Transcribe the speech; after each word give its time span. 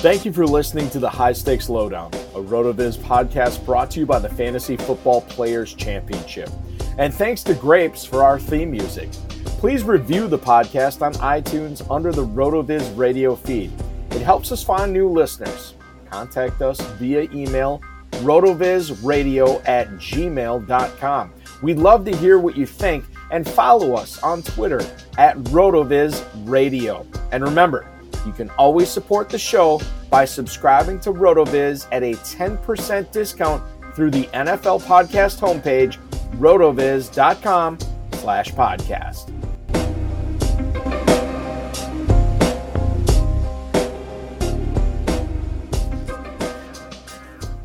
Thank 0.00 0.24
you 0.24 0.32
for 0.32 0.46
listening 0.46 0.88
to 0.90 0.98
the 0.98 1.10
High 1.10 1.34
Stakes 1.34 1.68
Lowdown, 1.68 2.10
a 2.34 2.40
RotoViz 2.40 2.96
podcast 2.96 3.62
brought 3.66 3.90
to 3.90 4.00
you 4.00 4.06
by 4.06 4.18
the 4.18 4.30
Fantasy 4.30 4.74
Football 4.74 5.20
Players 5.20 5.74
Championship. 5.74 6.48
And 6.96 7.12
thanks 7.12 7.42
to 7.42 7.52
Grapes 7.52 8.02
for 8.02 8.24
our 8.24 8.40
theme 8.40 8.70
music. 8.70 9.10
Please 9.58 9.84
review 9.84 10.26
the 10.26 10.38
podcast 10.38 11.02
on 11.02 11.12
iTunes 11.16 11.86
under 11.90 12.12
the 12.12 12.24
RotoViz 12.24 12.96
radio 12.96 13.36
feed. 13.36 13.70
It 14.12 14.22
helps 14.22 14.50
us 14.52 14.64
find 14.64 14.90
new 14.90 15.06
listeners. 15.06 15.74
Contact 16.10 16.62
us 16.62 16.80
via 16.92 17.28
email, 17.34 17.82
rotovizradio 18.22 19.62
at 19.68 19.86
gmail.com. 19.90 21.32
We'd 21.62 21.76
love 21.76 22.06
to 22.06 22.16
hear 22.16 22.38
what 22.38 22.56
you 22.56 22.64
think 22.64 23.04
and 23.30 23.46
follow 23.46 23.96
us 23.96 24.18
on 24.22 24.40
Twitter 24.44 24.80
at 25.18 25.36
RotoVizRadio. 25.36 27.04
And 27.32 27.44
remember, 27.44 27.86
you 28.26 28.32
can 28.32 28.50
always 28.50 28.88
support 28.88 29.28
the 29.28 29.38
show 29.38 29.80
by 30.10 30.24
subscribing 30.24 31.00
to 31.00 31.12
RotoViz 31.12 31.86
at 31.92 32.02
a 32.02 32.12
10% 32.12 33.12
discount 33.12 33.62
through 33.94 34.10
the 34.10 34.24
NFL 34.28 34.82
podcast 34.82 35.40
homepage, 35.40 35.98
rotoviz.com 36.38 37.78
slash 38.14 38.52
podcast. 38.52 39.32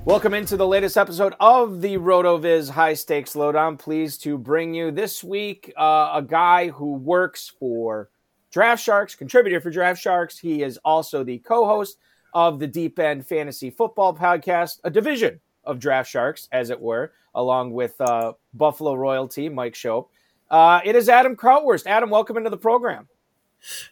Welcome 0.05 0.35
into 0.35 0.55
the 0.55 0.67
latest 0.67 0.97
episode 0.97 1.33
of 1.39 1.81
the 1.81 1.97
RotoViz 1.97 2.69
High 2.69 2.93
Stakes 2.93 3.35
Lowdown. 3.35 3.75
Pleased 3.75 4.21
to 4.21 4.37
bring 4.37 4.75
you 4.75 4.91
this 4.91 5.23
week 5.23 5.73
uh, 5.75 6.11
a 6.13 6.21
guy 6.21 6.69
who 6.69 6.93
works 6.93 7.51
for 7.59 8.11
Draft 8.55 8.81
Sharks, 8.81 9.15
contributor 9.15 9.59
for 9.59 9.69
Draft 9.69 10.01
Sharks. 10.01 10.39
He 10.39 10.63
is 10.63 10.79
also 10.85 11.25
the 11.25 11.39
co 11.39 11.65
host 11.65 11.97
of 12.33 12.57
the 12.57 12.67
Deep 12.67 12.97
End 12.97 13.27
Fantasy 13.27 13.69
Football 13.69 14.15
Podcast, 14.15 14.79
a 14.85 14.89
division 14.89 15.41
of 15.65 15.77
Draft 15.77 16.09
Sharks, 16.09 16.47
as 16.53 16.69
it 16.69 16.79
were, 16.79 17.11
along 17.33 17.73
with 17.73 17.99
uh, 17.99 18.31
Buffalo 18.53 18.93
royalty, 18.93 19.49
Mike 19.49 19.73
Schopp. 19.73 20.07
Uh, 20.49 20.79
it 20.85 20.95
is 20.95 21.09
Adam 21.09 21.35
Krautwurst. 21.35 21.85
Adam, 21.85 22.09
welcome 22.09 22.37
into 22.37 22.49
the 22.49 22.55
program. 22.55 23.09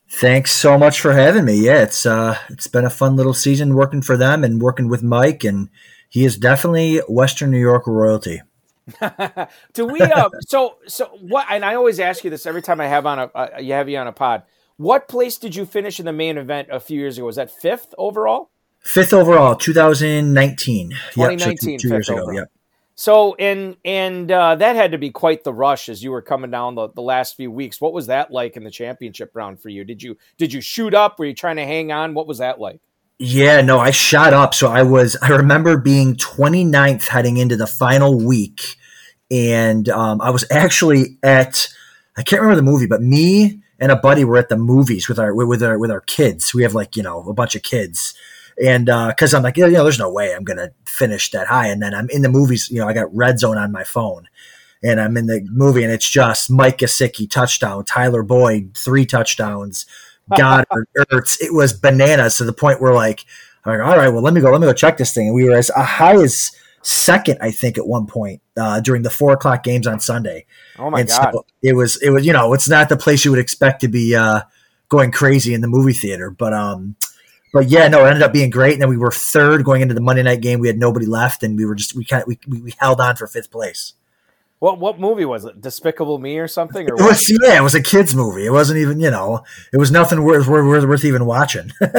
Thanks 0.09 0.53
so 0.53 0.77
much 0.77 1.01
for 1.01 1.11
having 1.11 1.43
me. 1.43 1.55
Yeah, 1.55 1.83
it's 1.83 2.05
uh, 2.05 2.37
it's 2.49 2.67
been 2.67 2.85
a 2.85 2.89
fun 2.89 3.17
little 3.17 3.33
season 3.33 3.75
working 3.75 4.01
for 4.01 4.15
them 4.15 4.45
and 4.45 4.61
working 4.61 4.87
with 4.87 5.03
Mike, 5.03 5.43
and 5.43 5.67
he 6.07 6.23
is 6.23 6.37
definitely 6.37 6.99
Western 7.09 7.51
New 7.51 7.59
York 7.59 7.85
royalty. 7.85 8.41
Do 9.73 9.87
we? 9.87 9.99
Uh, 9.99 10.29
so 10.47 10.77
so 10.87 11.07
what? 11.19 11.47
And 11.49 11.65
I 11.65 11.75
always 11.75 11.99
ask 11.99 12.23
you 12.23 12.29
this 12.29 12.45
every 12.45 12.61
time 12.61 12.79
I 12.79 12.87
have 12.87 13.05
on 13.05 13.19
a 13.19 13.23
uh, 13.35 13.57
you 13.59 13.73
have 13.73 13.89
you 13.89 13.97
on 13.97 14.07
a 14.07 14.13
pod. 14.13 14.43
What 14.77 15.07
place 15.07 15.37
did 15.37 15.55
you 15.55 15.65
finish 15.65 15.99
in 15.99 16.05
the 16.05 16.13
main 16.13 16.37
event 16.37 16.69
a 16.71 16.79
few 16.79 16.99
years 16.99 17.17
ago? 17.17 17.27
Was 17.27 17.35
that 17.35 17.51
fifth 17.51 17.93
overall? 17.97 18.49
Fifth 18.79 19.13
overall, 19.13 19.55
2019. 19.55 20.89
2019, 21.13 21.19
yep, 21.19 21.39
so 21.39 21.55
two, 21.65 21.77
two 21.77 21.87
years 21.87 22.09
ago. 22.09 22.31
Yep. 22.31 22.51
So 22.95 23.33
and 23.35 23.75
and 23.83 24.31
uh, 24.31 24.55
that 24.55 24.75
had 24.75 24.91
to 24.91 24.97
be 24.97 25.09
quite 25.09 25.43
the 25.43 25.53
rush 25.53 25.89
as 25.89 26.03
you 26.03 26.11
were 26.11 26.21
coming 26.21 26.51
down 26.51 26.75
the, 26.75 26.89
the 26.89 27.01
last 27.01 27.35
few 27.35 27.49
weeks. 27.49 27.81
What 27.81 27.93
was 27.93 28.07
that 28.07 28.31
like 28.31 28.55
in 28.55 28.63
the 28.63 28.71
championship 28.71 29.31
round 29.33 29.59
for 29.59 29.69
you? 29.69 29.83
Did 29.83 30.03
you 30.03 30.17
did 30.37 30.53
you 30.53 30.61
shoot 30.61 30.93
up? 30.93 31.17
Were 31.17 31.25
you 31.25 31.33
trying 31.33 31.55
to 31.55 31.65
hang 31.65 31.91
on? 31.91 32.13
What 32.13 32.27
was 32.27 32.37
that 32.37 32.59
like? 32.59 32.81
Yeah, 33.17 33.61
no, 33.61 33.79
I 33.79 33.91
shot 33.91 34.33
up. 34.33 34.53
So 34.53 34.67
I 34.67 34.83
was 34.83 35.17
I 35.21 35.29
remember 35.29 35.77
being 35.77 36.15
29th 36.15 37.07
heading 37.07 37.37
into 37.37 37.55
the 37.55 37.67
final 37.67 38.23
week, 38.23 38.75
and 39.31 39.89
um, 39.89 40.21
I 40.21 40.29
was 40.29 40.45
actually 40.51 41.17
at 41.23 41.67
I 42.15 42.21
can't 42.21 42.41
remember 42.43 42.57
the 42.57 42.71
movie, 42.71 42.87
but 42.87 43.01
me 43.01 43.62
and 43.83 43.91
a 43.91 43.97
buddy 43.97 44.23
were 44.23 44.37
at 44.37 44.47
the 44.47 44.55
movies 44.55 45.09
with 45.09 45.19
our 45.19 45.35
with 45.35 45.61
our 45.61 45.77
with 45.77 45.91
our 45.91 45.99
kids. 45.99 46.53
We 46.53 46.63
have 46.63 46.73
like 46.73 46.95
you 46.95 47.03
know 47.03 47.19
a 47.27 47.33
bunch 47.33 47.53
of 47.53 47.63
kids, 47.63 48.13
and 48.63 48.89
uh, 48.89 49.09
because 49.09 49.33
uh, 49.33 49.37
I'm 49.37 49.43
like 49.43 49.57
you 49.57 49.69
know 49.69 49.83
there's 49.83 49.99
no 49.99 50.09
way 50.09 50.33
I'm 50.33 50.45
gonna 50.45 50.71
finish 50.85 51.31
that 51.31 51.47
high. 51.47 51.67
And 51.67 51.81
then 51.81 51.93
I'm 51.93 52.09
in 52.09 52.21
the 52.21 52.29
movies. 52.29 52.69
You 52.71 52.79
know 52.79 52.87
I 52.87 52.93
got 52.93 53.13
Red 53.13 53.39
Zone 53.39 53.57
on 53.57 53.73
my 53.73 53.83
phone, 53.83 54.29
and 54.81 55.01
I'm 55.01 55.17
in 55.17 55.25
the 55.27 55.45
movie, 55.51 55.83
and 55.83 55.91
it's 55.91 56.09
just 56.09 56.49
Mike 56.49 56.77
Gesicki 56.77 57.29
touchdown, 57.29 57.83
Tyler 57.83 58.23
Boyd 58.23 58.71
three 58.73 59.05
touchdowns, 59.05 59.85
God 60.37 60.63
Ertz. 60.97 61.41
It 61.41 61.53
was 61.53 61.73
bananas 61.73 62.37
to 62.37 62.45
the 62.45 62.53
point 62.53 62.79
where 62.79 62.93
like 62.93 63.25
I'm 63.65 63.77
like 63.77 63.85
all 63.85 63.97
right, 63.97 64.07
well 64.07 64.21
let 64.21 64.33
me 64.33 64.39
go, 64.39 64.49
let 64.49 64.61
me 64.61 64.67
go 64.67 64.73
check 64.73 64.95
this 64.95 65.13
thing. 65.13 65.27
And 65.27 65.35
we 65.35 65.43
were 65.43 65.57
as 65.57 65.69
high 65.75 66.15
as 66.15 66.53
second, 66.83 67.39
I 67.41 67.51
think, 67.51 67.77
at 67.77 67.87
one 67.87 68.05
point 68.05 68.41
uh, 68.57 68.79
during 68.81 69.01
the 69.01 69.09
four 69.09 69.33
o'clock 69.33 69.63
games 69.63 69.87
on 69.87 69.99
Sunday. 69.99 70.45
Oh 70.77 70.89
my 70.89 71.01
and 71.01 71.09
god! 71.09 71.33
So 71.33 71.45
it 71.61 71.73
was 71.73 72.01
it 72.01 72.09
was 72.11 72.25
you 72.25 72.33
know 72.33 72.53
it's 72.53 72.69
not 72.69 72.89
the 72.89 72.97
place 72.97 73.25
you 73.25 73.31
would 73.31 73.39
expect 73.39 73.81
to 73.81 73.87
be 73.87 74.15
uh, 74.15 74.41
going 74.89 75.11
crazy 75.11 75.53
in 75.53 75.61
the 75.61 75.67
movie 75.67 75.93
theater, 75.93 76.29
but 76.29 76.53
um, 76.53 76.95
but 77.53 77.69
yeah, 77.69 77.87
no, 77.87 78.03
it 78.05 78.09
ended 78.09 78.23
up 78.23 78.33
being 78.33 78.49
great. 78.49 78.73
And 78.73 78.81
then 78.81 78.89
we 78.89 78.97
were 78.97 79.11
third 79.11 79.63
going 79.63 79.81
into 79.81 79.93
the 79.93 80.01
Monday 80.01 80.23
night 80.23 80.41
game. 80.41 80.59
We 80.59 80.67
had 80.67 80.77
nobody 80.77 81.05
left, 81.05 81.43
and 81.43 81.57
we 81.57 81.65
were 81.65 81.75
just 81.75 81.95
we 81.95 82.05
kind 82.05 82.23
of 82.23 82.27
we, 82.27 82.61
we 82.61 82.73
held 82.77 82.99
on 82.99 83.15
for 83.15 83.27
fifth 83.27 83.51
place. 83.51 83.93
What 84.63 84.79
what 84.79 84.97
movie 84.97 85.25
was 85.25 85.43
it? 85.43 85.59
Despicable 85.59 86.19
Me 86.19 86.39
or 86.39 86.47
something? 86.47 86.89
Or 86.89 86.93
it 86.93 87.01
was, 87.01 87.29
yeah, 87.43 87.57
it 87.57 87.63
was 87.63 87.75
a 87.75 87.83
kids 87.83 88.15
movie. 88.15 88.45
It 88.45 88.51
wasn't 88.51 88.79
even 88.79 89.01
you 89.01 89.11
know 89.11 89.43
it 89.73 89.77
was 89.77 89.91
nothing 89.91 90.23
worth 90.23 90.47
worth, 90.47 90.85
worth 90.85 91.03
even 91.03 91.25
watching. 91.25 91.69
All 91.81 91.89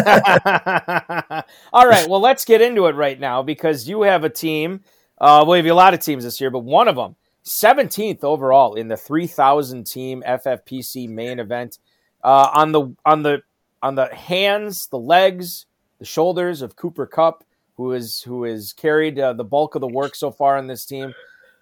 right, 1.86 2.08
well 2.08 2.20
let's 2.20 2.46
get 2.46 2.62
into 2.62 2.86
it 2.86 2.94
right 2.94 3.20
now 3.20 3.42
because 3.42 3.86
you 3.86 4.00
have 4.00 4.24
a 4.24 4.30
team. 4.30 4.80
Uh, 5.18 5.44
well, 5.46 5.58
you 5.58 5.62
have 5.62 5.70
a 5.70 5.74
lot 5.74 5.92
of 5.92 6.00
teams 6.00 6.24
this 6.24 6.40
year, 6.40 6.48
but 6.48 6.60
one 6.60 6.88
of 6.88 6.96
them, 6.96 7.16
17th 7.44 8.24
overall 8.24 8.76
in 8.76 8.88
the 8.88 8.96
3,000 8.96 9.84
team 9.84 10.22
FFPC 10.26 11.06
main 11.06 11.40
event. 11.40 11.76
Uh, 12.22 12.48
on 12.54 12.72
the 12.72 12.96
on 13.04 13.24
the 13.24 13.42
on 13.82 13.94
the 13.94 14.06
hands, 14.06 14.86
the 14.86 14.98
legs, 14.98 15.66
the 15.98 16.06
shoulders 16.06 16.62
of 16.62 16.76
Cooper 16.76 17.04
Kupp, 17.04 17.44
who 17.76 17.92
is 17.92 18.22
who 18.22 18.44
has 18.44 18.72
carried 18.72 19.18
uh, 19.18 19.34
the 19.34 19.44
bulk 19.44 19.74
of 19.74 19.82
the 19.82 19.86
work 19.86 20.14
so 20.14 20.30
far 20.30 20.56
on 20.56 20.66
this 20.66 20.86
team. 20.86 21.12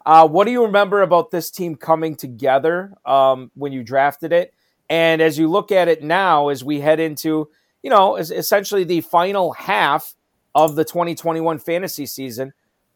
Uh, 0.04 0.26
what 0.26 0.44
do 0.44 0.50
you 0.50 0.64
remember 0.64 1.02
about 1.02 1.31
this 1.31 1.50
team 1.50 1.76
coming 1.76 2.16
together 2.16 2.93
um, 3.04 3.50
when 3.54 3.72
you 3.72 3.82
drafted 3.82 4.32
it? 4.32 4.54
And 4.90 5.22
as 5.22 5.38
you 5.38 5.49
look 5.49 5.72
at 5.72 5.88
it 5.88 6.02
now, 6.02 6.49
as 6.49 6.64
we 6.64 6.81
head 6.81 7.00
into, 7.00 7.49
you 7.82 7.90
know, 7.90 8.16
essentially 8.16 8.84
the 8.84 9.00
final 9.00 9.52
half 9.52 10.14
of 10.54 10.75
the 10.76 10.84
2021 10.84 11.58
fantasy 11.58 12.06
season, 12.06 12.52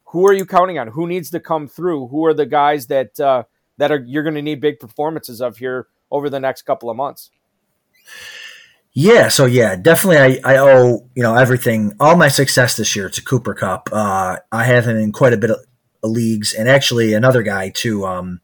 who 0.06 0.26
are 0.26 0.32
you 0.32 0.46
counting 0.46 0.78
on? 0.78 0.88
Who 0.88 1.06
needs 1.06 1.30
to 1.30 1.40
come 1.40 1.68
through? 1.68 2.08
Who 2.08 2.26
are 2.26 2.34
the 2.34 2.46
guys 2.46 2.86
that 2.88 3.18
uh, 3.18 3.44
that 3.78 3.90
are 3.90 4.04
you're 4.06 4.22
going 4.22 4.34
to 4.34 4.42
need 4.42 4.60
big 4.60 4.78
performances 4.78 5.40
of 5.40 5.58
here 5.58 5.88
over 6.10 6.30
the 6.30 6.40
next 6.40 6.62
couple 6.62 6.90
of 6.90 6.96
months? 6.96 7.30
Yeah, 8.92 9.28
so 9.28 9.44
yeah, 9.44 9.76
definitely. 9.76 10.40
I, 10.42 10.54
I 10.54 10.58
owe 10.58 11.08
you 11.14 11.22
know 11.22 11.34
everything, 11.34 11.94
all 12.00 12.16
my 12.16 12.28
success 12.28 12.76
this 12.76 12.96
year 12.96 13.10
to 13.10 13.22
Cooper 13.22 13.52
Kupp. 13.52 13.90
Uh, 13.92 14.38
I 14.52 14.64
have 14.64 14.86
him 14.86 14.96
in 14.96 15.12
quite 15.12 15.32
a 15.32 15.36
bit 15.36 15.50
of 15.50 15.58
leagues, 16.02 16.52
and 16.52 16.68
actually 16.68 17.14
another 17.14 17.42
guy 17.42 17.70
too. 17.70 18.04
Um, 18.04 18.40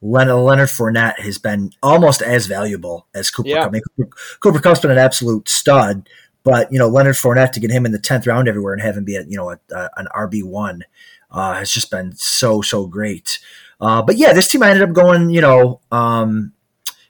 Leonard, 0.00 0.36
Leonard 0.36 0.68
Fournette 0.68 1.18
has 1.18 1.38
been 1.38 1.72
almost 1.82 2.22
as 2.22 2.46
valuable 2.46 3.06
as 3.14 3.30
Cooper 3.30 3.48
yeah. 3.48 3.62
Kupp. 3.62 3.68
I 3.68 3.70
mean, 3.70 3.82
Cooper, 3.96 4.16
Cooper 4.40 4.60
Kupp's 4.60 4.80
been 4.80 4.90
an 4.92 4.98
absolute 4.98 5.48
stud, 5.48 6.08
but 6.44 6.70
you 6.72 6.78
know 6.78 6.88
Leonard 6.88 7.16
Fournette 7.16 7.52
to 7.52 7.60
get 7.60 7.70
him 7.70 7.84
in 7.84 7.92
the 7.92 7.98
tenth 7.98 8.26
round 8.26 8.48
everywhere 8.48 8.72
and 8.72 8.82
have 8.82 8.96
him 8.96 9.04
be 9.04 9.16
a, 9.16 9.22
you 9.24 9.36
know 9.36 9.50
a, 9.50 9.58
a, 9.72 9.90
an 9.96 10.06
RB 10.14 10.44
one 10.44 10.84
uh, 11.30 11.54
has 11.54 11.70
just 11.70 11.90
been 11.90 12.12
so 12.16 12.62
so 12.62 12.86
great. 12.86 13.40
Uh, 13.80 14.02
but 14.02 14.16
yeah, 14.16 14.32
this 14.32 14.48
team 14.48 14.62
I 14.62 14.70
ended 14.70 14.88
up 14.88 14.94
going 14.94 15.30
you 15.30 15.40
know 15.40 15.80
um, 15.90 16.52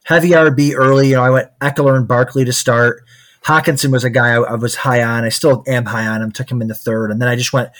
heavy 0.04 0.30
RB 0.30 0.72
early. 0.74 1.08
You 1.08 1.16
know, 1.16 1.22
I 1.22 1.30
went 1.30 1.58
Ekeler 1.60 1.96
and 1.96 2.08
Barkley 2.08 2.44
to 2.44 2.52
start. 2.52 3.04
Hockenson 3.44 3.92
was 3.92 4.04
a 4.04 4.10
guy 4.10 4.30
I, 4.30 4.40
I, 4.40 4.54
was 4.56 4.74
high 4.74 5.02
on. 5.02 5.24
I 5.24 5.28
still 5.28 5.62
am 5.66 5.86
high 5.86 6.06
on 6.06 6.20
him. 6.20 6.32
Took 6.32 6.50
him 6.50 6.60
in 6.60 6.68
the 6.68 6.74
third, 6.74 7.10
and 7.10 7.20
then 7.20 7.28
I 7.28 7.36
just 7.36 7.52
went 7.52 7.70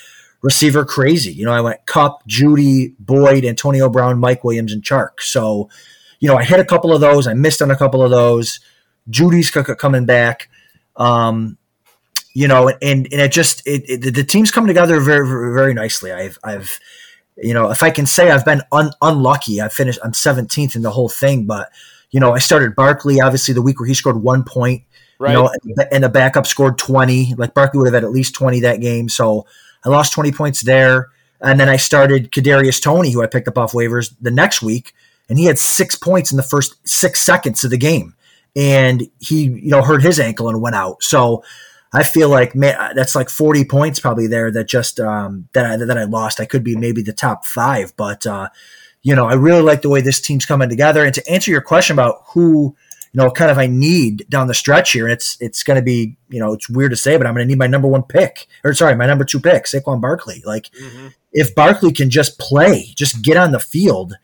receiver 0.43 0.85
crazy. 0.85 1.33
You 1.33 1.47
know, 1.47 1.53
I 1.53 1.61
went 1.61 1.85
Kupp, 1.87 2.27
Jeudy, 2.27 2.95
Boyd, 2.99 3.45
Antonio 3.45 3.89
Brown, 3.89 4.19
Mike 4.19 4.45
Williams, 4.45 4.73
and 4.73 4.83
Chark. 4.83 5.21
So, 5.21 5.69
you 6.21 6.29
know, 6.29 6.37
I 6.37 6.45
hit 6.45 6.61
a 6.61 6.65
couple 6.65 6.93
of 6.95 7.01
those. 7.01 7.27
I 7.27 7.35
missed 7.35 7.63
on 7.63 7.71
a 7.71 7.77
couple 7.77 8.03
of 8.03 8.11
those. 8.11 8.61
Jeudy's 9.11 9.51
coming 9.51 10.07
back. 10.07 10.49
Um, 10.97 11.57
you 12.35 12.47
know, 12.47 12.69
and 12.69 13.09
and 13.11 13.21
it 13.21 13.33
just 13.33 13.67
it, 13.67 13.83
it, 13.89 14.15
the 14.15 14.25
teams 14.25 14.51
come 14.51 14.67
together 14.67 15.01
very 15.01 15.27
very 15.27 15.75
nicely. 15.75 16.13
I've 16.13 16.39
I've 16.45 16.79
you 17.37 17.55
know 17.55 17.71
if 17.71 17.83
I 17.83 17.91
can 17.91 18.07
say 18.07 18.31
I've 18.31 18.45
been 18.45 18.63
un, 18.71 18.91
unlucky. 19.03 19.61
I 19.61 19.69
finished 19.69 19.99
I'm 20.05 20.13
17th 20.13 20.77
in 20.77 20.83
the 20.83 20.91
whole 20.91 21.09
thing, 21.09 21.47
but 21.47 21.71
you 22.11 22.21
know, 22.21 22.35
I 22.35 22.39
started 22.39 22.75
Barkley 22.75 23.21
obviously 23.21 23.55
the 23.55 23.63
week 23.63 23.81
where 23.81 23.89
he 23.89 23.95
scored 23.95 24.23
one 24.23 24.45
point, 24.45 24.85
right. 25.19 25.33
you 25.33 25.37
know, 25.37 25.53
and 25.91 26.05
the 26.05 26.09
backup 26.09 26.47
scored 26.47 26.79
20. 26.79 27.35
Like 27.35 27.55
Barkley 27.55 27.79
would 27.79 27.87
have 27.87 27.95
had 27.95 28.05
at 28.05 28.11
least 28.11 28.35
20 28.35 28.61
that 28.61 28.81
game. 28.81 29.09
So 29.09 29.47
I 29.85 29.89
lost 29.89 30.13
20 30.13 30.33
points 30.33 30.63
there. 30.63 31.11
And 31.41 31.59
then 31.61 31.69
I 31.69 31.77
started 31.77 32.33
Kadarius 32.33 32.83
Toney, 32.83 33.13
who 33.13 33.23
I 33.23 33.27
picked 33.27 33.49
up 33.49 33.59
off 33.59 33.73
waivers 33.73 34.15
the 34.21 34.31
next 34.31 34.61
week, 34.61 34.93
and 35.29 35.39
he 35.39 35.45
had 35.45 35.59
six 35.59 35.95
points 35.95 36.33
in 36.33 36.37
the 36.37 36.43
first 36.43 36.77
six 36.87 37.21
seconds 37.21 37.63
of 37.63 37.71
the 37.71 37.79
game. 37.79 38.15
And 38.57 39.09
he, 39.21 39.45
you 39.45 39.71
know, 39.71 39.83
hurt 39.83 40.03
his 40.03 40.19
ankle 40.19 40.49
and 40.49 40.61
went 40.61 40.75
out. 40.75 41.03
So 41.03 41.45
I 41.93 42.03
feel 42.03 42.29
like 42.29 42.55
man, 42.55 42.95
that's 42.97 43.15
like 43.15 43.31
40 43.31 43.65
points 43.67 44.01
probably 44.01 44.27
there 44.27 44.51
that 44.51 44.69
just 44.69 44.99
um, 44.99 45.49
that 45.53 45.65
I, 45.65 45.77
that 45.77 45.97
I 45.97 46.05
lost. 46.05 46.41
I 46.41 46.45
could 46.45 46.65
be 46.65 46.77
maybe 46.77 47.03
the 47.03 47.13
top 47.13 47.47
five, 47.47 47.95
but 47.97 48.27
uh, 48.27 48.49
you 49.03 49.15
know, 49.15 49.27
I 49.27 49.35
really 49.35 49.63
like 49.63 49.83
the 49.83 49.89
way 49.89 50.01
this 50.01 50.21
team's 50.21 50.45
coming 50.45 50.69
together. 50.69 51.05
And 51.05 51.15
to 51.15 51.31
answer 51.31 51.51
your 51.51 51.61
question 51.61 51.95
about 51.95 52.23
who, 52.29 52.77
you 53.13 53.23
know, 53.23 53.31
kind 53.31 53.51
of 53.51 53.59
I 53.59 53.67
need 53.67 54.27
down 54.29 54.49
the 54.49 54.55
stretch 54.55 54.93
here, 54.93 55.09
it's 55.09 55.37
it's 55.41 55.63
going 55.63 55.79
to 55.79 55.83
be, 55.83 56.17
you 56.29 56.41
know, 56.41 56.53
it's 56.53 56.69
weird 56.69 56.91
to 56.91 56.97
say, 56.97 57.17
but 57.17 57.27
I'm 57.27 57.35
going 57.35 57.47
to 57.47 57.49
need 57.49 57.59
my 57.59 57.67
number 57.67 57.89
one 57.89 58.03
pick, 58.03 58.47
or 58.65 58.75
sorry, 58.75 58.95
my 58.95 59.07
number 59.07 59.25
two 59.25 59.41
pick, 59.41 59.65
Saquon 59.65 60.01
Barkley. 60.01 60.43
Like, 60.45 60.71
mm-hmm. 60.71 61.09
if 61.33 61.55
Barkley 61.55 61.93
can 61.93 62.11
just 62.11 62.39
play, 62.39 62.93
just 62.95 63.23
get 63.23 63.37
on 63.37 63.53
the 63.53 63.61
field, 63.61 64.15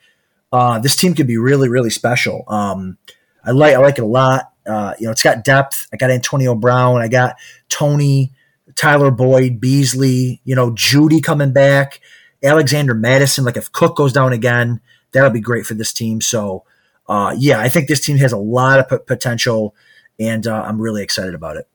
uh, 0.52 0.78
this 0.78 0.96
team 0.96 1.14
could 1.14 1.26
be 1.26 1.38
really, 1.38 1.68
really 1.68 1.90
special. 1.90 2.44
Um, 2.48 2.98
I 3.44 3.50
like 3.50 3.74
I 3.74 3.78
like 3.78 3.98
it 3.98 4.04
a 4.04 4.06
lot. 4.06 4.52
Uh, 4.66 4.94
you 4.98 5.06
know, 5.06 5.12
it's 5.12 5.22
got 5.22 5.44
depth. 5.44 5.88
I 5.92 5.96
got 5.96 6.10
Antonio 6.10 6.54
Brown. 6.54 7.00
I 7.00 7.08
got 7.08 7.36
Toney, 7.68 8.32
Tyler 8.76 9.10
Boyd, 9.10 9.60
Beasley. 9.60 10.40
You 10.44 10.54
know, 10.54 10.70
Jeudy 10.70 11.22
coming 11.22 11.52
back. 11.52 12.00
Alexander 12.42 12.94
Mattison. 12.94 13.44
like 13.44 13.56
if 13.56 13.72
Cook 13.72 13.96
goes 13.96 14.12
down 14.12 14.32
again, 14.32 14.80
that'll 15.12 15.30
be 15.30 15.40
great 15.40 15.66
for 15.66 15.74
this 15.74 15.92
team. 15.92 16.20
So, 16.20 16.64
uh, 17.08 17.34
yeah, 17.38 17.60
I 17.60 17.68
think 17.68 17.88
this 17.88 18.00
team 18.00 18.16
has 18.18 18.32
a 18.32 18.38
lot 18.38 18.80
of 18.80 18.88
p- 18.88 19.04
potential, 19.06 19.74
and 20.18 20.46
uh, 20.46 20.62
I'm 20.62 20.80
really 20.80 21.02
excited 21.02 21.34
about 21.34 21.56
it. 21.56 21.68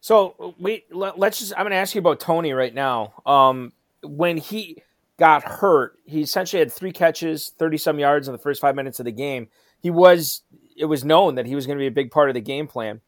So 0.00 0.54
we 0.58 0.84
let, 0.90 1.20
us 1.20 1.38
just. 1.38 1.52
I'm 1.52 1.62
going 1.62 1.70
to 1.70 1.76
ask 1.76 1.94
you 1.94 2.00
about 2.00 2.20
Toney 2.20 2.52
right 2.52 2.74
now. 2.74 3.14
Um, 3.24 3.72
when 4.02 4.36
he 4.36 4.82
got 5.18 5.42
hurt, 5.42 5.98
he 6.04 6.22
essentially 6.22 6.60
had 6.60 6.70
three 6.70 6.92
catches, 6.92 7.52
30 7.58 7.78
some 7.78 7.98
yards 7.98 8.28
in 8.28 8.32
the 8.32 8.38
first 8.38 8.60
five 8.60 8.76
minutes 8.76 9.00
of 9.00 9.04
the 9.04 9.12
game. 9.12 9.48
He 9.80 9.90
was. 9.90 10.42
It 10.78 10.84
was 10.84 11.04
known 11.04 11.36
that 11.36 11.46
he 11.46 11.54
was 11.54 11.66
going 11.66 11.78
to 11.78 11.82
be 11.82 11.86
a 11.86 11.90
big 11.90 12.10
part 12.10 12.28
of 12.28 12.34
the 12.34 12.40
game 12.42 12.66
plan, 12.66 13.00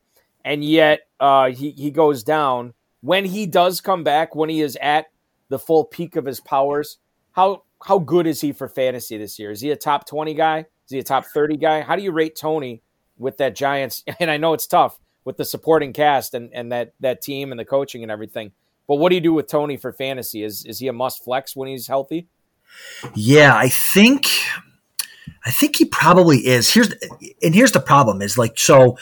and 0.44 0.64
yet 0.64 1.00
uh, 1.20 1.50
he 1.50 1.72
he 1.72 1.90
goes 1.90 2.24
down. 2.24 2.72
When 3.00 3.26
he 3.26 3.46
does 3.46 3.80
come 3.80 4.02
back, 4.02 4.34
when 4.34 4.48
he 4.48 4.60
is 4.60 4.76
at 4.80 5.06
the 5.48 5.58
full 5.58 5.84
peak 5.84 6.16
of 6.16 6.24
his 6.24 6.40
powers. 6.40 6.98
How 7.32 7.64
how 7.84 7.98
good 7.98 8.26
is 8.26 8.40
he 8.40 8.52
for 8.52 8.68
fantasy 8.68 9.18
this 9.18 9.38
year? 9.38 9.50
Is 9.50 9.60
he 9.60 9.70
a 9.70 9.76
top 9.76 10.06
20 10.06 10.34
guy? 10.34 10.66
Is 10.88 10.92
he 10.92 10.98
a 10.98 11.02
top 11.02 11.26
30 11.26 11.58
guy? 11.58 11.82
How 11.82 11.96
do 11.96 12.02
you 12.02 12.12
rate 12.12 12.34
Toney 12.34 12.82
with 13.18 13.36
that 13.36 13.54
Giants? 13.54 14.04
And 14.20 14.30
I 14.30 14.38
know 14.38 14.54
it's 14.54 14.66
tough 14.66 14.98
with 15.24 15.36
the 15.36 15.44
supporting 15.44 15.92
cast 15.92 16.32
and, 16.32 16.50
and 16.54 16.72
that 16.72 16.94
that 17.00 17.20
team 17.20 17.52
and 17.52 17.60
the 17.60 17.64
coaching 17.66 18.02
and 18.02 18.10
everything. 18.10 18.52
But 18.86 18.94
what 18.94 19.10
do 19.10 19.16
you 19.16 19.20
do 19.20 19.34
with 19.34 19.48
Toney 19.48 19.76
for 19.76 19.92
fantasy? 19.92 20.42
Is 20.42 20.64
is 20.64 20.78
he 20.78 20.88
a 20.88 20.92
must 20.94 21.22
flex 21.22 21.54
when 21.54 21.68
he's 21.68 21.86
healthy? 21.86 22.26
Yeah, 23.14 23.54
I 23.54 23.68
think 23.68 24.26
I 25.44 25.50
think 25.50 25.76
he 25.76 25.84
probably 25.84 26.38
is. 26.38 26.72
Here's 26.72 26.94
and 27.42 27.54
here's 27.54 27.72
the 27.72 27.80
problem 27.80 28.22
is 28.22 28.38
like 28.38 28.58
so 28.58 28.96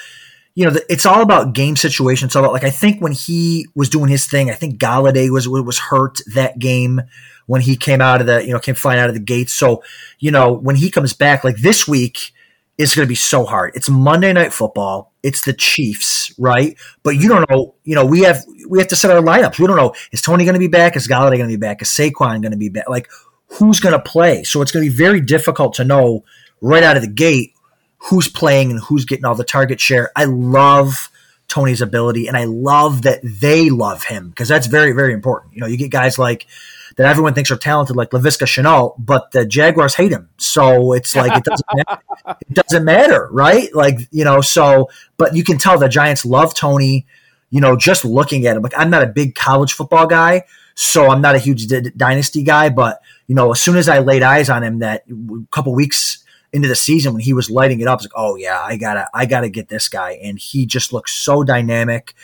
you 0.56 0.64
know, 0.64 0.74
it's 0.88 1.04
all 1.04 1.20
about 1.20 1.52
game 1.52 1.76
situation. 1.76 2.26
It's 2.26 2.34
all 2.34 2.42
about 2.42 2.54
like 2.54 2.64
I 2.64 2.70
think 2.70 3.00
when 3.00 3.12
he 3.12 3.68
was 3.76 3.88
doing 3.88 4.08
his 4.08 4.26
thing, 4.26 4.50
I 4.50 4.54
think 4.54 4.80
Golladay 4.80 5.30
was 5.30 5.48
was 5.48 5.78
hurt 5.78 6.18
that 6.34 6.58
game 6.58 7.02
when 7.46 7.60
he 7.60 7.76
came 7.76 8.00
out 8.00 8.20
of 8.20 8.26
the 8.26 8.44
you 8.44 8.52
know 8.52 8.58
came 8.58 8.74
flying 8.74 9.00
out 9.00 9.08
of 9.08 9.14
the 9.14 9.20
gates. 9.20 9.52
So 9.52 9.82
you 10.18 10.30
know 10.30 10.52
when 10.52 10.76
he 10.76 10.90
comes 10.90 11.12
back, 11.12 11.44
like 11.44 11.58
this 11.58 11.88
week 11.88 12.32
is 12.78 12.94
going 12.94 13.06
to 13.06 13.08
be 13.08 13.14
so 13.14 13.44
hard. 13.44 13.72
It's 13.74 13.88
Monday 13.88 14.32
Night 14.32 14.52
Football. 14.52 15.12
It's 15.22 15.44
the 15.44 15.54
Chiefs, 15.54 16.34
right? 16.38 16.76
But 17.02 17.16
you 17.16 17.28
don't 17.28 17.48
know. 17.50 17.74
You 17.84 17.94
know 17.94 18.04
we 18.04 18.20
have 18.22 18.44
we 18.68 18.78
have 18.78 18.88
to 18.88 18.96
set 18.96 19.10
our 19.10 19.22
lineups. 19.22 19.58
We 19.58 19.66
don't 19.66 19.76
know 19.76 19.94
is 20.12 20.22
Toney 20.22 20.44
going 20.44 20.54
to 20.54 20.60
be 20.60 20.68
back? 20.68 20.96
Is 20.96 21.08
Golladay 21.08 21.38
going 21.38 21.48
to 21.50 21.56
be 21.56 21.56
back? 21.56 21.82
Is 21.82 21.88
Saquon 21.88 22.42
going 22.42 22.52
to 22.52 22.56
be 22.56 22.68
back? 22.68 22.88
Like 22.88 23.08
who's 23.48 23.80
going 23.80 23.94
to 23.94 24.00
play? 24.00 24.42
So 24.44 24.62
it's 24.62 24.72
going 24.72 24.84
to 24.84 24.90
be 24.90 24.96
very 24.96 25.20
difficult 25.20 25.74
to 25.74 25.84
know 25.84 26.24
right 26.60 26.82
out 26.82 26.96
of 26.96 27.02
the 27.02 27.08
gate 27.08 27.54
who's 27.98 28.28
playing 28.28 28.70
and 28.70 28.80
who's 28.80 29.04
getting 29.04 29.24
all 29.24 29.34
the 29.34 29.44
target 29.44 29.80
share. 29.80 30.10
I 30.16 30.24
love 30.24 31.10
Toney's 31.48 31.80
ability 31.80 32.28
and 32.28 32.36
I 32.36 32.44
love 32.44 33.02
that 33.02 33.20
they 33.22 33.70
love 33.70 34.04
him 34.04 34.30
because 34.30 34.48
that's 34.48 34.66
very, 34.66 34.92
very 34.92 35.12
important. 35.12 35.54
You 35.54 35.60
know, 35.60 35.66
you 35.66 35.76
get 35.76 35.90
guys 35.90 36.18
like 36.18 36.46
that 36.96 37.06
everyone 37.06 37.34
thinks 37.34 37.50
are 37.50 37.56
talented, 37.56 37.94
like 37.94 38.10
Laviska 38.10 38.46
Shenault, 38.46 38.94
but 38.98 39.30
the 39.30 39.46
Jaguars 39.46 39.94
hate 39.94 40.12
him. 40.12 40.28
So 40.38 40.92
it's 40.92 41.14
like 41.14 41.36
it 41.36 41.44
doesn't 41.44 41.66
matter. 41.74 42.02
it 42.40 42.54
doesn't 42.54 42.84
matter, 42.84 43.28
right? 43.30 43.74
Like, 43.74 44.00
you 44.10 44.24
know, 44.24 44.40
so 44.40 44.88
but 45.16 45.34
you 45.34 45.44
can 45.44 45.58
tell 45.58 45.78
the 45.78 45.88
Giants 45.88 46.24
love 46.24 46.54
Toney. 46.54 47.06
you 47.50 47.60
know, 47.60 47.76
just 47.76 48.04
looking 48.04 48.46
at 48.46 48.56
him. 48.56 48.62
Like 48.62 48.76
I'm 48.76 48.90
not 48.90 49.02
a 49.02 49.06
big 49.06 49.34
college 49.34 49.72
football 49.72 50.06
guy, 50.06 50.44
so 50.74 51.10
I'm 51.10 51.20
not 51.20 51.34
a 51.34 51.38
huge 51.38 51.66
d- 51.66 51.90
dynasty 51.96 52.42
guy, 52.42 52.70
but 52.70 53.00
you 53.26 53.34
know, 53.34 53.52
as 53.52 53.60
soon 53.60 53.76
as 53.76 53.88
I 53.88 53.98
laid 53.98 54.22
eyes 54.22 54.48
on 54.50 54.62
him 54.62 54.78
that 54.80 55.04
couple 55.50 55.74
weeks 55.74 56.24
into 56.52 56.68
the 56.68 56.76
season 56.76 57.12
when 57.12 57.22
he 57.22 57.32
was 57.32 57.50
lighting 57.50 57.80
it 57.80 57.86
up. 57.88 57.98
It's 57.98 58.06
like, 58.06 58.12
oh 58.16 58.36
yeah, 58.36 58.60
I 58.60 58.76
gotta, 58.76 59.08
I 59.12 59.26
gotta 59.26 59.48
get 59.50 59.68
this 59.68 59.88
guy, 59.88 60.12
and 60.22 60.38
he 60.38 60.66
just 60.66 60.92
looks 60.92 61.12
so 61.14 61.44
dynamic. 61.44 62.14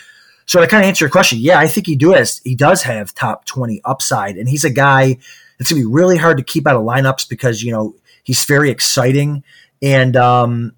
So 0.46 0.60
to 0.60 0.66
kind 0.66 0.82
of 0.84 0.88
answer 0.88 1.04
your 1.04 1.10
question, 1.10 1.38
yeah, 1.38 1.58
I 1.58 1.66
think 1.66 1.86
he 1.86 1.96
does. 1.96 2.40
He 2.44 2.54
does 2.54 2.82
have 2.82 3.14
top 3.14 3.44
twenty 3.44 3.80
upside, 3.84 4.36
and 4.36 4.48
he's 4.48 4.64
a 4.64 4.70
guy 4.70 5.18
that's 5.58 5.70
gonna 5.70 5.82
be 5.82 5.86
really 5.86 6.16
hard 6.16 6.38
to 6.38 6.44
keep 6.44 6.66
out 6.66 6.76
of 6.76 6.82
lineups 6.82 7.28
because 7.28 7.62
you 7.62 7.72
know 7.72 7.94
he's 8.22 8.44
very 8.44 8.70
exciting. 8.70 9.44
And 9.80 10.16
um, 10.16 10.72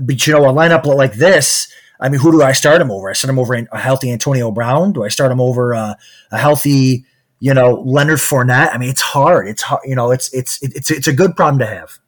but 0.00 0.26
you 0.26 0.32
know, 0.32 0.48
a 0.48 0.52
lineup 0.52 0.84
like 0.84 1.14
this, 1.14 1.72
I 2.00 2.08
mean, 2.08 2.20
who 2.20 2.32
do 2.32 2.42
I 2.42 2.52
start 2.52 2.80
him 2.80 2.90
over? 2.90 3.08
I 3.10 3.12
start 3.12 3.30
him 3.30 3.38
over 3.38 3.54
a 3.54 3.78
healthy 3.78 4.10
Antonio 4.10 4.50
Brown. 4.50 4.92
Do 4.92 5.04
I 5.04 5.08
start 5.08 5.30
him 5.30 5.40
over 5.40 5.74
uh, 5.74 5.94
a 6.30 6.38
healthy, 6.38 7.04
you 7.40 7.54
know, 7.54 7.82
Leonard 7.86 8.18
Fournette? 8.18 8.74
I 8.74 8.78
mean, 8.78 8.90
it's 8.90 9.00
hard. 9.00 9.48
It's 9.48 9.62
hard. 9.62 9.82
You 9.84 9.94
know, 9.94 10.10
it's 10.10 10.32
it's 10.34 10.60
it's 10.62 10.90
it's 10.90 11.06
a 11.06 11.12
good 11.12 11.36
problem 11.36 11.60
to 11.60 11.66
have. 11.66 11.98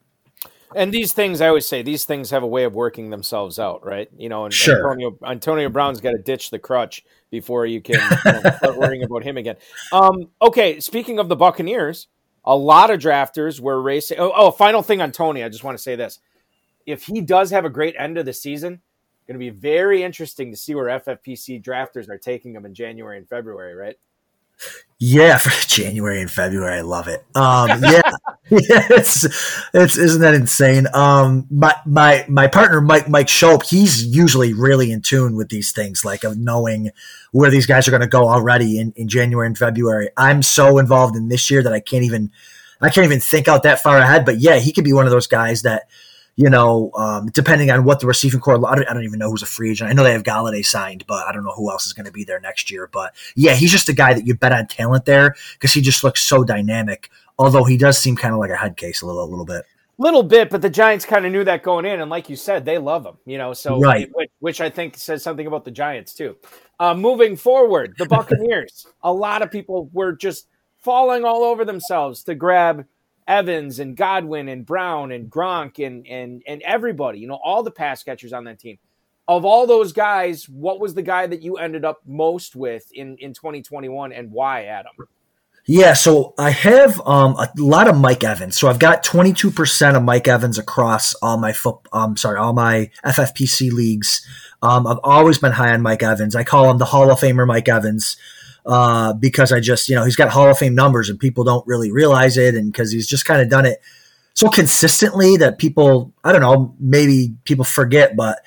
And 0.75 0.93
these 0.93 1.13
things, 1.13 1.41
I 1.41 1.49
always 1.49 1.67
say, 1.67 1.83
these 1.83 2.05
things 2.05 2.31
have 2.31 2.43
a 2.43 2.47
way 2.47 2.65
of 2.65 2.75
working 2.75 3.11
themselves 3.11 3.59
out, 3.59 3.85
right? 3.85 4.09
You 4.17 4.29
know, 4.29 4.45
and 4.45 4.53
sure. 4.53 4.77
Antonio, 4.77 5.19
Antonio 5.25 5.69
Brown's 5.69 6.01
got 6.01 6.13
to 6.13 6.19
ditch 6.19 6.51
the 6.51 6.59
crutch 6.59 7.05
before 7.31 7.67
you 7.67 7.81
can 7.81 8.01
you 8.25 8.33
know, 8.33 8.41
start 8.57 8.77
worrying 8.77 9.03
about 9.03 9.23
him 9.23 9.37
again. 9.37 9.57
Um, 9.93 10.31
okay, 10.43 10.81
speaking 10.81 11.19
of 11.19 11.29
the 11.29 11.37
Buccaneers, 11.37 12.09
a 12.45 12.57
lot 12.57 12.91
of 12.91 13.01
drafters 13.01 13.61
were 13.61 13.81
racing. 13.81 14.19
Oh, 14.19 14.33
oh, 14.35 14.51
final 14.51 14.83
thing 14.83 15.01
on 15.01 15.13
Toney, 15.13 15.43
I 15.43 15.49
just 15.49 15.65
want 15.65 15.79
to 15.79 15.83
say 15.83 15.97
this: 15.97 16.21
if 16.87 17.05
he 17.05 17.21
does 17.21 17.51
have 17.51 17.65
a 17.65 17.71
great 17.71 17.95
end 17.99 18.19
of 18.19 18.27
the 18.27 18.33
season, 18.33 18.81
going 19.27 19.35
to 19.35 19.39
be 19.39 19.51
very 19.51 20.03
interesting 20.03 20.51
to 20.51 20.57
see 20.57 20.75
where 20.75 21.01
FFPC 21.01 21.63
drafters 21.63 22.09
are 22.09 22.19
taking 22.19 22.55
him 22.55 22.67
in 22.67 22.75
January 22.75 23.17
and 23.17 23.29
February, 23.29 23.75
right? 23.75 23.97
Yeah, 24.99 25.39
for 25.39 25.51
January 25.69 26.21
and 26.21 26.31
February, 26.31 26.79
I 26.79 26.81
love 26.83 27.09
it. 27.09 27.25
Um, 27.35 27.69
yeah, 27.83 28.01
yeah, 28.51 28.87
it's 28.91 29.25
it's 29.75 29.97
isn't 29.97 30.21
that 30.21 30.35
insane? 30.35 30.87
Um, 30.95 31.47
my 31.51 31.75
my 31.85 32.25
my 32.29 32.47
partner 32.47 32.81
Mike 32.81 33.09
Mike 33.09 33.27
Schopp, 33.27 33.69
he's 33.69 34.07
usually 34.07 34.55
really 34.55 34.93
in 34.93 35.03
tune 35.03 35.37
with 35.37 35.49
these 35.49 35.73
things, 35.73 36.05
like 36.05 36.25
of 36.25 36.39
knowing 36.39 36.91
where 37.33 37.51
these 37.51 37.67
guys 37.67 37.89
are 37.89 37.91
going 37.91 38.01
to 38.01 38.07
go 38.07 38.29
already 38.29 38.79
in, 38.79 38.93
in 38.97 39.09
January 39.09 39.47
and 39.47 39.59
February. 39.59 40.09
I'm 40.17 40.43
so 40.43 40.79
involved 40.79 41.17
in 41.17 41.29
this 41.29 41.51
year 41.51 41.63
that 41.63 41.73
I 41.73 41.81
can't 41.81 42.05
even 42.05 42.31
I 42.81 42.91
can't 42.91 43.05
even 43.05 43.21
think 43.21 43.49
out 43.49 43.65
that 43.65 43.83
far 43.83 43.99
ahead. 43.99 44.25
But 44.25 44.39
yeah, 44.41 44.57
he 44.57 44.73
could 44.73 44.85
be 44.85 44.93
one 44.93 45.07
of 45.07 45.13
those 45.13 45.27
guys 45.27 45.63
that 45.63 45.89
you 46.37 46.51
know, 46.51 46.91
um, 46.95 47.31
depending 47.31 47.71
on 47.71 47.85
what 47.85 48.01
the 48.01 48.07
receiving 48.07 48.41
core, 48.41 48.55
I 48.67 48.75
don't, 48.75 48.89
I 48.89 48.95
don't, 48.95 49.05
even 49.05 49.19
know 49.19 49.31
who's 49.31 49.43
a 49.43 49.47
free 49.47 49.71
agent. 49.71 49.91
I 49.91 49.93
know 49.93 50.03
they 50.03 50.13
have 50.13 50.25
Golladay 50.25 50.65
signed, 50.65 51.05
but 51.07 51.27
I 51.27 51.33
don't 51.33 51.45
know 51.45 51.53
who 51.53 51.71
else 51.71 51.87
is 51.87 51.93
going 51.93 52.07
to 52.07 52.13
be 52.13 52.25
there 52.25 52.41
next 52.41 52.71
year. 52.71 52.89
But 52.93 53.15
yeah, 53.37 53.55
he's 53.55 53.71
just 53.71 53.89
a 53.89 53.93
guy 53.93 54.15
that 54.15 54.27
you 54.27 54.35
bet 54.35 54.53
on 54.53 54.67
talent 54.67 55.05
there 55.05 55.37
because 55.53 55.73
he 55.73 55.81
just 55.81 56.03
looks 56.03 56.23
so 56.23 56.43
dynamic. 56.43 57.11
Although 57.39 57.65
he 57.65 57.77
does 57.77 57.99
seem 57.99 58.17
kind 58.17 58.35
of 58.35 58.41
like 58.41 58.51
a 58.51 58.57
head 58.57 58.77
case 58.77 59.03
a 59.03 59.07
little, 59.07 59.23
a 59.23 59.27
little 59.27 59.45
bit. 59.45 59.65
Little 59.97 60.25
bit, 60.25 60.51
but 60.51 60.61
the 60.61 60.71
Giants 60.71 61.05
kind 61.05 61.25
of 61.25 61.31
knew 61.31 61.45
that 61.45 61.63
going 61.63 61.85
in, 61.85 62.01
and 62.01 62.11
like 62.11 62.29
you 62.29 62.35
said, 62.35 62.65
they 62.65 62.79
love 62.79 63.07
him. 63.07 63.17
You 63.27 63.39
know, 63.39 63.53
so 63.53 63.79
right. 63.79 64.11
which, 64.13 64.31
which 64.41 64.61
I 64.61 64.69
think 64.69 64.97
says 64.97 65.23
something 65.23 65.47
about 65.47 65.65
the 65.65 65.71
Giants 65.71 66.15
too. 66.15 66.37
Uh, 66.81 66.95
moving 66.95 67.37
forward, 67.37 67.95
the 67.97 68.07
Buccaneers. 68.07 68.89
a 69.05 69.13
lot 69.13 69.43
of 69.43 69.53
people 69.53 69.89
were 69.93 70.13
just 70.13 70.49
falling 70.79 71.25
all 71.25 71.45
over 71.45 71.65
themselves 71.65 72.25
to 72.25 72.35
grab 72.35 72.85
Evans 73.27 73.79
and 73.79 73.97
Godwin 73.97 74.49
and 74.49 74.67
Brown 74.67 75.13
and 75.13 75.31
Gronk 75.31 75.85
and 75.85 76.07
and 76.07 76.43
and 76.47 76.63
everybody, 76.63 77.19
you 77.21 77.27
know, 77.27 77.41
all 77.43 77.63
the 77.63 77.71
pass 77.71 78.03
catchers 78.03 78.33
on 78.33 78.45
that 78.45 78.59
team. 78.59 78.79
Of 79.27 79.47
all 79.47 79.67
those 79.67 79.93
guys, 79.93 80.47
what 80.49 80.81
was 80.81 80.93
the 80.93 81.03
guy 81.03 81.27
that 81.27 81.41
you 81.41 81.57
ended 81.57 81.85
up 81.85 82.01
most 82.07 82.55
with 82.55 82.91
in 82.93 83.17
in 83.19 83.33
2021 83.33 84.13
and 84.13 84.31
why, 84.31 84.65
Adam? 84.65 84.93
Yeah, 85.67 85.95
so 85.95 86.35
I 86.37 86.51
have 86.51 87.01
um, 87.07 87.37
a 87.37 87.49
lot 87.57 87.89
of 87.89 87.97
Mike 87.97 88.23
Evans. 88.23 88.59
So 88.59 88.69
I've 88.69 88.79
got 88.79 89.03
22% 89.03 89.97
of 89.97 90.03
Mike 90.03 90.29
Evans 90.29 90.59
across 90.59 91.15
all 91.23 91.39
my 91.39 91.55
foot 91.55 91.79
um 91.93 92.19
sorry, 92.19 92.39
all 92.39 92.53
my 92.53 92.91
FFPC 93.05 93.73
leagues. 93.73 94.27
Um, 94.61 94.87
I've 94.87 95.01
always 95.03 95.39
been 95.39 95.53
high 95.53 95.73
on 95.73 95.81
Mike 95.81 96.03
Evans. 96.03 96.37
I 96.37 96.45
call 96.45 96.71
him 96.71 96.77
the 96.77 96.85
Hall 96.85 97.11
of 97.11 97.19
Famer 97.19 97.47
Mike 97.47 97.69
Evans 97.69 98.19
uh, 98.67 99.13
because 99.13 99.53
I 99.53 99.61
just, 99.61 99.89
you 99.89 99.95
know, 99.95 100.05
he's 100.05 100.17
got 100.17 100.31
Hall 100.31 100.49
of 100.49 100.59
Fame 100.59 100.75
numbers 100.75 101.11
and 101.11 101.19
people 101.19 101.45
don't 101.45 101.67
really 101.67 101.91
realize 101.91 102.37
it. 102.37 102.55
And 102.55 102.73
because 102.73 102.91
he's 102.91 103.07
just 103.07 103.25
kind 103.25 103.43
of 103.43 103.49
done 103.49 103.67
it 103.67 103.81
so 104.35 104.49
consistently 104.49 105.37
that 105.37 105.59
people, 105.59 106.13
I 106.25 106.33
don't 106.33 106.41
know, 106.41 106.75
maybe 106.81 107.35
people 107.45 107.65
forget, 107.65 108.17
but 108.17 108.41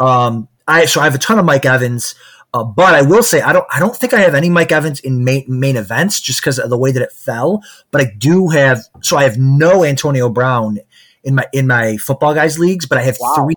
um, 0.00 0.48
I, 0.66 0.86
so 0.86 1.00
I 1.00 1.04
have 1.04 1.14
a 1.14 1.18
ton 1.18 1.38
of 1.38 1.44
Mike 1.44 1.66
Evans. 1.66 2.14
Uh, 2.54 2.64
but 2.64 2.94
I 2.94 3.02
will 3.02 3.22
say 3.22 3.42
I 3.42 3.52
don't 3.52 3.66
I 3.70 3.78
don't 3.78 3.94
think 3.94 4.14
I 4.14 4.20
have 4.20 4.34
any 4.34 4.48
Mike 4.48 4.72
Evans 4.72 5.00
in 5.00 5.22
main, 5.22 5.44
main 5.48 5.76
events 5.76 6.18
just 6.18 6.40
because 6.40 6.58
of 6.58 6.70
the 6.70 6.78
way 6.78 6.90
that 6.92 7.02
it 7.02 7.12
fell. 7.12 7.62
But 7.90 8.00
I 8.00 8.12
do 8.16 8.48
have 8.48 8.80
so 9.02 9.18
I 9.18 9.24
have 9.24 9.36
no 9.36 9.84
Antonio 9.84 10.30
Brown 10.30 10.78
in 11.24 11.34
my 11.34 11.44
in 11.52 11.66
my 11.66 11.98
football 11.98 12.32
guys 12.32 12.58
leagues, 12.58 12.86
but 12.86 12.96
I 12.96 13.02
have 13.02 13.18
wow. 13.20 13.34
three 13.36 13.54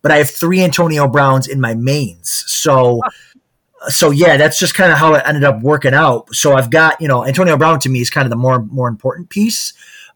but 0.00 0.10
I 0.10 0.16
have 0.16 0.30
three 0.30 0.62
Antonio 0.62 1.06
Browns 1.08 1.46
in 1.46 1.60
my 1.60 1.74
mains. 1.74 2.44
So 2.46 3.02
so 3.88 4.10
yeah, 4.10 4.36
that's 4.36 4.58
just 4.58 4.74
kind 4.74 4.92
of 4.92 4.98
how 4.98 5.14
it 5.14 5.22
ended 5.26 5.44
up 5.44 5.62
working 5.62 5.94
out. 5.94 6.34
So 6.34 6.54
I've 6.54 6.70
got 6.70 7.00
you 7.00 7.08
know 7.08 7.24
Antonio 7.24 7.56
Brown 7.56 7.80
to 7.80 7.88
me 7.88 8.00
is 8.00 8.10
kind 8.10 8.26
of 8.26 8.30
the 8.30 8.36
more 8.36 8.62
more 8.64 8.88
important 8.88 9.30
piece 9.30 9.72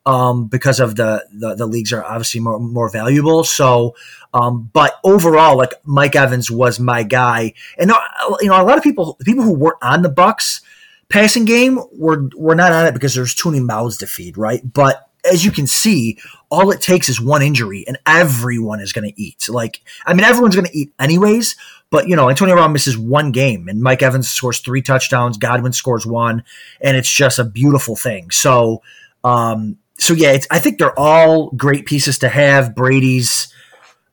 um, 0.07 0.47
because 0.47 0.79
of 0.79 0.95
the, 0.95 1.27
the, 1.33 1.57
the 1.57 1.67
leagues 1.67 1.93
are 1.93 2.05
obviously 2.05 2.41
more 2.41 2.59
more 2.61 2.89
valuable. 2.89 3.45
So, 3.45 3.97
um, 4.33 4.71
but 4.73 4.95
overall, 5.05 5.57
like 5.57 5.75
Mike 5.85 6.15
Evans 6.15 6.51
was 6.51 6.79
my 6.79 7.03
guy, 7.03 7.53
and 7.77 7.91
uh, 7.91 7.99
you 8.41 8.49
know 8.49 8.61
a 8.61 8.65
lot 8.65 8.79
of 8.79 8.85
people 8.85 9.19
people 9.25 9.45
who 9.45 9.55
weren't 9.55 9.83
on 9.83 10.03
the 10.03 10.09
Bucks 10.09 10.63
passing 11.09 11.45
game 11.45 11.81
were 11.93 12.29
were 12.37 12.55
not 12.55 12.73
on 12.73 12.87
it 12.87 12.95
because 12.95 13.15
there's 13.15 13.35
too 13.35 13.51
many 13.51 13.63
mouths 13.63 13.99
to 13.99 14.07
feed, 14.07 14.39
right? 14.39 14.61
But 14.73 15.09
as 15.31 15.45
you 15.45 15.51
can 15.51 15.67
see, 15.67 16.19
all 16.51 16.71
it 16.71 16.81
takes 16.81 17.09
is 17.09 17.21
one 17.21 17.43
injury 17.43 17.85
and 17.87 17.99
everyone 18.07 18.81
is 18.81 18.93
going 18.93 19.11
to 19.11 19.21
eat. 19.21 19.49
Like, 19.49 19.81
I 20.07 20.15
mean, 20.15 20.25
everyone's 20.25 20.55
going 20.55 20.69
to 20.69 20.77
eat 20.77 20.93
anyways, 21.01 21.57
but, 21.91 22.09
you 22.09 22.17
know, 22.17 22.29
Antonio 22.29 22.55
Brown 22.55 22.73
misses 22.73 22.99
one 22.99 23.33
game 23.33 23.69
and 23.69 23.81
Mike 23.81 24.03
Evans 24.03 24.29
scores 24.29 24.59
three 24.59 24.83
touchdowns. 24.83 25.39
Godwin 25.39 25.73
scores 25.73 26.07
one, 26.07 26.43
and 26.81 26.97
it's 26.97 27.11
just 27.11 27.39
a 27.39 27.45
beautiful 27.45 27.97
thing. 27.97 28.31
So, 28.31 28.83
um, 29.23 29.79
so 29.99 30.13
yeah, 30.13 30.37
I 30.51 30.59
think 30.59 30.79
they're 30.79 30.99
all 30.99 31.51
great 31.51 31.87
pieces 31.87 32.19
to 32.19 32.29
have. 32.29 32.75
Brady's 32.75 33.53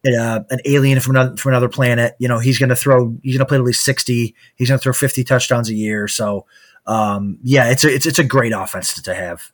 uh, 0.05 0.41
an 0.49 0.59
alien 0.65 0.99
from 0.99 1.15
another, 1.15 1.37
from 1.37 1.51
another 1.51 1.69
planet. 1.69 2.15
You 2.19 2.27
know, 2.27 2.39
he's 2.39 2.59
going 2.59 2.69
to 2.69 2.75
throw, 2.75 3.17
he's 3.23 3.35
going 3.35 3.45
to 3.45 3.49
play 3.49 3.57
at 3.57 3.63
least 3.63 3.83
60. 3.83 4.35
He's 4.55 4.69
going 4.69 4.79
to 4.79 4.83
throw 4.83 4.93
50 4.93 5.23
touchdowns 5.23 5.69
a 5.69 5.73
year. 5.73 6.07
So, 6.07 6.45
um, 6.85 7.39
yeah, 7.41 7.69
it's 7.69 7.83
a, 7.83 7.93
it's, 7.93 8.05
it's 8.05 8.19
a 8.19 8.23
great 8.23 8.53
offense 8.53 9.01
to 9.01 9.13
have. 9.15 9.51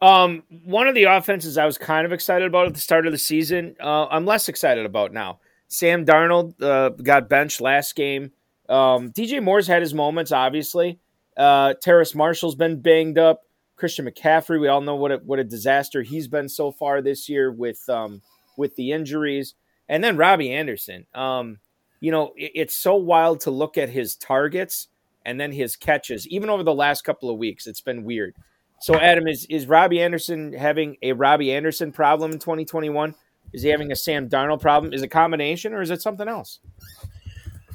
Um, 0.00 0.44
one 0.64 0.86
of 0.86 0.94
the 0.94 1.04
offenses 1.04 1.58
I 1.58 1.66
was 1.66 1.76
kind 1.76 2.06
of 2.06 2.12
excited 2.12 2.46
about 2.46 2.66
at 2.66 2.74
the 2.74 2.80
start 2.80 3.06
of 3.06 3.12
the 3.12 3.18
season, 3.18 3.74
uh, 3.80 4.06
I'm 4.06 4.26
less 4.26 4.48
excited 4.48 4.86
about 4.86 5.12
now. 5.12 5.40
Sam 5.68 6.04
Darnold 6.04 6.60
uh, 6.62 6.90
got 6.90 7.28
benched 7.28 7.60
last 7.60 7.94
game. 7.94 8.32
Um, 8.68 9.12
DJ 9.12 9.42
Moore's 9.42 9.66
had 9.66 9.82
his 9.82 9.94
moments, 9.94 10.32
obviously. 10.32 10.98
Uh, 11.36 11.74
Terrace 11.74 12.14
Marshall's 12.14 12.56
been 12.56 12.80
banged 12.80 13.18
up. 13.18 13.42
Christian 13.76 14.06
McCaffrey, 14.06 14.60
we 14.60 14.66
all 14.66 14.80
know 14.80 14.96
what 14.96 15.12
a, 15.12 15.16
what 15.18 15.38
a 15.38 15.44
disaster 15.44 16.02
he's 16.02 16.26
been 16.26 16.48
so 16.48 16.72
far 16.72 17.00
this 17.00 17.28
year 17.28 17.52
with 17.52 17.88
um, 17.88 18.22
with 18.56 18.74
the 18.74 18.90
injuries, 18.90 19.54
and 19.88 20.02
then 20.02 20.16
Robby 20.16 20.52
Anderson. 20.52 21.06
Um, 21.14 21.60
you 22.00 22.10
know, 22.10 22.32
it, 22.36 22.52
it's 22.54 22.74
so 22.74 22.96
wild 22.96 23.40
to 23.42 23.52
look 23.52 23.78
at 23.78 23.88
his 23.88 24.16
targets 24.16 24.88
and 25.24 25.40
then 25.40 25.52
his 25.52 25.76
catches, 25.76 26.26
even 26.26 26.50
over 26.50 26.64
the 26.64 26.74
last 26.74 27.02
couple 27.02 27.30
of 27.30 27.38
weeks. 27.38 27.68
It's 27.68 27.80
been 27.80 28.02
weird. 28.02 28.34
So, 28.80 28.94
Adam, 28.98 29.28
is 29.28 29.46
is 29.46 29.66
Robby 29.66 30.00
Anderson 30.00 30.52
having 30.52 30.96
a 31.02 31.12
Robby 31.12 31.52
Anderson 31.52 31.92
problem 31.92 32.32
in 32.32 32.38
2021? 32.38 33.14
Is 33.52 33.62
he 33.62 33.68
having 33.70 33.92
a 33.92 33.96
Sam 33.96 34.28
Darnold 34.28 34.60
problem? 34.60 34.92
Is 34.92 35.02
it 35.02 35.06
a 35.06 35.08
combination 35.08 35.72
or 35.72 35.82
is 35.82 35.90
it 35.90 36.02
something 36.02 36.28
else? 36.28 36.58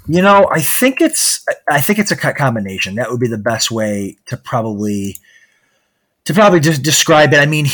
You 0.07 0.21
know, 0.21 0.49
I 0.51 0.61
think 0.61 0.99
it's 0.99 1.45
I 1.69 1.79
think 1.79 1.99
it's 1.99 2.11
a 2.11 2.17
combination. 2.17 2.95
That 2.95 3.09
would 3.09 3.19
be 3.19 3.27
the 3.27 3.37
best 3.37 3.71
way 3.71 4.17
to 4.25 4.37
probably 4.37 5.17
to 6.25 6.33
probably 6.33 6.59
just 6.59 6.83
describe 6.83 7.33
it. 7.33 7.39
I 7.39 7.45
mean, 7.45 7.67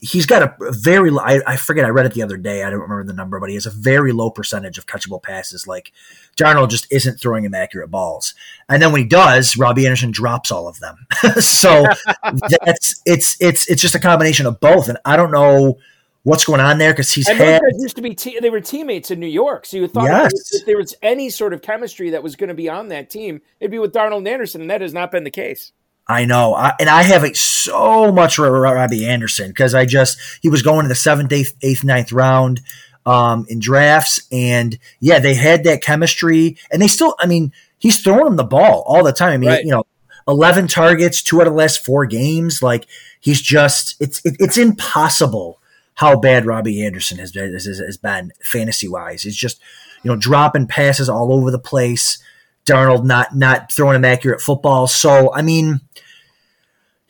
he's 0.00 0.26
got 0.26 0.42
a 0.42 0.54
very 0.72 1.10
I, 1.16 1.40
I 1.46 1.56
forget 1.56 1.84
I 1.84 1.90
read 1.90 2.06
it 2.06 2.14
the 2.14 2.22
other 2.22 2.36
day. 2.36 2.64
I 2.64 2.70
don't 2.70 2.80
remember 2.80 3.04
the 3.04 3.12
number, 3.12 3.38
but 3.38 3.50
he 3.50 3.54
has 3.54 3.66
a 3.66 3.70
very 3.70 4.10
low 4.10 4.30
percentage 4.30 4.78
of 4.78 4.86
catchable 4.86 5.22
passes. 5.22 5.68
Like 5.68 5.92
Darnold 6.36 6.70
just 6.70 6.90
isn't 6.90 7.20
throwing 7.20 7.44
him 7.44 7.54
accurate 7.54 7.90
balls. 7.90 8.34
And 8.68 8.82
then 8.82 8.90
when 8.90 9.02
he 9.02 9.06
does, 9.06 9.56
Robby 9.56 9.86
Anderson 9.86 10.10
drops 10.10 10.50
all 10.50 10.66
of 10.66 10.80
them. 10.80 11.06
so 11.40 11.86
that's 12.64 13.00
it's 13.06 13.36
it's 13.40 13.70
it's 13.70 13.82
just 13.82 13.94
a 13.94 14.00
combination 14.00 14.46
of 14.46 14.58
both. 14.58 14.88
And 14.88 14.98
I 15.04 15.16
don't 15.16 15.30
know 15.30 15.78
what's 16.22 16.44
going 16.44 16.60
on 16.60 16.78
there 16.78 16.92
because 16.92 17.12
he's 17.12 17.28
and 17.28 17.38
had 17.38 17.62
used 17.78 17.96
to 17.96 18.02
be 18.02 18.14
te- 18.14 18.38
they 18.40 18.50
were 18.50 18.60
teammates 18.60 19.10
in 19.10 19.20
New 19.20 19.26
York. 19.26 19.66
So 19.66 19.78
you 19.78 19.88
thought 19.88 20.04
yes. 20.04 20.32
if 20.52 20.66
there 20.66 20.76
was 20.76 20.94
any 21.02 21.30
sort 21.30 21.52
of 21.52 21.62
chemistry 21.62 22.10
that 22.10 22.22
was 22.22 22.36
going 22.36 22.48
to 22.48 22.54
be 22.54 22.68
on 22.68 22.88
that 22.88 23.10
team, 23.10 23.40
it'd 23.58 23.70
be 23.70 23.78
with 23.78 23.92
Darnold 23.92 24.28
Anderson, 24.28 24.60
and 24.60 24.70
that 24.70 24.80
has 24.80 24.92
not 24.92 25.10
been 25.10 25.24
the 25.24 25.30
case. 25.30 25.72
I 26.06 26.24
know, 26.24 26.54
I, 26.54 26.74
and 26.80 26.88
I 26.88 27.02
have 27.04 27.22
a, 27.22 27.34
so 27.34 28.10
much 28.10 28.36
for 28.36 28.50
Robby 28.50 29.06
Anderson 29.06 29.48
because 29.48 29.74
I 29.74 29.86
just 29.86 30.18
he 30.42 30.48
was 30.48 30.62
going 30.62 30.82
to 30.82 30.88
the 30.88 30.94
seventh, 30.94 31.32
eighth, 31.32 31.54
eighth, 31.62 31.84
ninth 31.84 32.12
round 32.12 32.60
um, 33.06 33.46
in 33.48 33.60
drafts, 33.60 34.20
and 34.32 34.76
yeah, 34.98 35.20
they 35.20 35.34
had 35.34 35.64
that 35.64 35.82
chemistry, 35.82 36.58
and 36.72 36.82
they 36.82 36.88
still. 36.88 37.14
I 37.20 37.26
mean, 37.26 37.52
he's 37.78 38.00
throwing 38.02 38.26
him 38.26 38.36
the 38.36 38.44
ball 38.44 38.82
all 38.86 39.04
the 39.04 39.12
time. 39.12 39.32
I 39.32 39.36
mean, 39.36 39.50
right. 39.50 39.64
you 39.64 39.70
know, 39.70 39.84
eleven 40.26 40.66
targets, 40.66 41.22
two 41.22 41.40
out 41.40 41.46
of 41.46 41.52
the 41.52 41.58
last 41.58 41.84
four 41.84 42.06
games. 42.06 42.60
Like 42.60 42.86
he's 43.20 43.40
just 43.40 43.94
it's 44.00 44.24
it, 44.24 44.36
it's 44.40 44.58
impossible 44.58 45.59
how 46.00 46.18
bad 46.18 46.46
Robby 46.46 46.82
Anderson 46.82 47.18
has, 47.18 47.34
has, 47.34 47.66
has 47.66 47.96
been 47.98 48.32
fantasy 48.42 48.88
wise. 48.88 49.22
He's 49.22 49.36
just 49.36 49.60
you 50.02 50.10
know 50.10 50.16
dropping 50.16 50.66
passes 50.66 51.10
all 51.10 51.30
over 51.30 51.50
the 51.50 51.58
place. 51.58 52.18
Darnold 52.64 53.04
not 53.04 53.36
not 53.36 53.70
throwing 53.70 53.96
him 53.96 54.06
accurate 54.06 54.40
football. 54.40 54.86
So 54.86 55.30
I 55.34 55.42
mean, 55.42 55.80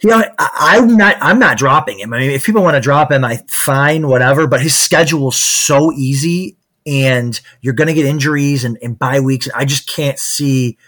you 0.01 0.11
know, 0.11 0.25
I, 0.41 0.79
am 0.79 0.97
not 0.97 1.17
I'm 1.21 1.39
not 1.39 1.57
dropping 1.57 2.01
him. 2.01 2.13
I 2.13 2.19
mean, 2.19 2.33
if 2.33 2.45
people 2.45 2.65
want 2.65 2.75
to 2.75 2.81
drop 2.81 3.13
him, 3.13 3.25
I 3.25 3.39
fine, 3.47 4.09
whatever. 4.09 4.49
But 4.49 4.61
his 4.61 4.75
schedule's 4.75 5.37
so 5.37 5.93
easy, 5.93 6.57
and 6.85 7.41
you're 7.61 7.75
going 7.75 7.89
to 7.89 7.95
get 7.95 8.07
injuries 8.07 8.65
and, 8.65 8.77
and 8.83 8.99
bye 8.99 9.21
weeks. 9.21 9.49
I 9.55 9.67
just 9.67 9.89
can't 9.89 10.19
see 10.19 10.79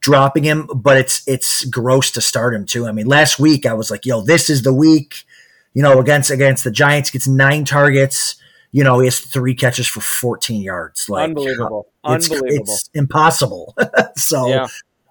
dropping 0.00 0.44
him. 0.44 0.70
But 0.74 0.96
it's 0.96 1.22
it's 1.28 1.66
gross 1.66 2.10
to 2.12 2.22
start 2.22 2.54
him 2.54 2.64
too. 2.64 2.86
I 2.86 2.92
mean, 2.92 3.06
last 3.06 3.38
week 3.38 3.66
I 3.66 3.74
was 3.74 3.90
like, 3.90 4.06
yo, 4.06 4.22
this 4.22 4.48
is 4.48 4.62
the 4.62 4.72
week. 4.72 5.26
You 5.76 5.82
know, 5.82 6.00
against 6.00 6.30
against 6.30 6.64
the 6.64 6.70
Giants, 6.70 7.10
gets 7.10 7.28
nine 7.28 7.66
targets 7.66 8.36
you 8.76 8.84
know, 8.84 8.98
he 8.98 9.06
has 9.06 9.20
three 9.20 9.54
catches 9.54 9.86
for 9.86 10.02
14 10.02 10.60
yards. 10.60 11.08
Like 11.08 11.30
unbelievable, 11.30 11.88
it's, 12.04 12.30
unbelievable. 12.30 12.74
It's 12.74 12.90
impossible. 12.92 13.74
so 14.16 14.48
yeah. 14.48 14.66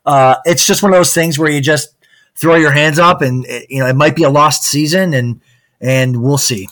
uh, 0.06 0.36
it's 0.46 0.68
just 0.68 0.84
one 0.84 0.94
of 0.94 1.00
those 1.00 1.16
things 1.16 1.40
where 1.40 1.50
you 1.50 1.62
just 1.62 1.96
throw 2.36 2.56
your 2.56 2.70
hands 2.70 3.00
up, 3.00 3.24
and 3.24 3.44
it, 3.48 3.66
you 3.72 3.80
know, 3.80 3.88
it 3.88 3.96
might 3.96 4.16
be 4.16 4.22
a 4.22 4.30
lost 4.30 4.66
season, 4.66 5.16
and 5.16 5.42
and 5.82 6.22
we'll 6.22 6.38
see. 6.38 6.68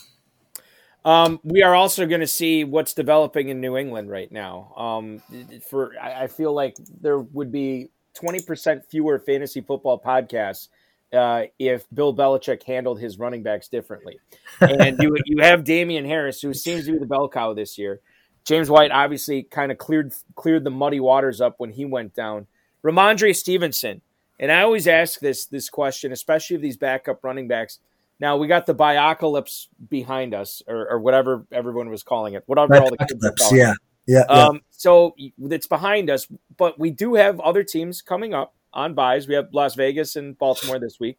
Um, 1.03 1.39
we 1.43 1.63
are 1.63 1.73
also 1.73 2.05
going 2.05 2.21
to 2.21 2.27
see 2.27 2.63
what's 2.63 2.93
developing 2.93 3.50
in 3.50 3.59
New 3.59 3.75
England 3.75 4.12
right 4.12 4.31
now. 4.31 4.73
Um, 4.77 5.23
for 5.67 5.93
I, 6.00 6.25
I 6.25 6.27
feel 6.27 6.53
like 6.53 6.75
there 7.01 7.17
would 7.17 7.51
be 7.51 7.89
20% 8.21 8.85
fewer 8.85 9.17
fantasy 9.17 9.62
football 9.62 10.00
podcasts 10.00 10.67
uh, 11.13 11.43
if 11.60 11.86
Bill 11.93 12.15
Belichick 12.15 12.63
handled 12.63 13.00
his 13.00 13.20
running 13.20 13.43
backs 13.43 13.67
differently. 13.67 14.20
And 14.60 15.01
you 15.01 15.15
you 15.25 15.43
have 15.43 15.63
Damien 15.63 16.05
Harris, 16.05 16.41
who 16.41 16.53
seems 16.53 16.86
to 16.86 16.93
be 16.93 16.98
the 16.98 17.05
bell 17.05 17.29
cow 17.29 17.53
this 17.53 17.77
year. 17.77 18.01
James 18.46 18.70
White 18.70 18.91
obviously 18.91 19.43
kind 19.43 19.72
of 19.72 19.77
cleared 19.77 20.13
cleared 20.36 20.63
the 20.63 20.70
muddy 20.72 21.00
waters 21.00 21.39
up 21.39 21.55
when 21.60 21.72
he 21.72 21.86
went 21.86 22.13
down. 22.13 22.48
Rhamondre 22.84 23.36
Stevenson, 23.36 24.01
and 24.39 24.51
I 24.51 24.62
always 24.62 24.88
ask 24.88 25.20
this 25.20 25.46
this 25.46 25.70
question, 25.70 26.12
especially 26.12 26.58
of 26.58 26.62
these 26.62 26.77
backup 26.77 27.24
running 27.24 27.48
backs. 27.48 27.79
Now 28.20 28.38
we 28.38 28.48
got 28.48 28.65
the 28.65 28.75
biocalypse 28.75 29.67
behind 29.89 30.34
us, 30.34 30.62
or, 30.67 30.89
or 30.89 31.00
whatever 31.00 31.46
everyone 31.51 31.89
was 31.89 32.03
calling 32.03 32.34
it, 32.34 32.43
whatever 32.46 32.75
all 32.77 32.89
the 32.89 32.98
kids 32.98 33.24
were 33.24 33.32
calling 33.32 33.58
yeah. 33.58 33.72
it. 33.72 33.77
Yeah, 34.05 34.24
yeah. 34.29 34.46
Um, 34.46 34.62
so 34.72 35.15
it's 35.17 35.67
behind 35.67 36.10
us, 36.10 36.27
but 36.58 36.77
we 36.77 36.91
do 36.91 37.15
have 37.15 37.39
other 37.39 37.63
teams 37.63 38.01
coming 38.01 38.34
up 38.34 38.53
on 38.73 38.93
buys. 38.93 39.27
We 39.27 39.35
have 39.35 39.49
Las 39.53 39.75
Vegas 39.75 40.15
and 40.15 40.37
Baltimore 40.37 40.79
this 40.79 40.99
week. 40.99 41.17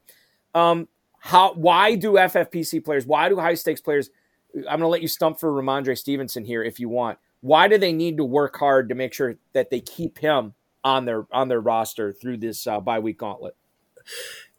Um, 0.54 0.88
how? 1.18 1.54
Why 1.54 1.94
do 1.94 2.12
FFPC 2.12 2.84
players? 2.84 3.06
Why 3.06 3.28
do 3.28 3.36
high 3.36 3.54
stakes 3.54 3.80
players? 3.80 4.10
I'm 4.56 4.64
going 4.64 4.80
to 4.80 4.88
let 4.88 5.02
you 5.02 5.08
stump 5.08 5.40
for 5.40 5.50
Rhamondre 5.50 5.98
Stevenson 5.98 6.44
here 6.44 6.62
if 6.62 6.78
you 6.78 6.88
want. 6.88 7.18
Why 7.40 7.68
do 7.68 7.76
they 7.76 7.92
need 7.92 8.16
to 8.18 8.24
work 8.24 8.56
hard 8.56 8.88
to 8.88 8.94
make 8.94 9.12
sure 9.12 9.36
that 9.52 9.70
they 9.70 9.80
keep 9.80 10.18
him 10.18 10.54
on 10.82 11.04
their 11.04 11.26
on 11.32 11.48
their 11.48 11.60
roster 11.60 12.12
through 12.12 12.38
this 12.38 12.66
uh, 12.66 12.80
bye 12.80 12.98
week 13.00 13.18
gauntlet? 13.18 13.56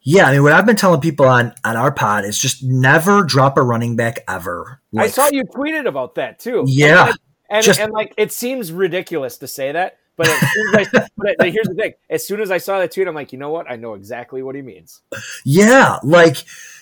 Yeah, 0.02 0.26
I 0.26 0.32
mean, 0.32 0.44
what 0.44 0.52
I've 0.52 0.66
been 0.66 0.76
telling 0.76 1.00
people 1.00 1.26
on 1.26 1.52
on 1.64 1.76
our 1.76 1.90
pod 1.90 2.24
is 2.24 2.38
just 2.38 2.62
never 2.62 3.22
drop 3.24 3.56
a 3.56 3.62
running 3.62 3.96
back 3.96 4.20
ever. 4.28 4.80
I 4.96 5.08
saw 5.08 5.28
you 5.32 5.42
tweeted 5.44 5.86
about 5.88 6.14
that 6.14 6.38
too. 6.38 6.64
Yeah, 6.66 7.06
like, 7.06 7.14
and 7.50 7.64
Just- 7.64 7.80
and 7.80 7.92
like 7.92 8.14
it 8.16 8.32
seems 8.32 8.70
ridiculous 8.72 9.38
to 9.38 9.48
say 9.48 9.72
that, 9.72 9.98
but, 10.16 10.28
as 10.28 10.42
as 10.74 10.88
I, 10.94 11.34
but 11.38 11.52
here's 11.52 11.68
the 11.68 11.74
thing: 11.74 11.92
as 12.08 12.26
soon 12.26 12.40
as 12.40 12.50
I 12.50 12.58
saw 12.58 12.78
that 12.78 12.92
tweet, 12.92 13.06
I'm 13.08 13.14
like, 13.14 13.32
you 13.32 13.38
know 13.38 13.50
what? 13.50 13.70
I 13.70 13.76
know 13.76 13.94
exactly 13.94 14.42
what 14.42 14.54
he 14.54 14.62
means. 14.62 15.00
Yeah, 15.44 15.98
like 16.02 16.36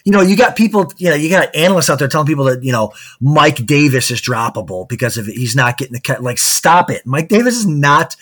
you 0.05 0.13
know, 0.13 0.21
you 0.21 0.37
got 0.37 0.57
people, 0.57 0.93
you 0.99 1.09
know, 1.11 1.17
you 1.17 1.31
got 1.31 1.55
analysts 1.55 1.91
out 1.91 1.99
there 1.99 2.09
telling 2.09 2.27
people 2.27 2.45
that 2.45 2.63
you 2.63 2.73
know 2.73 2.93
Mike 3.21 3.65
Davis 3.67 4.11
is 4.11 4.21
droppable 4.21 4.89
because 4.89 5.17
of 5.17 5.27
he's 5.27 5.57
not 5.57 5.79
getting 5.79 5.95
the 5.95 6.01
cut. 6.01 6.23
Like, 6.23 6.39
stop 6.39 6.91
it, 6.91 7.05
Mike 7.07 7.29
Davis 7.29 7.57
is 7.57 7.67
not 7.67 8.17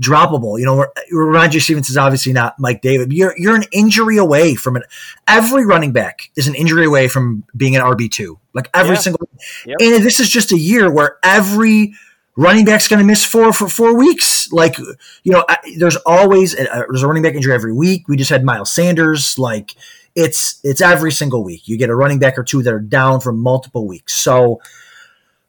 droppable. 0.00 0.58
You 0.58 0.66
know, 0.66 0.86
Roger 1.12 1.60
Stevens 1.60 1.90
is 1.90 1.96
obviously 1.96 2.32
not 2.32 2.58
Mike 2.58 2.82
Davis. 2.82 3.08
You're 3.10 3.34
you're 3.36 3.56
an 3.56 3.64
injury 3.72 4.16
away 4.16 4.54
from 4.54 4.76
it. 4.76 4.84
Every 5.26 5.64
running 5.66 5.92
back 5.92 6.30
is 6.36 6.46
an 6.46 6.54
injury 6.54 6.84
away 6.84 7.08
from 7.08 7.44
being 7.56 7.74
an 7.74 7.82
RB 7.82 8.10
two. 8.10 8.38
Like 8.54 8.70
every 8.74 8.94
Yeah. 8.94 9.00
single. 9.00 9.28
Yep. 9.66 9.76
And 9.80 10.04
this 10.04 10.20
is 10.20 10.28
just 10.28 10.52
a 10.52 10.58
year 10.58 10.90
where 10.90 11.18
every 11.22 11.94
running 12.38 12.64
back's 12.64 12.86
going 12.86 13.00
to 13.00 13.04
miss 13.04 13.24
four 13.24 13.52
for 13.52 13.68
four 13.68 13.98
weeks. 13.98 14.50
Like 14.52 14.78
you 14.78 15.32
know, 15.32 15.44
I- 15.48 15.58
there's 15.76 15.96
always 16.06 16.54
a, 16.54 16.64
there's 16.88 17.02
a 17.02 17.06
running 17.08 17.24
back 17.24 17.34
injury 17.34 17.52
every 17.52 17.72
week. 17.72 18.08
We 18.08 18.16
just 18.16 18.30
had 18.30 18.44
Miles 18.44 18.70
Sanders. 18.70 19.38
Like 19.38 19.74
it's 20.14 20.60
it's 20.64 20.80
every 20.80 21.12
single 21.12 21.42
week. 21.44 21.68
You 21.68 21.76
get 21.76 21.90
a 21.90 21.96
running 21.96 22.18
back 22.18 22.38
or 22.38 22.44
two 22.44 22.62
that 22.62 22.72
are 22.72 22.80
down 22.80 23.20
for 23.20 23.32
multiple 23.32 23.86
weeks. 23.86 24.14
So 24.14 24.60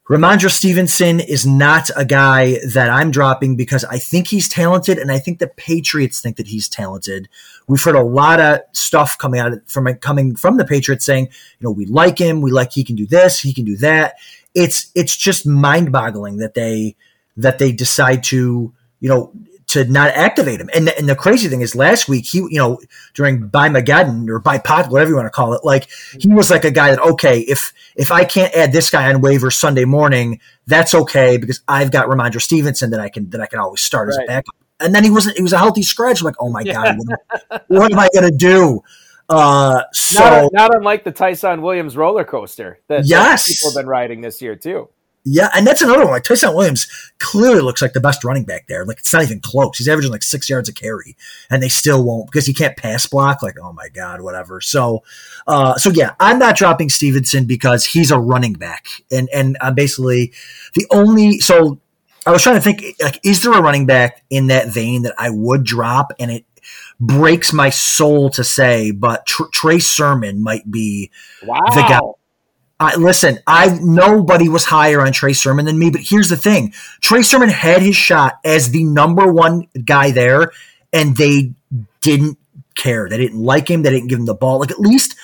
Rhamondre 0.08 0.50
Stevenson 0.50 1.20
is 1.20 1.46
not 1.46 1.88
a 1.96 2.04
guy 2.04 2.58
that 2.74 2.90
I'm 2.90 3.12
dropping 3.12 3.54
because 3.54 3.84
I 3.84 3.98
think 3.98 4.26
he's 4.26 4.48
talented, 4.48 4.98
and 4.98 5.12
I 5.12 5.20
think 5.20 5.38
the 5.38 5.46
Patriots 5.46 6.20
think 6.20 6.36
that 6.38 6.48
he's 6.48 6.68
talented. 6.68 7.28
We've 7.68 7.80
heard 7.80 7.94
a 7.94 8.02
lot 8.02 8.40
of 8.40 8.58
stuff 8.72 9.16
coming 9.16 9.38
out 9.38 9.52
from 9.66 9.86
coming 9.98 10.34
from 10.34 10.56
the 10.56 10.64
Patriots 10.64 11.04
saying, 11.04 11.26
you 11.26 11.64
know, 11.64 11.70
we 11.70 11.86
like 11.86 12.18
him, 12.18 12.40
we 12.40 12.50
like 12.50 12.72
he 12.72 12.82
can 12.82 12.96
do 12.96 13.06
this, 13.06 13.38
he 13.38 13.54
can 13.54 13.64
do 13.64 13.76
that. 13.76 14.14
It's 14.54 14.90
it's 14.94 15.16
just 15.16 15.46
mind 15.46 15.92
boggling 15.92 16.38
that 16.38 16.54
they 16.54 16.96
that 17.36 17.58
they 17.58 17.72
decide 17.72 18.22
to 18.24 18.72
you 19.00 19.08
know 19.08 19.32
to 19.68 19.84
not 19.84 20.10
activate 20.10 20.60
him. 20.60 20.68
And 20.74 20.88
the, 20.88 20.98
and 20.98 21.08
the 21.08 21.14
crazy 21.14 21.48
thing 21.48 21.60
is, 21.60 21.76
last 21.76 22.08
week 22.08 22.26
he 22.26 22.38
you 22.38 22.58
know 22.58 22.80
during 23.14 23.46
by 23.46 23.68
Mageddon 23.68 24.28
or 24.28 24.40
by 24.40 24.58
pot 24.58 24.90
whatever 24.90 25.10
you 25.10 25.16
want 25.16 25.26
to 25.26 25.30
call 25.30 25.54
it, 25.54 25.64
like 25.64 25.86
he 26.18 26.28
was 26.28 26.50
like 26.50 26.64
a 26.64 26.70
guy 26.72 26.90
that 26.90 27.00
okay 27.00 27.40
if 27.40 27.72
if 27.94 28.10
I 28.10 28.24
can't 28.24 28.52
add 28.54 28.72
this 28.72 28.90
guy 28.90 29.12
on 29.12 29.20
waiver 29.20 29.50
Sunday 29.50 29.84
morning, 29.84 30.40
that's 30.66 30.94
okay 30.94 31.36
because 31.36 31.60
I've 31.68 31.92
got 31.92 32.08
Rhamondre 32.08 32.40
Stevenson 32.42 32.90
that 32.90 33.00
I 33.00 33.08
can 33.08 33.30
that 33.30 33.40
I 33.40 33.46
can 33.46 33.60
always 33.60 33.80
start 33.80 34.08
as 34.08 34.16
Right. 34.18 34.24
a 34.24 34.26
backup. 34.26 34.54
And 34.80 34.94
then 34.94 35.04
he 35.04 35.10
wasn't. 35.10 35.36
He 35.36 35.42
was 35.42 35.52
a 35.52 35.58
healthy 35.58 35.82
scratch. 35.82 36.20
I'm 36.20 36.24
like, 36.24 36.36
oh 36.40 36.48
my 36.50 36.64
god, 36.64 36.96
what, 36.96 37.64
what 37.68 37.92
am 37.92 37.98
I 37.98 38.08
gonna 38.14 38.30
do? 38.30 38.82
Uh, 39.30 39.82
so 39.92 40.18
not, 40.24 40.52
not 40.52 40.74
unlike 40.74 41.04
the 41.04 41.12
Ty'Son 41.12 41.62
Williams 41.62 41.96
roller 41.96 42.24
coaster 42.24 42.80
that, 42.88 43.06
Yes. 43.06 43.46
people 43.46 43.70
have 43.70 43.76
been 43.82 43.88
riding 43.88 44.20
this 44.20 44.42
year 44.42 44.56
too. 44.56 44.88
Yeah, 45.22 45.50
and 45.54 45.66
that's 45.66 45.82
another 45.82 46.04
one. 46.04 46.12
Like 46.12 46.24
Ty'Son 46.24 46.54
Williams 46.54 46.88
clearly 47.18 47.60
looks 47.60 47.82
like 47.82 47.92
the 47.92 48.00
best 48.00 48.24
running 48.24 48.44
back 48.44 48.66
there. 48.68 48.86
Like 48.86 48.98
it's 48.98 49.12
not 49.12 49.22
even 49.22 49.38
close. 49.40 49.76
He's 49.76 49.86
averaging 49.86 50.10
like 50.10 50.22
six 50.22 50.48
yards 50.48 50.68
a 50.68 50.72
carry, 50.72 51.14
and 51.50 51.62
they 51.62 51.68
still 51.68 52.02
won't 52.02 52.26
because 52.30 52.46
he 52.46 52.54
can't 52.54 52.76
pass 52.76 53.06
block. 53.06 53.42
Like 53.42 53.56
oh 53.62 53.72
my 53.74 53.88
god, 53.90 54.22
whatever. 54.22 54.62
So, 54.62 55.02
uh, 55.46 55.76
so 55.76 55.90
yeah, 55.90 56.14
I'm 56.20 56.38
not 56.38 56.56
dropping 56.56 56.88
Stevenson 56.88 57.44
because 57.44 57.84
he's 57.84 58.10
a 58.10 58.18
running 58.18 58.54
back, 58.54 58.86
and 59.12 59.28
and 59.32 59.58
I'm 59.60 59.74
basically 59.74 60.32
the 60.74 60.86
only. 60.90 61.38
So 61.38 61.78
I 62.24 62.30
was 62.32 62.42
trying 62.42 62.56
to 62.56 62.62
think 62.62 62.82
like, 63.02 63.20
is 63.22 63.42
there 63.42 63.52
a 63.52 63.60
running 63.60 63.84
back 63.84 64.22
in 64.30 64.46
that 64.46 64.68
vein 64.72 65.02
that 65.02 65.14
I 65.18 65.28
would 65.28 65.64
drop, 65.64 66.12
and 66.18 66.30
it 66.30 66.46
breaks 67.00 67.52
my 67.52 67.70
soul 67.70 68.30
to 68.30 68.44
say, 68.44 68.90
but 68.90 69.26
Tr- 69.26 69.44
Trey 69.52 69.78
Sermon 69.78 70.42
might 70.42 70.70
be 70.70 71.10
Wow. 71.44 71.60
The 71.74 71.80
guy- 71.80 72.00
I 72.82 72.96
listen, 72.96 73.38
I 73.46 73.78
nobody 73.82 74.48
was 74.48 74.64
higher 74.64 75.02
on 75.02 75.12
Trey 75.12 75.34
Sermon 75.34 75.66
than 75.66 75.78
me, 75.78 75.90
but 75.90 76.00
here's 76.02 76.30
the 76.30 76.36
thing. 76.36 76.72
Trey 77.02 77.20
Sermon 77.22 77.50
had 77.50 77.82
his 77.82 77.94
shot 77.94 78.38
as 78.42 78.70
the 78.70 78.84
number 78.84 79.30
one 79.30 79.66
guy 79.84 80.12
there, 80.12 80.50
and 80.90 81.14
they 81.14 81.52
didn't 82.00 82.38
care. 82.76 83.06
They 83.06 83.18
didn't 83.18 83.38
like 83.38 83.68
him. 83.70 83.82
They 83.82 83.90
didn't 83.90 84.08
give 84.08 84.18
him 84.18 84.24
the 84.24 84.34
ball. 84.34 84.60
Like 84.60 84.70
at 84.70 84.80
least 84.80 85.14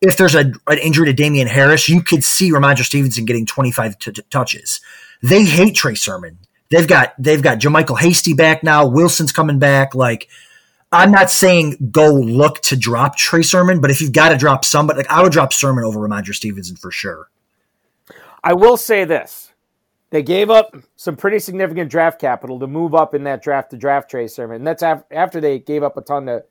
if 0.00 0.16
there's 0.16 0.34
a, 0.34 0.52
an 0.66 0.78
injury 0.78 1.04
to 1.06 1.12
Damien 1.12 1.48
Harris, 1.48 1.86
you 1.88 2.02
could 2.02 2.24
see 2.24 2.50
Rhamondre 2.50 2.82
Stevenson 2.84 3.26
getting 3.26 3.44
25 3.44 3.98
t- 3.98 4.12
t- 4.12 4.22
touches. 4.30 4.80
They 5.22 5.44
hate 5.44 5.74
Trey 5.74 5.94
Sermon. 5.94 6.38
They've 6.70 6.88
got 6.88 7.12
they've 7.18 7.42
got 7.42 7.58
JaMycal 7.58 7.98
Hasty 8.00 8.32
back 8.32 8.64
now. 8.64 8.86
Wilson's 8.86 9.32
coming 9.32 9.58
back. 9.58 9.94
Like 9.94 10.28
I'm 10.92 11.10
not 11.10 11.30
saying 11.30 11.90
go 11.90 12.12
look 12.12 12.60
to 12.62 12.76
drop 12.76 13.16
Trey 13.16 13.42
Sermon, 13.42 13.80
but 13.80 13.90
if 13.90 14.00
you've 14.00 14.12
got 14.12 14.28
to 14.28 14.36
drop 14.36 14.64
somebody, 14.64 14.98
like 14.98 15.10
I 15.10 15.22
would 15.22 15.32
drop 15.32 15.52
Sermon 15.52 15.84
over 15.84 16.00
Rhamondre 16.00 16.34
Stevenson 16.34 16.76
for 16.76 16.90
sure. 16.90 17.30
I 18.44 18.52
will 18.52 18.76
say 18.76 19.04
this. 19.04 19.52
They 20.10 20.22
gave 20.22 20.50
up 20.50 20.76
some 20.96 21.16
pretty 21.16 21.38
significant 21.38 21.90
draft 21.90 22.20
capital 22.20 22.58
to 22.60 22.66
move 22.66 22.94
up 22.94 23.14
in 23.14 23.24
that 23.24 23.42
draft 23.42 23.70
to 23.70 23.78
draft 23.78 24.10
Trey 24.10 24.26
Sermon. 24.26 24.56
And 24.56 24.66
that's 24.66 24.82
af- 24.82 25.04
after 25.10 25.40
they 25.40 25.58
gave 25.58 25.82
up 25.82 25.96
a 25.96 26.02
ton 26.02 26.26
to, 26.26 26.44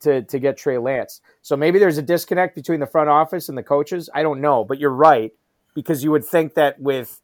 to, 0.00 0.22
to 0.22 0.38
get 0.38 0.56
Trey 0.56 0.78
Lance. 0.78 1.20
So 1.40 1.56
maybe 1.56 1.80
there's 1.80 1.98
a 1.98 2.02
disconnect 2.02 2.54
between 2.54 2.78
the 2.78 2.86
front 2.86 3.08
office 3.08 3.48
and 3.48 3.58
the 3.58 3.62
coaches. 3.64 4.08
I 4.14 4.22
don't 4.22 4.40
know, 4.40 4.64
but 4.64 4.78
you're 4.78 4.90
right 4.90 5.32
because 5.74 6.04
you 6.04 6.12
would 6.12 6.24
think 6.24 6.54
that 6.54 6.78
with, 6.78 7.20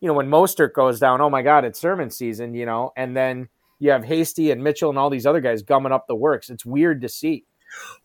you 0.00 0.08
know, 0.08 0.14
when 0.14 0.28
Mostert 0.28 0.74
goes 0.74 1.00
down, 1.00 1.22
oh 1.22 1.30
my 1.30 1.40
God, 1.40 1.64
it's 1.64 1.80
Sermon 1.80 2.10
season, 2.10 2.52
you 2.52 2.66
know, 2.66 2.92
and 2.94 3.16
then 3.16 3.48
you 3.82 3.90
have 3.90 4.04
Hasty 4.04 4.52
and 4.52 4.62
Mitchell 4.62 4.90
and 4.90 4.98
all 4.98 5.10
these 5.10 5.26
other 5.26 5.40
guys 5.40 5.62
gumming 5.62 5.90
up 5.90 6.06
the 6.06 6.14
works. 6.14 6.50
It's 6.50 6.64
weird 6.64 7.00
to 7.02 7.08
see. 7.08 7.44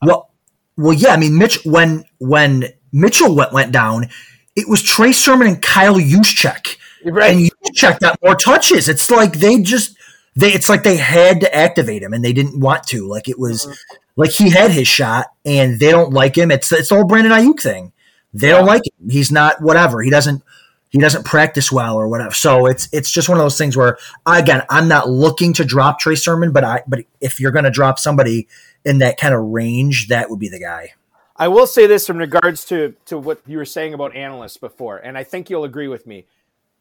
Well, 0.02 0.32
well, 0.76 0.92
yeah. 0.92 1.10
I 1.12 1.16
mean, 1.16 1.38
Mitch 1.38 1.64
when 1.64 2.04
when 2.18 2.64
Mitchell 2.92 3.32
went 3.36 3.52
went 3.52 3.70
down, 3.70 4.08
it 4.56 4.68
was 4.68 4.82
Trey 4.82 5.12
Sermon 5.12 5.46
and 5.46 5.62
Kyle 5.62 5.94
Juszczyk, 5.94 6.78
Right. 7.04 7.32
and 7.36 7.50
Juszczyk 7.74 8.00
got 8.00 8.18
more 8.24 8.34
touches. 8.34 8.88
It's 8.88 9.08
like 9.08 9.38
they 9.38 9.62
just 9.62 9.96
they. 10.34 10.52
It's 10.52 10.68
like 10.68 10.82
they 10.82 10.96
had 10.96 11.40
to 11.42 11.54
activate 11.54 12.02
him, 12.02 12.12
and 12.12 12.24
they 12.24 12.32
didn't 12.32 12.58
want 12.58 12.82
to. 12.88 13.06
Like 13.06 13.28
it 13.28 13.38
was 13.38 13.68
like 14.16 14.30
he 14.30 14.50
had 14.50 14.72
his 14.72 14.88
shot, 14.88 15.26
and 15.44 15.78
they 15.78 15.92
don't 15.92 16.12
like 16.12 16.36
him. 16.36 16.50
It's 16.50 16.72
it's 16.72 16.88
the 16.88 16.96
whole 16.96 17.04
Brandon 17.04 17.32
Aiyuk 17.32 17.60
thing. 17.60 17.92
They 18.34 18.48
don't 18.48 18.66
like 18.66 18.82
him. 18.84 19.10
He's 19.10 19.30
not 19.30 19.62
whatever. 19.62 20.02
He 20.02 20.10
doesn't 20.10 20.42
he 20.90 20.98
doesn't 20.98 21.24
practice 21.24 21.70
well 21.70 21.96
or 21.96 22.08
whatever. 22.08 22.32
So 22.32 22.66
it's 22.66 22.88
it's 22.92 23.10
just 23.10 23.28
one 23.28 23.38
of 23.38 23.44
those 23.44 23.58
things 23.58 23.76
where 23.76 23.98
again, 24.26 24.62
I'm 24.70 24.88
not 24.88 25.08
looking 25.08 25.52
to 25.54 25.64
drop 25.64 26.00
Trey 26.00 26.14
Sermon, 26.14 26.52
but 26.52 26.64
I 26.64 26.82
but 26.86 27.04
if 27.20 27.40
you're 27.40 27.52
going 27.52 27.64
to 27.64 27.70
drop 27.70 27.98
somebody 27.98 28.48
in 28.84 28.98
that 28.98 29.18
kind 29.18 29.34
of 29.34 29.40
range, 29.40 30.08
that 30.08 30.30
would 30.30 30.38
be 30.38 30.48
the 30.48 30.60
guy. 30.60 30.94
I 31.36 31.48
will 31.48 31.66
say 31.66 31.86
this 31.86 32.08
in 32.08 32.18
regards 32.18 32.64
to 32.66 32.94
to 33.06 33.18
what 33.18 33.40
you 33.46 33.58
were 33.58 33.64
saying 33.64 33.94
about 33.94 34.16
analysts 34.16 34.56
before, 34.56 34.98
and 34.98 35.16
I 35.16 35.24
think 35.24 35.50
you'll 35.50 35.64
agree 35.64 35.88
with 35.88 36.06
me. 36.06 36.26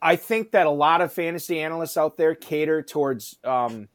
I 0.01 0.15
think 0.15 0.51
that 0.51 0.67
a 0.67 0.71
lot 0.71 1.01
of 1.01 1.11
fantasy 1.11 1.59
analysts 1.59 1.97
out 1.97 2.17
there 2.17 2.35
cater 2.35 2.83
towards 2.83 3.37
um, 3.43 3.87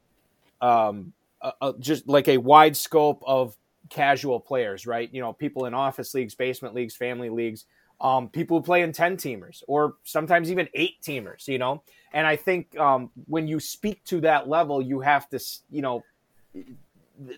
um, 0.61 1.13
uh, 1.41 1.53
uh, 1.61 1.73
just 1.79 2.09
like 2.09 2.29
a 2.29 2.39
wide 2.39 2.77
scope 2.77 3.23
of 3.27 3.57
casual 3.89 4.41
players, 4.41 4.87
right? 4.87 5.09
You 5.13 5.21
know, 5.21 5.33
people 5.33 5.67
in 5.67 5.75
office 5.75 6.15
leagues, 6.15 6.35
basement 6.35 6.75
leagues, 6.75 6.97
family 6.97 7.31
leagues, 7.31 7.67
um, 8.03 8.29
people 8.29 8.59
who 8.59 8.63
play 8.63 8.83
in 8.83 8.93
ten 8.93 9.17
teamers 9.17 9.63
or 9.67 9.95
sometimes 10.05 10.51
even 10.51 10.69
eight 10.75 11.01
teamers. 11.03 11.49
You 11.49 11.59
know, 11.59 11.83
and 12.13 12.27
I 12.27 12.37
think 12.37 12.77
um, 12.79 13.11
when 13.27 13.49
you 13.49 13.61
speak 13.61 14.05
to 14.05 14.21
that 14.21 14.49
level, 14.49 14.83
you 14.83 15.01
have 15.01 15.29
to, 15.31 15.41
you 15.71 15.81
know, 15.81 16.03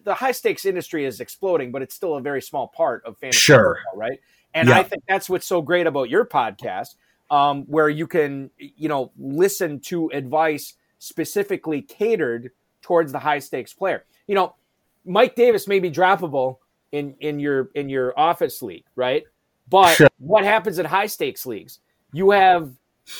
the 0.04 0.14
high 0.14 0.32
stakes 0.32 0.64
industry 0.64 1.04
is 1.04 1.20
exploding, 1.20 1.70
but 1.70 1.82
it's 1.82 1.94
still 1.94 2.16
a 2.16 2.20
very 2.20 2.42
small 2.42 2.68
part 2.68 3.04
of 3.04 3.16
fantasy 3.18 3.38
Sure. 3.40 3.78
football, 3.84 4.00
right? 4.00 4.20
And 4.54 4.68
Yeah. 4.68 4.78
I 4.78 4.82
think 4.82 5.02
that's 5.08 5.28
what's 5.28 5.46
so 5.46 5.60
great 5.60 5.86
about 5.86 6.08
your 6.08 6.24
podcast, 6.24 6.94
um, 7.30 7.64
where 7.64 7.88
you 7.88 8.06
can, 8.06 8.50
you 8.56 8.88
know, 8.88 9.10
listen 9.18 9.80
to 9.80 10.08
advice 10.12 10.74
specifically 10.98 11.82
catered 11.82 12.50
towards 12.82 13.12
the 13.12 13.18
high 13.18 13.40
stakes 13.40 13.74
player. 13.74 14.04
You 14.26 14.36
know, 14.36 14.54
Mike 15.04 15.34
Davis 15.34 15.66
may 15.68 15.80
be 15.80 15.90
droppable 15.90 16.58
in 16.92 17.14
in 17.20 17.40
your 17.40 17.70
in 17.74 17.88
your 17.88 18.18
office 18.18 18.62
league, 18.62 18.86
right? 18.96 19.24
But 19.68 19.98
what 20.18 20.44
happens 20.44 20.78
in 20.78 20.86
high 20.86 21.06
stakes 21.06 21.46
leagues? 21.46 21.80
You 22.12 22.30
have 22.30 22.70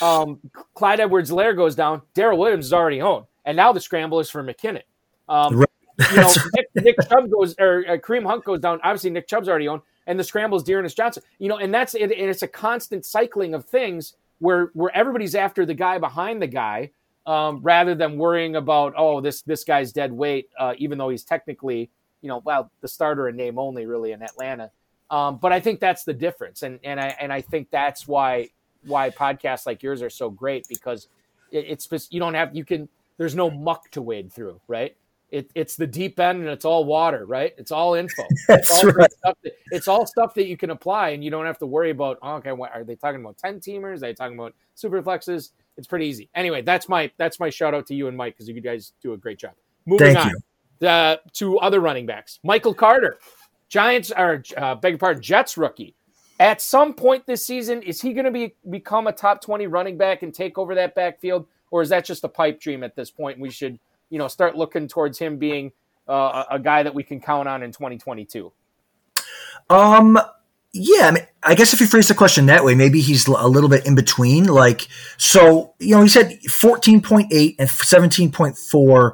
um, 0.01 0.39
Clyde 0.75 1.01
Edwards-Helaire 1.01 1.57
goes 1.57 1.75
down, 1.75 2.03
Darrel 2.15 2.39
Williams 2.39 2.67
is 2.67 2.73
already 2.73 3.01
owned, 3.03 3.27
and 3.45 3.57
now 3.57 3.73
the 3.73 3.81
scramble 3.81 4.21
is 4.21 4.31
for 4.31 4.43
McKinnon. 4.43 4.83
Um, 5.29 5.57
Right. 5.57 5.69
you 6.11 6.17
know, 6.17 6.33
Nick, 6.55 6.67
Nick 6.75 6.97
Chubb 7.09 7.31
goes 7.31 7.55
or 7.59 7.85
uh, 7.89 7.97
Kareem 7.97 8.27
Hunt 8.27 8.45
goes 8.45 8.61
down. 8.61 8.81
Obviously, 8.83 9.11
Nick 9.11 9.27
Chubb's 9.29 9.49
already 9.49 9.69
owned. 9.69 9.83
and 10.07 10.19
the 10.19 10.25
scramble 10.25 10.57
is 10.59 10.65
D'Ernest 10.65 10.97
Johnson. 10.97 11.23
You 11.39 11.49
know, 11.49 11.59
and 11.59 11.73
that's 11.73 11.95
it, 11.95 12.11
it's 12.11 12.43
a 12.43 12.49
constant 12.49 13.05
cycling 13.07 13.55
of 13.55 13.65
things 13.65 14.15
where 14.41 14.71
where 14.75 14.95
everybody's 14.95 15.35
after 15.35 15.65
the 15.65 15.75
guy 15.75 15.99
behind 15.99 16.43
the 16.43 16.47
guy 16.47 16.91
um, 17.27 17.61
rather 17.63 17.95
than 17.95 18.19
worrying 18.19 18.57
about 18.57 18.93
oh 18.97 19.21
this 19.21 19.43
this 19.43 19.65
guy's 19.65 19.93
dead 19.93 20.13
weight, 20.13 20.49
uh, 20.59 20.75
even 20.79 20.99
though 20.99 21.09
he's 21.09 21.25
technically 21.25 21.91
you 22.23 22.29
know 22.29 22.43
well 22.45 22.71
the 22.81 22.89
starter 22.89 23.29
in 23.29 23.37
name 23.37 23.59
only 23.59 23.87
really 23.87 24.13
in 24.13 24.21
Atlanta. 24.23 24.71
Um, 25.11 25.37
but 25.37 25.53
I 25.53 25.61
think 25.61 25.81
that's 25.81 26.05
the 26.05 26.15
difference, 26.15 26.63
and 26.63 26.79
and 26.83 27.01
I 27.01 27.15
and 27.21 27.33
I 27.33 27.41
think 27.41 27.71
that's 27.71 28.09
why 28.09 28.49
why 28.87 29.11
podcasts 29.11 29.67
like 29.67 29.83
yours 29.83 30.03
are 30.03 30.11
so 30.11 30.31
great 30.31 30.67
because 30.69 31.09
it, 31.51 31.67
it's 31.69 31.87
just 31.87 32.13
you 32.13 32.21
don't 32.21 32.35
have 32.35 32.55
you 32.55 32.65
can 32.65 32.89
there's 33.17 33.35
no 33.35 33.51
muck 33.51 33.91
to 33.93 34.03
wade 34.03 34.33
through, 34.33 34.61
right? 34.67 34.97
It, 35.31 35.51
it's 35.55 35.77
the 35.77 35.87
deep 35.87 36.21
end 36.21 36.41
and 36.41 36.49
it's 36.49 36.65
all 36.65 36.85
water, 36.85 37.27
right? 37.27 37.55
It's 37.59 37.73
all 37.73 37.95
info. 37.95 38.23
That's 38.49 38.71
it's 38.71 38.85
all 38.85 38.91
right. 38.91 39.13
Stuff 39.13 39.39
that, 39.43 39.53
it's 39.73 39.89
all 39.89 40.07
stuff 40.07 40.35
that 40.35 40.47
you 40.47 40.57
can 40.57 40.71
apply, 40.71 41.11
and 41.11 41.25
you 41.25 41.31
don't 41.31 41.47
have 41.47 41.59
to 41.59 41.67
worry 41.67 41.91
about. 41.91 42.19
Oh, 42.23 42.35
okay, 42.37 42.53
what, 42.53 42.73
are 42.73 42.85
they 42.85 42.95
talking 42.95 43.21
about 43.21 43.39
ten 43.39 43.59
teamers? 43.59 43.97
Are 43.97 44.01
they 44.01 44.15
talking 44.15 44.39
about 44.39 44.55
super 44.75 45.03
flexes? 45.03 45.51
It's 45.77 45.89
pretty 45.89 46.07
easy. 46.07 46.29
Anyway, 46.35 46.63
that's 46.63 46.89
my 46.89 47.11
that's 47.17 47.41
my 47.41 47.51
shout 47.51 47.75
out 47.75 47.87
to 47.89 47.95
you 47.95 48.07
and 48.07 48.17
Mike 48.17 48.35
because 48.35 48.49
you 48.49 48.61
guys 48.61 48.93
do 49.03 49.13
a 49.13 49.17
great 49.17 49.39
job. 49.39 49.55
Moving 49.87 50.15
Thank 50.15 50.27
on 50.27 50.33
you. 50.81 50.89
uh, 50.89 51.17
to 51.33 51.59
other 51.59 51.81
running 51.81 52.07
backs, 52.07 52.39
Michael 52.45 52.75
Carter, 52.75 53.19
Giants 53.75 54.13
or 54.17 54.45
uh, 54.57 54.77
beg 54.77 54.93
your 54.93 54.99
pardon, 54.99 55.21
Jets 55.21 55.59
rookie. 55.59 55.97
At 56.39 56.61
some 56.61 56.95
point 56.95 57.27
this 57.27 57.45
season, 57.45 57.83
is 57.83 58.01
he 58.01 58.13
going 58.13 58.25
to 58.25 58.31
be 58.31 58.55
become 58.71 59.09
a 59.09 59.13
top 59.13 59.41
twenty 59.41 59.67
running 59.67 59.99
back 59.99 60.23
and 60.23 60.33
take 60.33 60.59
over 60.59 60.77
that 60.77 60.95
backfield, 60.95 61.49
or 61.73 61.83
is 61.83 61.89
that 61.89 62.05
just 62.05 62.23
a 62.23 62.29
pipe 62.29 62.61
dream 62.61 62.85
at 62.85 62.95
this 62.95 63.11
point? 63.11 63.41
We 63.41 63.51
should 63.51 63.81
you 64.11 64.19
know 64.21 64.29
start 64.29 64.57
looking 64.57 64.87
towards 64.87 65.19
him 65.19 65.39
being 65.39 65.73
uh, 66.07 66.45
a 66.53 66.61
guy 66.61 66.85
that 66.85 66.95
we 66.95 67.03
can 67.03 67.21
count 67.21 67.49
on 67.49 67.65
in 67.65 67.73
2022. 67.73 68.53
Um, 69.69 70.21
yeah, 70.73 71.09
I 71.09 71.11
mean, 71.11 71.27
I 71.43 71.57
guess 71.57 71.75
if 71.75 71.81
you 71.81 71.89
phrase 71.89 72.07
the 72.07 72.15
question 72.15 72.47
that 72.47 72.65
way, 72.65 72.77
maybe 72.77 73.01
he's 73.01 73.27
a 73.27 73.49
little 73.49 73.69
bit 73.69 73.87
in 73.87 73.97
between. 73.97 74.45
Like, 74.45 74.87
so 75.17 75.75
you 75.81 75.97
know, 75.97 76.03
he 76.03 76.09
said 76.09 76.39
14.8 76.49 77.57
and 77.59 77.69
17.4 77.69 79.13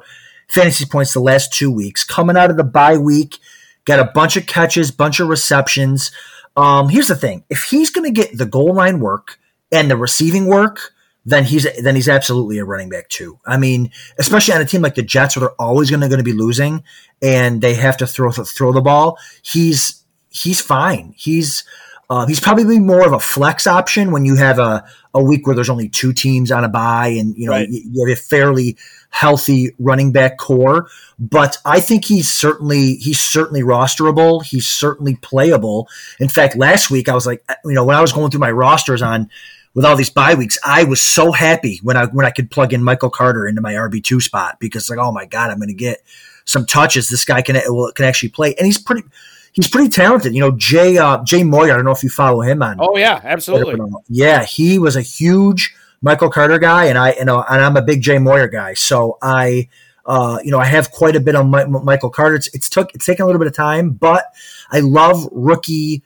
fantasy 0.49 0.85
points 0.85 1.13
the 1.13 1.19
last 1.19 1.51
two 1.51 1.71
weeks. 1.71 2.03
Coming 2.03 2.37
out 2.37 2.51
of 2.51 2.57
the 2.57 2.63
bye 2.63 2.99
week, 2.99 3.39
got 3.85 3.99
a 3.99 4.11
bunch 4.13 4.37
of 4.37 4.45
catches, 4.45 4.91
bunch 4.91 5.19
of 5.19 5.27
receptions. 5.27 6.11
Um, 6.55 6.89
here's 6.89 7.07
the 7.07 7.15
thing: 7.15 7.43
if 7.49 7.63
he's 7.63 7.89
going 7.89 8.13
to 8.13 8.21
get 8.21 8.37
the 8.37 8.45
goal 8.45 8.73
line 8.73 8.99
work 8.99 9.39
and 9.71 9.89
the 9.89 9.97
receiving 9.97 10.47
work, 10.47 10.93
then 11.25 11.43
he's 11.43 11.67
then 11.81 11.95
he's 11.95 12.09
absolutely 12.09 12.57
a 12.57 12.65
running 12.65 12.89
back 12.89 13.09
too. 13.09 13.39
I 13.45 13.57
mean, 13.57 13.91
especially 14.17 14.53
on 14.53 14.61
a 14.61 14.65
team 14.65 14.81
like 14.81 14.95
the 14.95 15.03
Jets, 15.03 15.35
where 15.35 15.41
they're 15.41 15.61
always 15.61 15.91
going 15.91 16.09
to 16.09 16.23
be 16.23 16.33
losing 16.33 16.83
and 17.21 17.61
they 17.61 17.75
have 17.75 17.97
to 17.97 18.07
throw 18.07 18.31
throw 18.31 18.71
the 18.71 18.81
ball. 18.81 19.17
He's 19.41 20.03
he's 20.29 20.61
fine. 20.61 21.13
He's 21.17 21.63
uh, 22.11 22.25
he's 22.27 22.41
probably 22.41 22.77
more 22.77 23.05
of 23.07 23.13
a 23.13 23.19
flex 23.21 23.65
option 23.65 24.11
when 24.11 24.25
you 24.25 24.35
have 24.35 24.59
a, 24.59 24.83
a 25.13 25.23
week 25.23 25.47
where 25.47 25.55
there's 25.55 25.69
only 25.69 25.87
two 25.87 26.11
teams 26.11 26.51
on 26.51 26.65
a 26.65 26.67
bye 26.69 27.07
and 27.07 27.37
you 27.37 27.45
know 27.45 27.53
Right. 27.53 27.69
you, 27.69 27.81
you 27.89 28.05
have 28.05 28.17
a 28.17 28.21
fairly 28.21 28.75
healthy 29.11 29.73
running 29.79 30.11
back 30.11 30.37
core. 30.37 30.89
But 31.17 31.57
I 31.63 31.79
think 31.79 32.03
he's 32.03 32.29
certainly 32.29 32.95
he's 32.95 33.21
certainly 33.21 33.61
rosterable. 33.61 34.43
He's 34.43 34.67
certainly 34.67 35.15
playable. 35.15 35.87
In 36.19 36.27
fact, 36.27 36.57
last 36.57 36.91
week 36.91 37.07
I 37.07 37.15
was 37.15 37.25
like, 37.25 37.43
you 37.63 37.73
know, 37.73 37.85
when 37.85 37.95
I 37.95 38.01
was 38.01 38.11
going 38.11 38.29
through 38.29 38.41
my 38.41 38.51
rosters 38.51 39.01
on 39.01 39.29
with 39.73 39.85
all 39.85 39.95
these 39.95 40.09
bye 40.09 40.33
weeks, 40.33 40.57
I 40.65 40.83
was 40.83 41.01
so 41.01 41.31
happy 41.31 41.79
when 41.81 41.95
I 41.95 42.07
when 42.07 42.25
I 42.25 42.31
could 42.31 42.51
plug 42.51 42.73
in 42.73 42.83
Michael 42.83 43.09
Carter 43.09 43.47
into 43.47 43.61
my 43.61 43.73
RB 43.73 44.03
two 44.03 44.19
spot 44.19 44.59
because 44.59 44.89
like, 44.89 44.99
oh 44.99 45.13
my 45.13 45.25
god, 45.25 45.49
I'm 45.49 45.59
going 45.59 45.69
to 45.69 45.73
get 45.73 46.03
some 46.43 46.65
touches. 46.65 47.07
This 47.07 47.23
guy 47.23 47.41
can 47.41 47.55
can 47.95 48.05
actually 48.05 48.29
play, 48.29 48.53
and 48.55 48.65
he's 48.65 48.77
pretty 48.81 49.03
he's 49.53 49.67
pretty 49.67 49.89
talented. 49.89 50.33
You 50.33 50.41
know, 50.41 50.51
Jay 50.51 50.97
uh, 50.97 51.23
Jay 51.23 51.43
Moyer. 51.43 51.73
I 51.73 51.75
don't 51.75 51.85
know 51.85 51.91
if 51.91 52.03
you 52.03 52.09
follow 52.09 52.41
him 52.41 52.61
on. 52.61 52.77
Oh 52.79 52.97
yeah, 52.97 53.19
absolutely. 53.23 53.79
Yeah, 54.07 54.43
he 54.43 54.79
was 54.79 54.95
a 54.95 55.01
huge 55.01 55.73
Michael 56.01 56.29
Carter 56.29 56.59
guy, 56.59 56.85
and 56.85 56.97
I 56.97 57.13
you 57.13 57.25
know, 57.25 57.43
and 57.49 57.61
I'm 57.61 57.77
a 57.77 57.81
big 57.81 58.01
Jay 58.01 58.17
Moyer 58.17 58.47
guy. 58.47 58.73
So 58.73 59.17
I. 59.21 59.69
Uh, 60.03 60.39
you 60.43 60.49
know, 60.49 60.57
I 60.57 60.65
have 60.65 60.89
quite 60.89 61.15
a 61.15 61.19
bit 61.19 61.35
on 61.35 61.51
Mi- 61.51 61.63
Michael 61.65 62.09
Carter. 62.09 62.33
It's, 62.35 62.47
it's 62.55 62.67
took 62.67 62.93
it's 62.95 63.05
taken 63.05 63.21
a 63.21 63.27
little 63.27 63.37
bit 63.37 63.47
of 63.47 63.55
time, 63.55 63.91
but 63.91 64.33
I 64.71 64.79
love 64.79 65.29
rookie 65.31 66.01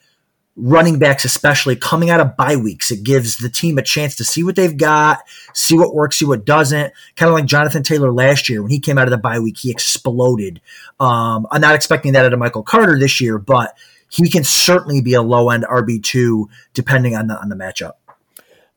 running 0.56 1.00
backs, 1.00 1.26
especially 1.26 1.76
coming 1.76 2.10
out 2.10 2.20
of 2.20 2.38
bye 2.38 2.56
weeks. 2.56 2.92
It 2.92 3.04
gives 3.04 3.38
the 3.38 3.50
team 3.50 3.78
a 3.78 3.82
chance 3.82 4.16
to 4.18 4.24
see 4.24 4.44
what 4.44 4.56
they've 4.56 4.76
got, 4.76 5.20
see 5.54 5.78
what 5.78 5.94
works, 5.94 6.18
see 6.18 6.26
what 6.26 6.46
doesn't. 6.46 6.94
Kind 7.16 7.30
of 7.30 7.34
like 7.34 7.46
Jonathan 7.46 7.84
Taylor 7.84 8.12
last 8.12 8.48
year 8.48 8.62
when 8.62 8.72
he 8.72 8.80
came 8.80 8.98
out 8.98 9.08
of 9.08 9.12
the 9.12 9.18
bye 9.18 9.40
week, 9.40 9.58
he 9.58 9.72
exploded. 9.72 10.62
Um, 11.00 11.48
I'm 11.52 11.62
not 11.62 11.76
expecting 11.76 12.14
that 12.14 12.26
out 12.26 12.34
of 12.34 12.40
Michael 12.40 12.64
Carter 12.64 12.98
this 12.98 13.20
year, 13.20 13.38
but 13.38 13.78
he 14.10 14.30
can 14.30 14.44
certainly 14.44 15.02
be 15.02 15.14
a 15.14 15.22
low 15.22 15.50
end 15.50 15.66
RB 15.66 16.02
two 16.02 16.50
depending 16.74 17.16
on 17.16 17.28
the 17.28 17.40
on 17.40 17.50
the 17.50 17.56
matchup. 17.56 17.94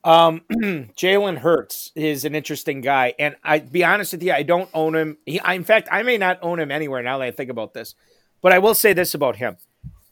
Um, 0.04 0.42
Jalen 0.50 1.38
Hurts 1.38 1.92
is 1.94 2.24
an 2.24 2.34
interesting 2.34 2.80
guy, 2.80 3.14
and 3.18 3.36
I 3.44 3.58
be 3.58 3.84
honest 3.84 4.12
with 4.12 4.22
you, 4.22 4.32
I 4.32 4.42
don't 4.42 4.70
own 4.72 4.94
him. 4.94 5.18
He, 5.26 5.38
I, 5.40 5.54
in 5.54 5.64
fact, 5.64 5.88
I 5.92 6.02
may 6.02 6.18
not 6.18 6.38
own 6.42 6.58
him 6.58 6.70
anywhere 6.70 7.02
now 7.02 7.18
that 7.18 7.24
I 7.24 7.30
think 7.30 7.50
about 7.50 7.74
this. 7.74 7.94
But 8.40 8.52
I 8.52 8.58
will 8.58 8.74
say 8.74 8.92
this 8.92 9.14
about 9.14 9.36
him: 9.36 9.56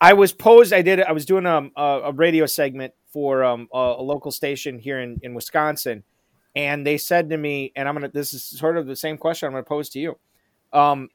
I 0.00 0.12
was 0.12 0.32
posed. 0.32 0.72
I 0.72 0.82
did. 0.82 1.00
I 1.00 1.12
was 1.12 1.24
doing 1.24 1.46
um, 1.46 1.72
a, 1.76 2.00
a 2.04 2.12
radio 2.12 2.46
segment 2.46 2.92
for 3.12 3.44
um, 3.44 3.68
a, 3.72 3.78
a 3.98 4.02
local 4.02 4.30
station 4.30 4.78
here 4.78 5.00
in, 5.00 5.18
in 5.22 5.34
Wisconsin, 5.34 6.02
and 6.54 6.86
they 6.86 6.98
said 6.98 7.30
to 7.30 7.36
me, 7.36 7.72
and 7.76 7.88
I'm 7.88 7.94
gonna. 7.94 8.10
This 8.10 8.34
is 8.34 8.42
sort 8.42 8.76
of 8.76 8.86
the 8.86 8.96
same 8.96 9.16
question 9.16 9.46
I'm 9.46 9.52
gonna 9.52 9.64
pose 9.64 9.88
to 9.90 9.98
you. 9.98 10.18
Um, 10.72 11.08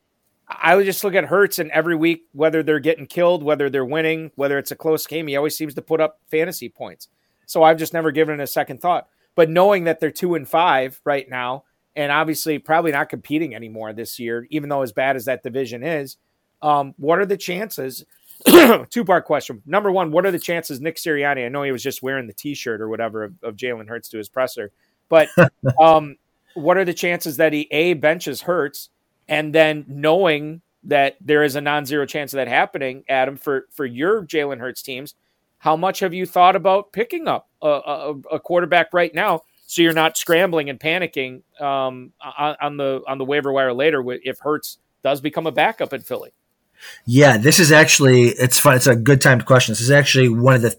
I 0.47 0.75
would 0.75 0.85
just 0.85 1.03
look 1.03 1.15
at 1.15 1.25
Hurts, 1.25 1.59
and 1.59 1.71
every 1.71 1.95
week, 1.95 2.25
whether 2.33 2.63
they're 2.63 2.79
getting 2.79 3.05
killed, 3.05 3.43
whether 3.43 3.69
they're 3.69 3.85
winning, 3.85 4.31
whether 4.35 4.57
it's 4.57 4.71
a 4.71 4.75
close 4.75 5.05
game, 5.07 5.27
he 5.27 5.35
always 5.35 5.55
seems 5.55 5.75
to 5.75 5.81
put 5.81 6.01
up 6.01 6.19
fantasy 6.29 6.67
points. 6.67 7.07
So 7.45 7.63
I've 7.63 7.77
just 7.77 7.93
never 7.93 8.11
given 8.11 8.39
it 8.39 8.43
a 8.43 8.47
second 8.47 8.81
thought. 8.81 9.07
But 9.35 9.49
knowing 9.49 9.85
that 9.85 9.99
they're 9.99 10.11
two 10.11 10.35
and 10.35 10.47
five 10.47 10.99
right 11.05 11.29
now, 11.29 11.63
and 11.95 12.11
obviously 12.11 12.59
probably 12.59 12.91
not 12.91 13.09
competing 13.09 13.55
anymore 13.55 13.93
this 13.93 14.19
year, 14.19 14.47
even 14.49 14.69
though 14.69 14.81
as 14.81 14.91
bad 14.91 15.15
as 15.15 15.25
that 15.25 15.43
division 15.43 15.83
is, 15.83 16.17
um, 16.61 16.93
what 16.97 17.19
are 17.19 17.25
the 17.25 17.37
chances? 17.37 18.05
Two 18.89 19.05
part 19.05 19.25
question. 19.25 19.61
Number 19.65 19.91
one, 19.91 20.11
what 20.11 20.25
are 20.25 20.31
the 20.31 20.39
chances 20.39 20.81
Nick 20.81 20.95
Sirianni? 20.95 21.45
I 21.45 21.49
know 21.49 21.63
he 21.63 21.71
was 21.71 21.83
just 21.83 22.01
wearing 22.01 22.27
the 22.27 22.33
T-shirt 22.33 22.81
or 22.81 22.89
whatever 22.89 23.23
of, 23.23 23.33
of 23.43 23.55
Jalen 23.55 23.87
Hurts 23.87 24.09
to 24.09 24.17
his 24.17 24.29
presser, 24.29 24.71
but 25.09 25.29
um, 25.79 26.17
what 26.53 26.77
are 26.77 26.85
the 26.85 26.93
chances 26.93 27.37
that 27.37 27.53
he 27.53 27.67
a 27.71 27.93
benches 27.93 28.41
Hurts, 28.41 28.89
and 29.27 29.53
then 29.53 29.85
knowing 29.87 30.61
that 30.83 31.17
there 31.21 31.43
is 31.43 31.55
a 31.55 31.61
non-zero 31.61 32.05
chance 32.05 32.33
of 32.33 32.37
that 32.37 32.47
happening, 32.47 33.03
Adam, 33.07 33.37
for 33.37 33.67
for 33.71 33.85
your 33.85 34.25
Jalen 34.25 34.59
Hurts 34.59 34.81
teams, 34.81 35.15
how 35.59 35.75
much 35.75 35.99
have 35.99 36.13
you 36.13 36.25
thought 36.25 36.55
about 36.55 36.91
picking 36.91 37.27
up 37.27 37.47
a, 37.61 37.67
a, 37.67 38.13
a 38.33 38.39
quarterback 38.39 38.93
right 38.93 39.13
now 39.13 39.41
so 39.67 39.81
you're 39.81 39.93
not 39.93 40.17
scrambling 40.17 40.69
and 40.69 40.79
panicking 40.79 41.43
um, 41.61 42.11
on, 42.37 42.55
on 42.61 42.77
the 42.77 43.01
on 43.07 43.17
the 43.19 43.25
waiver 43.25 43.51
wire 43.51 43.73
later 43.73 44.03
if 44.23 44.39
Hurts 44.39 44.79
does 45.03 45.21
become 45.21 45.47
a 45.47 45.51
backup 45.51 45.93
in 45.93 46.01
Philly? 46.01 46.31
Yeah, 47.05 47.37
this 47.37 47.59
is 47.59 47.71
actually 47.71 48.29
it's 48.29 48.59
fun. 48.59 48.75
It's 48.75 48.87
a 48.87 48.95
good 48.95 49.21
timed 49.21 49.45
question. 49.45 49.71
This 49.73 49.81
is 49.81 49.91
actually 49.91 50.29
one 50.29 50.55
of 50.55 50.61
the 50.61 50.75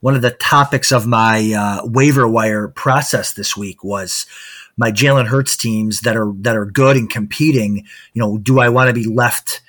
one 0.00 0.14
of 0.14 0.22
the 0.22 0.30
topics 0.30 0.92
of 0.92 1.06
my 1.06 1.52
uh, 1.56 1.86
waiver 1.86 2.26
wire 2.26 2.68
process 2.68 3.32
this 3.32 3.56
week 3.56 3.84
was 3.84 4.26
my 4.76 4.90
Jalen 4.90 5.26
Hurts 5.26 5.56
teams 5.56 6.00
that 6.02 6.16
are 6.16 6.32
that 6.38 6.56
are 6.56 6.66
good 6.66 6.96
and 6.96 7.08
competing. 7.10 7.86
You 8.12 8.20
know, 8.22 8.38
do 8.38 8.60
I 8.60 8.68
want 8.68 8.88
to 8.88 8.94
be 8.94 9.06
left? 9.06 9.62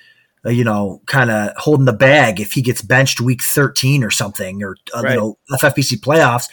Uh, 0.43 0.49
you 0.49 0.63
know, 0.63 0.99
kind 1.05 1.29
of 1.29 1.51
holding 1.57 1.85
the 1.85 1.93
bag 1.93 2.39
if 2.39 2.53
he 2.53 2.63
gets 2.63 2.81
benched 2.81 3.21
week 3.21 3.43
13 3.43 4.03
or 4.03 4.09
something, 4.09 4.63
or 4.63 4.75
uh, 4.91 5.01
Right. 5.03 5.13
you 5.13 5.19
know, 5.19 5.37
FFPC 5.51 5.99
playoffs, 5.99 6.45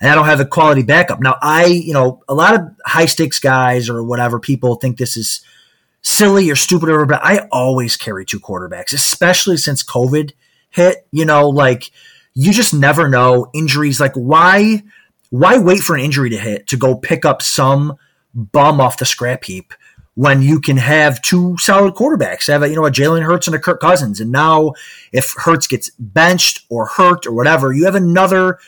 and 0.00 0.08
I 0.08 0.14
don't 0.14 0.26
have 0.26 0.38
a 0.38 0.44
quality 0.44 0.84
backup. 0.84 1.20
Now, 1.20 1.36
I, 1.42 1.64
you 1.64 1.92
know, 1.92 2.22
a 2.28 2.34
lot 2.34 2.54
of 2.54 2.60
high 2.84 3.06
stakes 3.06 3.40
guys 3.40 3.88
or 3.90 4.04
whatever 4.04 4.38
people 4.38 4.76
think 4.76 4.98
this 4.98 5.16
is 5.16 5.40
silly 6.02 6.50
or 6.50 6.56
stupid 6.56 6.88
or 6.88 7.04
but 7.04 7.24
I 7.24 7.48
always 7.50 7.96
carry 7.96 8.24
two 8.24 8.40
quarterbacks, 8.40 8.92
especially 8.92 9.56
since 9.56 9.82
COVID 9.82 10.32
hit. 10.70 11.06
You 11.10 11.24
know, 11.24 11.48
like 11.48 11.90
you 12.34 12.52
just 12.52 12.74
never 12.74 13.08
know 13.08 13.50
injuries. 13.54 13.98
Like 13.98 14.14
why, 14.14 14.82
why 15.30 15.58
wait 15.58 15.80
for 15.80 15.96
an 15.96 16.02
injury 16.02 16.30
to 16.30 16.38
hit 16.38 16.68
to 16.68 16.76
go 16.76 16.94
pick 16.94 17.24
up 17.24 17.42
some 17.42 17.96
bum 18.34 18.80
off 18.80 18.98
the 18.98 19.06
scrap 19.06 19.44
heap 19.44 19.72
when 20.14 20.42
you 20.42 20.60
can 20.60 20.76
have 20.76 21.20
two 21.22 21.56
solid 21.58 21.94
quarterbacks? 21.94 22.46
Have 22.46 22.62
a, 22.62 22.68
you 22.68 22.76
know 22.76 22.84
a 22.84 22.90
Jalen 22.90 23.22
Hurts 23.22 23.46
and 23.46 23.56
a 23.56 23.58
Kirk 23.58 23.80
Cousins, 23.80 24.20
and 24.20 24.30
now 24.30 24.74
if 25.12 25.34
Hurts 25.36 25.66
gets 25.66 25.90
benched 25.98 26.66
or 26.68 26.86
hurt 26.86 27.26
or 27.26 27.32
whatever, 27.32 27.72
you 27.72 27.86
have 27.86 27.94
another, 27.94 28.58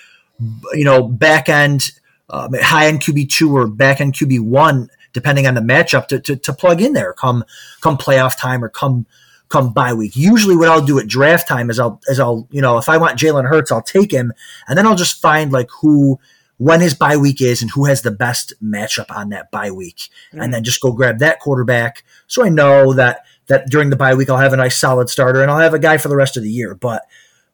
you 0.72 0.84
know, 0.84 1.06
back 1.06 1.48
end. 1.48 1.92
Uh, 2.30 2.46
high 2.60 2.88
end 2.88 3.00
QB 3.00 3.30
two 3.30 3.56
or 3.56 3.66
back 3.66 4.02
end 4.02 4.12
QB 4.12 4.40
one, 4.40 4.90
depending 5.18 5.46
on 5.48 5.54
the 5.54 5.66
matchup, 5.72 6.06
to, 6.08 6.16
to, 6.26 6.36
to 6.36 6.52
plug 6.52 6.78
in 6.86 6.92
there 6.92 7.12
come 7.12 7.44
come 7.80 7.96
playoff 7.98 8.34
time 8.38 8.60
or 8.64 8.70
come 8.70 9.06
come 9.48 9.72
bye 9.72 9.94
week. 9.94 10.14
Usually, 10.14 10.56
what 10.56 10.68
I'll 10.68 10.84
do 10.84 10.98
at 10.98 11.08
draft 11.08 11.48
time 11.48 11.70
is 11.70 11.78
I'll 11.78 12.00
is 12.06 12.20
I'll 12.20 12.46
you 12.50 12.62
know 12.64 12.78
if 12.78 12.88
I 12.88 12.96
want 12.98 13.18
Jalen 13.18 13.48
Hurts, 13.48 13.72
I'll 13.72 13.82
take 13.82 14.12
him, 14.12 14.32
and 14.66 14.76
then 14.76 14.86
I'll 14.86 15.02
just 15.04 15.20
find 15.20 15.52
like 15.52 15.68
who 15.80 16.18
when 16.58 16.80
his 16.80 16.94
bye 16.94 17.16
week 17.16 17.40
is 17.40 17.62
and 17.62 17.70
who 17.70 17.84
has 17.86 18.02
the 18.02 18.10
best 18.10 18.52
matchup 18.62 19.10
on 19.16 19.30
that 19.30 19.50
bye 19.50 19.70
week, 19.70 20.08
and 20.42 20.52
then 20.52 20.64
just 20.64 20.80
go 20.80 20.92
grab 20.92 21.18
that 21.18 21.40
quarterback. 21.40 22.04
So 22.26 22.44
I 22.44 22.48
know 22.48 22.94
that 22.94 23.24
that 23.46 23.70
during 23.70 23.90
the 23.90 23.96
bye 23.96 24.14
week 24.14 24.28
I'll 24.30 24.44
have 24.46 24.52
a 24.52 24.56
nice 24.56 24.76
solid 24.76 25.08
starter 25.08 25.40
and 25.42 25.50
I'll 25.50 25.58
have 25.58 25.74
a 25.74 25.78
guy 25.78 25.98
for 25.98 26.08
the 26.08 26.16
rest 26.16 26.36
of 26.36 26.42
the 26.42 26.50
year. 26.50 26.74
But 26.74 27.02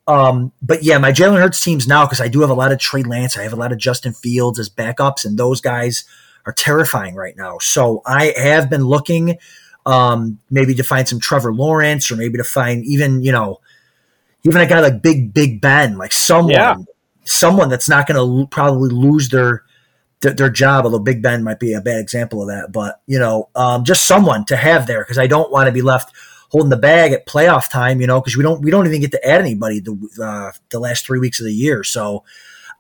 Um, 0.07 0.53
but 0.61 0.83
yeah, 0.83 0.98
my 0.98 1.12
Jalen 1.12 1.40
Hurts 1.40 1.64
teams 1.64 1.87
now 1.87 2.05
because 2.05 2.20
I 2.20 2.29
do 2.29 2.40
have 2.42 2.50
a 2.50 2.61
lot 2.62 2.72
of 2.72 2.79
Trey 2.79 3.03
Lance, 3.03 3.38
I 3.38 3.42
have 3.42 3.55
a 3.55 3.62
lot 3.64 3.72
of 3.72 3.79
Justin 3.79 4.12
Fields 4.12 4.59
as 4.59 4.68
backups, 4.68 5.24
and 5.24 5.38
those 5.38 5.61
guys 5.62 6.05
are 6.46 6.52
terrifying 6.52 7.14
right 7.14 7.37
now. 7.37 7.59
So 7.59 8.02
I 8.07 8.35
have 8.37 8.68
been 8.68 8.85
looking, 8.85 9.38
um, 9.87 10.38
maybe 10.50 10.74
to 10.74 10.83
find 10.83 11.09
some 11.09 11.20
Trevor 11.20 11.52
Lawrence, 11.52 12.11
or 12.11 12.16
maybe 12.16 12.38
to 12.38 12.44
find 12.44 12.85
even 12.85 13.22
you 13.22 13.33
know, 13.33 13.61
even 14.44 14.61
a 14.61 14.66
guy 14.66 14.80
like 14.80 15.02
Big 15.02 15.33
Big 15.33 15.61
Ben, 15.61 15.98
like 15.98 16.12
someone, 16.12 16.52
yeah. 16.52 16.76
someone 17.24 17.68
that's 17.68 17.88
not 17.88 18.07
going 18.07 18.16
to 18.16 18.22
lo- 18.22 18.46
probably 18.46 18.90
lose 18.90 19.28
their 19.28 19.64
their 20.20 20.50
job, 20.50 20.85
although 20.85 20.98
Big 20.98 21.22
Ben 21.22 21.42
might 21.42 21.61
be 21.61 21.74
a 21.74 21.80
bad 21.80 22.00
example 22.00 22.42
of 22.42 22.48
that. 22.48 22.72
But 22.72 23.00
you 23.07 23.18
know, 23.18 23.48
um, 23.54 23.85
just 23.85 24.07
someone 24.07 24.44
to 24.46 24.57
have 24.57 24.87
there 24.87 25.02
because 25.02 25.18
I 25.18 25.26
don't 25.26 25.50
want 25.50 25.66
to 25.66 25.72
be 25.72 25.83
left 25.83 26.14
holding 26.50 26.70
the 26.70 26.76
bag 26.76 27.12
at 27.12 27.26
playoff 27.26 27.68
time. 27.70 28.00
You 28.00 28.07
know, 28.07 28.20
because 28.20 28.37
we 28.37 28.42
don't 28.42 28.62
we 28.62 28.70
don't 28.70 28.87
even 28.87 29.00
get 29.00 29.12
to 29.12 29.28
add 29.28 29.40
anybody 29.40 29.80
the 29.80 29.96
uh, 30.22 30.52
the 30.70 30.78
last 30.78 31.07
three 31.07 31.18
weeks 31.18 31.40
of 31.40 31.46
the 31.46 31.52
year. 31.52 31.85
So 31.85 32.24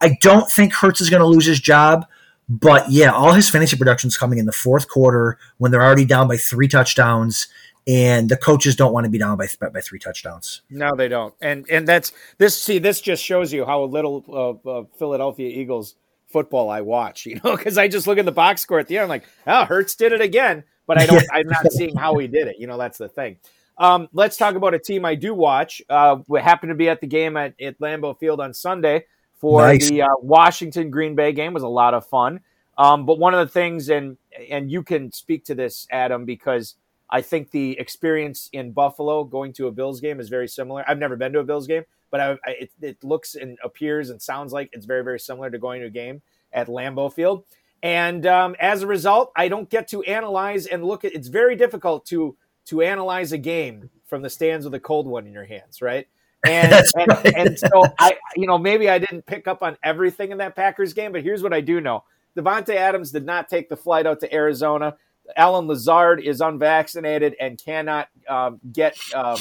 I 0.00 0.16
don't 0.20 0.50
think 0.50 0.72
Hurts 0.72 1.00
is 1.00 1.10
going 1.10 1.20
to 1.20 1.26
lose 1.26 1.46
his 1.46 1.60
job. 1.60 2.06
But 2.48 2.90
yeah, 2.90 3.10
all 3.10 3.32
his 3.32 3.48
fantasy 3.48 3.76
production 3.76 4.08
is 4.08 4.16
coming 4.16 4.38
in 4.38 4.46
the 4.46 4.52
fourth 4.52 4.88
quarter 4.88 5.38
when 5.58 5.72
they're 5.72 5.82
already 5.82 6.04
down 6.04 6.28
by 6.28 6.36
three 6.36 6.68
touchdowns 6.68 7.48
and 7.86 8.28
the 8.28 8.36
coaches 8.36 8.76
don't 8.76 8.92
want 8.92 9.04
to 9.04 9.10
be 9.10 9.18
down 9.18 9.36
by 9.36 9.46
by 9.60 9.80
three 9.80 9.98
touchdowns. 9.98 10.62
No, 10.70 10.94
they 10.96 11.08
don't. 11.08 11.34
And 11.40 11.66
and 11.70 11.86
that's 11.86 12.12
this. 12.38 12.60
See, 12.60 12.78
this 12.78 13.00
just 13.00 13.22
shows 13.22 13.52
you 13.52 13.64
how 13.64 13.82
little 13.84 14.24
uh, 14.66 14.68
uh, 14.68 14.84
Philadelphia 14.98 15.48
Eagles 15.48 15.96
football 16.28 16.70
I 16.70 16.80
watch, 16.80 17.26
you 17.26 17.40
know, 17.44 17.56
because 17.56 17.78
I 17.78 17.88
just 17.88 18.06
look 18.06 18.18
at 18.18 18.24
the 18.24 18.32
box 18.32 18.62
score 18.62 18.78
at 18.78 18.88
the 18.88 18.96
end. 18.96 19.04
I'm 19.04 19.08
like, 19.08 19.28
oh, 19.46 19.64
Hurts 19.64 19.94
did 19.94 20.12
it 20.12 20.20
again, 20.20 20.64
but 20.86 20.98
I 20.98 21.06
don't. 21.06 21.24
I'm 21.32 21.46
not 21.46 21.70
seeing 21.72 21.96
how 21.96 22.16
he 22.18 22.26
did 22.26 22.48
it. 22.48 22.56
You 22.58 22.66
know, 22.66 22.78
that's 22.78 22.98
the 22.98 23.08
thing. 23.08 23.36
Um, 23.76 24.08
let's 24.12 24.36
talk 24.36 24.54
about 24.54 24.72
a 24.72 24.78
team 24.78 25.04
I 25.04 25.14
do 25.16 25.34
watch. 25.34 25.82
Uh, 25.90 26.18
we 26.28 26.40
happened 26.40 26.70
to 26.70 26.76
be 26.76 26.88
at 26.88 27.00
the 27.00 27.08
game 27.08 27.36
at, 27.36 27.54
at 27.60 27.78
Lambeau 27.80 28.18
Field 28.18 28.40
on 28.40 28.54
Sunday 28.54 29.04
for 29.44 29.60
nice. 29.60 29.90
the 29.90 30.00
uh, 30.00 30.08
Washington 30.22 30.90
Green 30.90 31.14
Bay 31.14 31.32
game. 31.32 31.52
Was 31.52 31.62
a 31.62 31.68
lot 31.68 31.92
of 31.92 32.06
fun. 32.06 32.40
Um, 32.78 33.04
but 33.04 33.18
one 33.18 33.34
of 33.34 33.46
the 33.46 33.52
things, 33.52 33.90
and 33.90 34.16
and 34.50 34.70
you 34.70 34.82
can 34.82 35.12
speak 35.12 35.44
to 35.44 35.54
this, 35.54 35.86
Adam, 35.90 36.24
because 36.24 36.76
I 37.10 37.20
think 37.20 37.50
the 37.50 37.78
experience 37.78 38.48
in 38.54 38.72
Buffalo 38.72 39.22
going 39.22 39.52
to 39.54 39.66
a 39.66 39.70
Bills 39.70 40.00
game 40.00 40.18
is 40.18 40.30
very 40.30 40.48
similar. 40.48 40.82
I've 40.88 40.98
never 40.98 41.14
been 41.14 41.34
to 41.34 41.40
a 41.40 41.44
Bills 41.44 41.66
game, 41.66 41.84
but 42.10 42.20
I, 42.20 42.30
I, 42.32 42.50
it, 42.60 42.70
it, 42.80 43.04
looks 43.04 43.34
and 43.34 43.58
appears 43.62 44.08
and 44.08 44.20
sounds 44.20 44.50
like 44.50 44.70
it's 44.72 44.86
very, 44.86 45.04
very 45.04 45.20
similar 45.20 45.50
to 45.50 45.58
going 45.58 45.82
to 45.82 45.88
a 45.88 45.90
game 45.90 46.22
at 46.52 46.68
Lambeau 46.68 47.12
Field. 47.12 47.44
And 47.82 48.24
um, 48.24 48.56
as 48.58 48.82
a 48.82 48.86
result, 48.86 49.30
I 49.36 49.48
don't 49.48 49.68
get 49.68 49.88
to 49.88 50.02
analyze 50.04 50.66
and 50.66 50.82
look 50.82 51.04
at. 51.04 51.12
It's 51.12 51.28
very 51.28 51.54
difficult 51.54 52.06
to 52.06 52.34
to 52.66 52.80
analyze 52.80 53.32
a 53.32 53.38
game 53.38 53.90
from 54.06 54.22
the 54.22 54.30
stands 54.30 54.64
with 54.64 54.72
a 54.72 54.80
cold 54.80 55.06
one 55.06 55.26
in 55.26 55.34
your 55.34 55.44
hands, 55.44 55.82
right? 55.82 56.08
And 56.46 56.72
and, 56.96 57.08
right. 57.08 57.34
and 57.36 57.58
so 57.58 57.84
I, 57.98 58.16
you 58.36 58.46
know, 58.46 58.58
maybe 58.58 58.88
I 58.88 58.98
didn't 58.98 59.26
pick 59.26 59.48
up 59.48 59.62
on 59.62 59.76
everything 59.82 60.32
in 60.32 60.38
that 60.38 60.56
Packers 60.56 60.92
game, 60.92 61.12
but 61.12 61.22
here's 61.22 61.42
what 61.42 61.52
I 61.52 61.60
do 61.60 61.80
know: 61.80 62.04
Davante 62.36 62.74
Adams 62.74 63.10
did 63.10 63.24
not 63.24 63.48
take 63.48 63.68
the 63.68 63.76
flight 63.76 64.06
out 64.06 64.20
to 64.20 64.34
Arizona. 64.34 64.96
Allen 65.36 65.66
Lazard 65.66 66.20
is 66.20 66.40
unvaccinated 66.40 67.34
and 67.40 67.58
cannot 67.58 68.08
um, 68.28 68.60
get 68.72 68.96
um, 69.14 69.38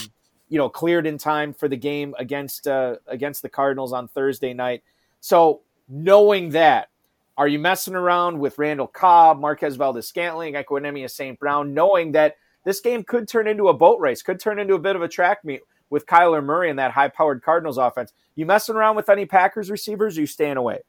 you 0.50 0.58
know 0.58 0.70
cleared 0.70 1.06
in 1.08 1.18
time 1.18 1.54
for 1.54 1.68
the 1.68 1.78
game 1.78 2.16
against 2.18 2.68
uh, 2.68 2.96
against 3.08 3.42
the 3.42 3.50
Cardinals 3.50 3.94
on 3.94 4.08
Thursday 4.08 4.54
night. 4.54 4.84
So 5.20 5.62
knowing 5.90 6.50
that, 6.52 6.90
are 7.38 7.48
you 7.48 7.60
messing 7.60 7.96
around 7.96 8.40
with 8.40 8.58
Randall 8.58 8.88
Cobb, 8.88 9.40
Marquez 9.40 9.76
Valdes-Scantling, 9.76 10.54
Equanimeous 10.54 11.12
St. 11.12 11.40
Brown, 11.40 11.74
knowing 11.74 12.12
that 12.14 12.36
this 12.66 12.80
game 12.80 13.04
could 13.04 13.28
turn 13.28 13.48
into 13.48 13.70
a 13.70 13.74
boat 13.74 14.00
race, 14.00 14.22
could 14.22 14.40
turn 14.40 14.60
into 14.60 14.76
a 14.76 14.80
bit 14.80 14.96
of 14.96 15.02
a 15.02 15.08
track 15.08 15.44
meet 15.44 15.62
with 15.94 16.06
Kyler 16.06 16.44
Murray 16.44 16.70
and 16.70 16.80
that 16.80 16.92
high-powered 16.92 17.44
Cardinals 17.44 17.78
offense? 17.78 18.12
You 18.36 18.46
messing 18.46 18.76
around 18.76 18.98
with 18.98 19.10
any 19.10 19.26
Packers 19.26 19.72
receivers? 19.72 20.18
you 20.18 20.26
staying 20.26 20.58
away? 20.58 20.80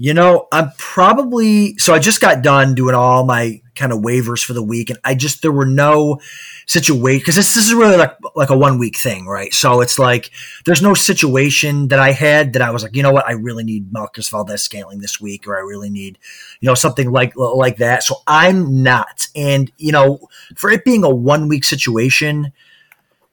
You 0.00 0.14
know, 0.14 0.46
I'm 0.52 0.70
probably 0.78 1.76
so 1.78 1.92
I 1.92 1.98
just 1.98 2.20
got 2.20 2.40
done 2.40 2.76
doing 2.76 2.94
all 2.94 3.24
my 3.24 3.60
kind 3.74 3.92
of 3.92 3.98
waivers 3.98 4.44
for 4.44 4.52
the 4.52 4.62
week, 4.62 4.90
and 4.90 4.98
I 5.02 5.16
just 5.16 5.42
there 5.42 5.50
were 5.50 5.66
no 5.66 6.20
situation 6.66 7.18
because 7.18 7.34
this, 7.34 7.52
this 7.54 7.66
is 7.66 7.74
really 7.74 7.96
like 7.96 8.14
like 8.36 8.50
a 8.50 8.56
one 8.56 8.78
week 8.78 8.96
thing, 8.96 9.26
right? 9.26 9.52
So 9.52 9.80
it's 9.80 9.98
like 9.98 10.30
there's 10.66 10.80
no 10.82 10.94
situation 10.94 11.88
that 11.88 11.98
I 11.98 12.12
had 12.12 12.52
that 12.52 12.62
I 12.62 12.70
was 12.70 12.84
like, 12.84 12.94
you 12.94 13.02
know 13.02 13.10
what, 13.12 13.26
I 13.26 13.32
really 13.32 13.64
need 13.64 13.92
Marquez 13.92 14.28
Valdes-Scantling 14.28 15.00
this 15.00 15.20
week, 15.20 15.48
or 15.48 15.56
I 15.56 15.60
really 15.62 15.90
need, 15.90 16.16
you 16.60 16.68
know, 16.68 16.74
something 16.74 17.10
like 17.10 17.34
like 17.36 17.78
that. 17.78 18.04
So 18.04 18.22
I'm 18.28 18.84
not, 18.84 19.26
and 19.34 19.68
you 19.78 19.90
know, 19.90 20.28
for 20.54 20.70
it 20.70 20.84
being 20.84 21.02
a 21.02 21.10
one 21.10 21.48
week 21.48 21.64
situation, 21.64 22.52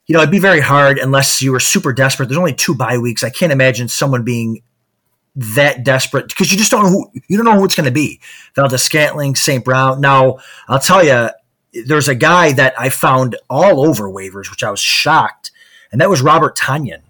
you 0.07 0.13
know, 0.13 0.19
it'd 0.19 0.31
be 0.31 0.39
very 0.39 0.59
hard 0.59 0.97
unless 0.97 1.41
you 1.41 1.51
were 1.51 1.59
super 1.59 1.93
desperate. 1.93 2.27
There's 2.27 2.37
only 2.37 2.53
two 2.53 2.75
bye 2.75 2.97
weeks. 2.97 3.23
I 3.23 3.29
can't 3.29 3.51
imagine 3.51 3.87
someone 3.87 4.23
being 4.23 4.61
that 5.35 5.83
desperate 5.83 6.29
because 6.29 6.51
you 6.51 6.57
just 6.57 6.71
don't 6.71 6.83
know 6.83 6.89
who 6.89 7.11
you 7.27 7.37
don't 7.37 7.45
know 7.45 7.57
who 7.57 7.65
it's 7.65 7.75
going 7.75 7.85
to 7.85 7.91
be. 7.91 8.21
Valdes-Scantling, 8.55 9.35
St. 9.35 9.65
Brown. 9.65 9.99
Now 9.99 10.39
I'll 10.67 10.79
tell 10.79 11.03
you, 11.03 11.29
there's 11.85 12.07
a 12.07 12.15
guy 12.15 12.53
that 12.53 12.73
I 12.79 12.89
found 12.89 13.35
all 13.49 13.85
over 13.85 14.09
waivers, 14.09 14.49
which 14.49 14.63
I 14.63 14.71
was 14.71 14.79
shocked, 14.79 15.51
and 15.91 15.99
that 15.99 16.09
was 16.09 16.21
Robert 16.21 16.55
Tonyan. 16.57 17.01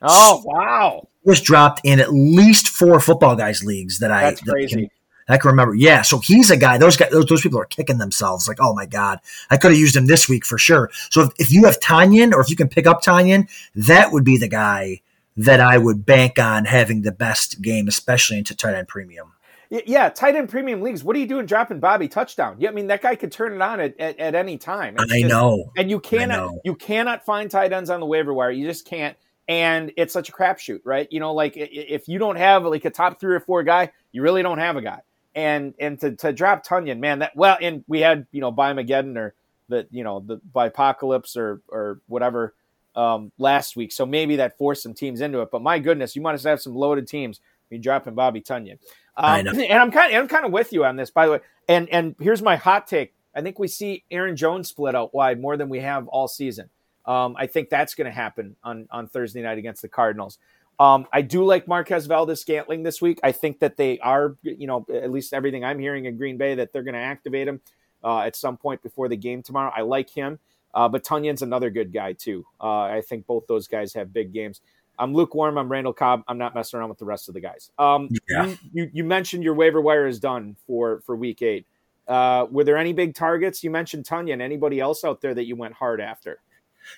Oh 0.00 0.42
wow! 0.44 1.08
Was 1.24 1.40
dropped 1.40 1.80
in 1.84 2.00
at 2.00 2.12
least 2.12 2.68
four 2.68 3.00
football 3.00 3.36
guys 3.36 3.64
leagues 3.64 3.98
that 3.98 4.08
That's 4.08 4.42
I 4.42 4.50
crazy. 4.50 4.90
I 5.28 5.38
can 5.38 5.50
remember. 5.50 5.74
Yeah, 5.74 6.02
so 6.02 6.18
he's 6.18 6.50
a 6.50 6.56
guy. 6.56 6.78
Those 6.78 6.96
guys, 6.96 7.10
those, 7.10 7.26
those 7.26 7.42
people 7.42 7.60
are 7.60 7.66
kicking 7.66 7.98
themselves. 7.98 8.46
Like, 8.46 8.58
oh 8.60 8.74
my 8.74 8.86
god, 8.86 9.20
I 9.50 9.56
could 9.56 9.70
have 9.70 9.80
used 9.80 9.96
him 9.96 10.06
this 10.06 10.28
week 10.28 10.44
for 10.44 10.58
sure. 10.58 10.90
So 11.10 11.22
if, 11.22 11.30
if 11.38 11.52
you 11.52 11.64
have 11.64 11.80
Tonyan, 11.80 12.32
or 12.32 12.40
if 12.40 12.50
you 12.50 12.56
can 12.56 12.68
pick 12.68 12.86
up 12.86 13.02
Tonyan, 13.02 13.48
that 13.74 14.12
would 14.12 14.24
be 14.24 14.36
the 14.36 14.48
guy 14.48 15.00
that 15.36 15.60
I 15.60 15.78
would 15.78 16.06
bank 16.06 16.38
on 16.38 16.64
having 16.64 17.02
the 17.02 17.12
best 17.12 17.60
game, 17.60 17.88
especially 17.88 18.38
into 18.38 18.54
tight 18.54 18.74
end 18.74 18.88
premium. 18.88 19.32
Yeah, 19.70 20.08
tight 20.08 20.36
end 20.36 20.50
premium 20.50 20.82
leagues. 20.82 21.02
What 21.02 21.16
are 21.16 21.18
you 21.18 21.26
doing 21.26 21.46
dropping 21.46 21.80
Bobby 21.80 22.06
touchdown? 22.06 22.56
Yeah, 22.58 22.68
I 22.68 22.72
mean 22.72 22.86
that 22.88 23.02
guy 23.02 23.16
could 23.16 23.32
turn 23.32 23.54
it 23.54 23.60
on 23.60 23.80
at, 23.80 23.98
at, 23.98 24.18
at 24.20 24.34
any 24.34 24.58
time. 24.58 24.94
It's 24.98 25.12
I 25.12 25.20
just, 25.20 25.30
know, 25.30 25.72
and 25.76 25.90
you 25.90 25.98
cannot 25.98 26.52
you 26.64 26.76
cannot 26.76 27.24
find 27.24 27.50
tight 27.50 27.72
ends 27.72 27.90
on 27.90 27.98
the 27.98 28.06
waiver 28.06 28.32
wire. 28.32 28.52
You 28.52 28.66
just 28.68 28.86
can't, 28.86 29.16
and 29.48 29.90
it's 29.96 30.12
such 30.12 30.28
a 30.28 30.32
crapshoot, 30.32 30.80
right? 30.84 31.08
You 31.10 31.18
know, 31.18 31.32
like 31.34 31.54
if 31.56 32.06
you 32.06 32.18
don't 32.18 32.36
have 32.36 32.64
like 32.64 32.84
a 32.84 32.90
top 32.90 33.18
three 33.18 33.34
or 33.34 33.40
four 33.40 33.64
guy, 33.64 33.90
you 34.12 34.22
really 34.22 34.42
don't 34.42 34.58
have 34.58 34.76
a 34.76 34.82
guy. 34.82 35.00
And 35.34 35.74
and 35.80 35.98
to, 36.00 36.12
to 36.16 36.32
drop 36.32 36.64
Tonyan, 36.64 36.98
man, 37.00 37.18
that 37.18 37.34
well, 37.34 37.56
and 37.60 37.84
we 37.88 38.00
had 38.00 38.26
you 38.30 38.40
know 38.40 38.52
Mageddon 38.52 39.16
or 39.16 39.34
the 39.68 39.86
you 39.90 40.04
know 40.04 40.20
the 40.20 40.40
apocalypse 40.54 41.36
or 41.36 41.60
or 41.68 42.00
whatever 42.06 42.54
um, 42.94 43.32
last 43.38 43.76
week. 43.76 43.92
So 43.92 44.06
maybe 44.06 44.36
that 44.36 44.56
forced 44.58 44.82
some 44.82 44.94
teams 44.94 45.20
into 45.20 45.40
it. 45.40 45.50
But 45.50 45.62
my 45.62 45.78
goodness, 45.78 46.14
you 46.14 46.22
want 46.22 46.38
to 46.38 46.48
have 46.48 46.60
some 46.60 46.74
loaded 46.74 47.08
teams. 47.08 47.40
Be 47.70 47.78
dropping 47.78 48.14
Bobby 48.14 48.40
Tonyan. 48.40 48.78
Um, 49.16 49.46
and 49.46 49.72
I'm 49.72 49.90
kind 49.90 50.12
of 50.12 50.20
I'm 50.20 50.28
kind 50.28 50.44
of 50.44 50.52
with 50.52 50.72
you 50.72 50.84
on 50.84 50.96
this, 50.96 51.10
by 51.10 51.26
the 51.26 51.32
way. 51.32 51.40
And 51.68 51.88
and 51.88 52.14
here's 52.20 52.42
my 52.42 52.56
hot 52.56 52.86
take. 52.86 53.14
I 53.34 53.40
think 53.40 53.58
we 53.58 53.68
see 53.68 54.04
Aaron 54.10 54.36
Jones 54.36 54.68
split 54.68 54.94
out 54.94 55.14
wide 55.14 55.40
more 55.40 55.56
than 55.56 55.68
we 55.68 55.80
have 55.80 56.06
all 56.08 56.28
season. 56.28 56.70
Um, 57.06 57.34
I 57.38 57.46
think 57.46 57.68
that's 57.68 57.94
going 57.94 58.06
to 58.06 58.12
happen 58.12 58.56
on 58.62 58.86
on 58.90 59.08
Thursday 59.08 59.42
night 59.42 59.58
against 59.58 59.82
the 59.82 59.88
Cardinals. 59.88 60.38
Um, 60.78 61.06
I 61.12 61.22
do 61.22 61.44
like 61.44 61.68
Marquez 61.68 62.06
Valdes-Scantling 62.06 62.82
this 62.82 63.00
week. 63.00 63.20
I 63.22 63.32
think 63.32 63.60
that 63.60 63.76
they 63.76 63.98
are, 64.00 64.36
you 64.42 64.66
know, 64.66 64.84
at 64.92 65.10
least 65.10 65.32
everything 65.32 65.64
I'm 65.64 65.78
hearing 65.78 66.06
in 66.06 66.16
Green 66.16 66.36
Bay 66.36 66.56
that 66.56 66.72
they're 66.72 66.82
going 66.82 66.94
to 66.94 67.00
activate 67.00 67.46
him 67.46 67.60
uh, 68.02 68.20
at 68.20 68.36
some 68.36 68.56
point 68.56 68.82
before 68.82 69.08
the 69.08 69.16
game 69.16 69.42
tomorrow. 69.42 69.72
I 69.74 69.82
like 69.82 70.10
him. 70.10 70.38
Uh, 70.74 70.88
but 70.88 71.04
Tonyan's 71.04 71.42
another 71.42 71.70
good 71.70 71.92
guy 71.92 72.12
too. 72.12 72.44
Uh, 72.60 72.82
I 72.82 73.02
think 73.06 73.26
both 73.26 73.46
those 73.46 73.68
guys 73.68 73.94
have 73.94 74.12
big 74.12 74.32
games. 74.32 74.60
I'm 74.98 75.14
lukewarm. 75.14 75.56
I'm 75.56 75.70
Randall 75.70 75.92
Cobb. 75.92 76.24
I'm 76.28 76.38
not 76.38 76.54
messing 76.54 76.78
around 76.78 76.88
with 76.88 76.98
the 76.98 77.04
rest 77.04 77.28
of 77.28 77.34
the 77.34 77.40
guys. 77.40 77.70
Um, 77.78 78.08
yeah. 78.28 78.46
you, 78.46 78.58
you, 78.72 78.90
you, 78.92 79.04
mentioned 79.04 79.42
your 79.42 79.54
waiver 79.54 79.80
wire 79.80 80.06
is 80.06 80.20
done 80.20 80.56
for 80.66 81.00
for 81.00 81.16
week 81.16 81.42
eight. 81.42 81.66
Uh, 82.06 82.46
were 82.50 82.64
there 82.64 82.76
any 82.76 82.92
big 82.92 83.14
targets? 83.14 83.64
You 83.64 83.70
mentioned 83.70 84.04
Tonyan. 84.04 84.40
Anybody 84.40 84.78
else 84.80 85.04
out 85.04 85.20
there 85.20 85.34
that 85.34 85.46
you 85.46 85.56
went 85.56 85.74
hard 85.74 86.00
after? 86.00 86.40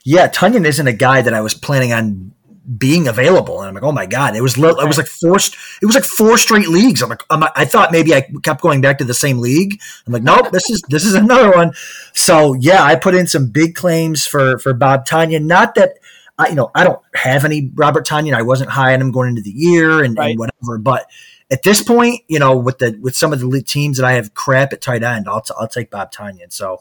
Yeah, 0.04 0.28
Tonyan 0.28 0.66
isn't 0.66 0.86
a 0.86 0.92
guy 0.92 1.22
that 1.22 1.32
I 1.32 1.40
was 1.40 1.54
planning 1.54 1.92
on 1.92 2.32
being 2.78 3.06
available. 3.06 3.60
And 3.60 3.68
I'm 3.68 3.74
like, 3.74 3.84
oh 3.84 3.92
my 3.92 4.06
god, 4.06 4.34
it 4.34 4.40
was 4.40 4.58
li- 4.58 4.68
it 4.68 4.86
was 4.86 4.98
like 4.98 5.06
four 5.06 5.36
it 5.36 5.86
was 5.86 5.94
like 5.94 6.04
four 6.04 6.36
straight 6.36 6.68
leagues. 6.68 7.02
I'm 7.02 7.08
like, 7.08 7.22
I'm, 7.30 7.44
i 7.54 7.64
thought 7.64 7.92
maybe 7.92 8.14
I 8.14 8.28
kept 8.42 8.60
going 8.60 8.80
back 8.80 8.98
to 8.98 9.04
the 9.04 9.14
same 9.14 9.38
league. 9.38 9.80
I'm 10.06 10.12
like, 10.12 10.22
nope, 10.22 10.50
this 10.50 10.68
is 10.68 10.82
this 10.88 11.04
is 11.04 11.14
another 11.14 11.52
one. 11.52 11.72
So 12.12 12.54
yeah, 12.54 12.82
I 12.82 12.96
put 12.96 13.14
in 13.14 13.26
some 13.26 13.48
big 13.48 13.74
claims 13.74 14.26
for 14.26 14.58
for 14.58 14.72
Bob 14.72 15.06
Tonyan. 15.06 15.44
Not 15.44 15.74
that 15.76 15.98
I 16.38 16.48
you 16.48 16.54
know 16.56 16.70
I 16.74 16.84
don't 16.84 17.00
have 17.14 17.44
any 17.44 17.70
Robert 17.74 18.06
Tonyan. 18.06 18.34
I 18.34 18.42
wasn't 18.42 18.70
high 18.70 18.92
on 18.94 19.00
him 19.00 19.12
going 19.12 19.30
into 19.30 19.42
the 19.42 19.52
year 19.52 20.02
and, 20.02 20.16
right. 20.16 20.30
and 20.30 20.38
whatever, 20.38 20.78
but. 20.78 21.08
At 21.48 21.62
this 21.62 21.80
point, 21.80 22.22
you 22.26 22.40
know, 22.40 22.56
with 22.56 22.78
the 22.78 22.98
with 23.00 23.14
some 23.14 23.32
of 23.32 23.38
the 23.38 23.62
teams 23.62 23.98
that 23.98 24.04
I 24.04 24.14
have 24.14 24.34
crap 24.34 24.72
at 24.72 24.80
tight 24.80 25.04
end, 25.04 25.28
I'll, 25.28 25.42
t- 25.42 25.54
I'll 25.56 25.68
take 25.68 25.92
Bob 25.92 26.10
Tonyan. 26.10 26.52
So, 26.52 26.80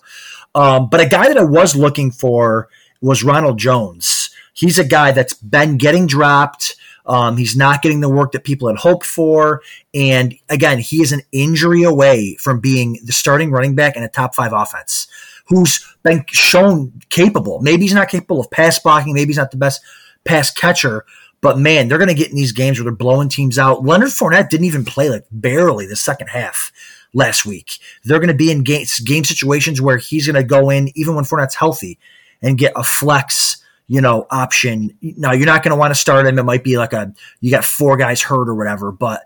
um, 0.55 0.89
but 0.89 1.01
a 1.01 1.07
guy 1.07 1.27
that 1.27 1.37
I 1.37 1.43
was 1.43 1.75
looking 1.75 2.09
for 2.09 2.67
was 2.99 3.23
Ronald 3.23 3.59
Jones 3.59 4.34
he's 4.55 4.79
a 4.79 4.83
guy 4.83 5.11
that's 5.11 5.35
been 5.35 5.77
getting 5.77 6.07
dropped. 6.07 6.75
Um, 7.05 7.37
he's 7.37 7.55
not 7.55 7.83
getting 7.83 8.01
the 8.01 8.09
work 8.09 8.31
that 8.31 8.43
people 8.43 8.67
had 8.67 8.77
hoped 8.77 9.05
for. 9.05 9.61
And 9.93 10.33
again, 10.49 10.79
he 10.79 11.03
is 11.03 11.11
an 11.11 11.21
injury 11.31 11.83
away 11.83 12.35
from 12.39 12.59
being 12.59 12.97
the 13.03 13.13
starting 13.13 13.51
running 13.51 13.75
back 13.75 13.95
in 13.95 14.01
a 14.01 14.09
top 14.09 14.33
five 14.33 14.53
offense 14.53 15.05
who's 15.47 15.85
been 16.01 16.25
shown 16.29 16.91
capable. 17.09 17.59
Maybe 17.61 17.83
he's 17.83 17.93
not 17.93 18.09
capable 18.09 18.39
of 18.39 18.49
pass 18.49 18.79
blocking. 18.79 19.13
Maybe 19.13 19.27
he's 19.27 19.37
not 19.37 19.51
the 19.51 19.57
best 19.57 19.81
pass 20.23 20.49
catcher, 20.49 21.05
But 21.41 21.59
man, 21.59 21.87
they're 21.87 21.99
going 21.99 22.07
to 22.09 22.15
get 22.15 22.31
in 22.31 22.35
these 22.35 22.51
games 22.51 22.79
where 22.79 22.85
they're 22.85 22.95
blowing 22.95 23.29
teams 23.29 23.59
out. 23.59 23.83
Leonard 23.85 24.09
Fournette 24.09 24.49
didn't 24.49 24.65
even 24.65 24.83
play 24.83 25.11
like 25.11 25.25
barely 25.31 25.85
the 25.85 25.95
second 25.95 26.27
half 26.29 26.71
last 27.13 27.45
week. 27.45 27.77
They're 28.03 28.17
going 28.17 28.29
to 28.29 28.33
be 28.33 28.49
in 28.49 28.63
game, 28.63 28.87
game 29.03 29.23
situations 29.23 29.79
where 29.79 29.97
he's 29.97 30.25
going 30.25 30.41
to 30.41 30.43
go 30.43 30.71
in 30.71 30.89
even 30.95 31.13
when 31.13 31.23
Fournette's 31.23 31.53
healthy 31.53 31.99
and 32.41 32.57
get 32.57 32.73
a 32.75 32.83
flex, 32.83 33.57
you 33.87 34.01
know, 34.01 34.25
option. 34.31 34.97
Now 35.01 35.31
you're 35.33 35.45
not 35.45 35.63
going 35.63 35.71
to 35.71 35.79
want 35.79 35.93
to 35.93 35.99
start 35.99 36.25
him. 36.25 36.39
It 36.39 36.43
might 36.43 36.63
be 36.63 36.77
like 36.77 36.93
a 36.93 37.13
you 37.41 37.51
got 37.51 37.65
four 37.65 37.97
guys 37.97 38.21
hurt 38.21 38.49
or 38.49 38.55
whatever, 38.55 38.91
but 38.91 39.25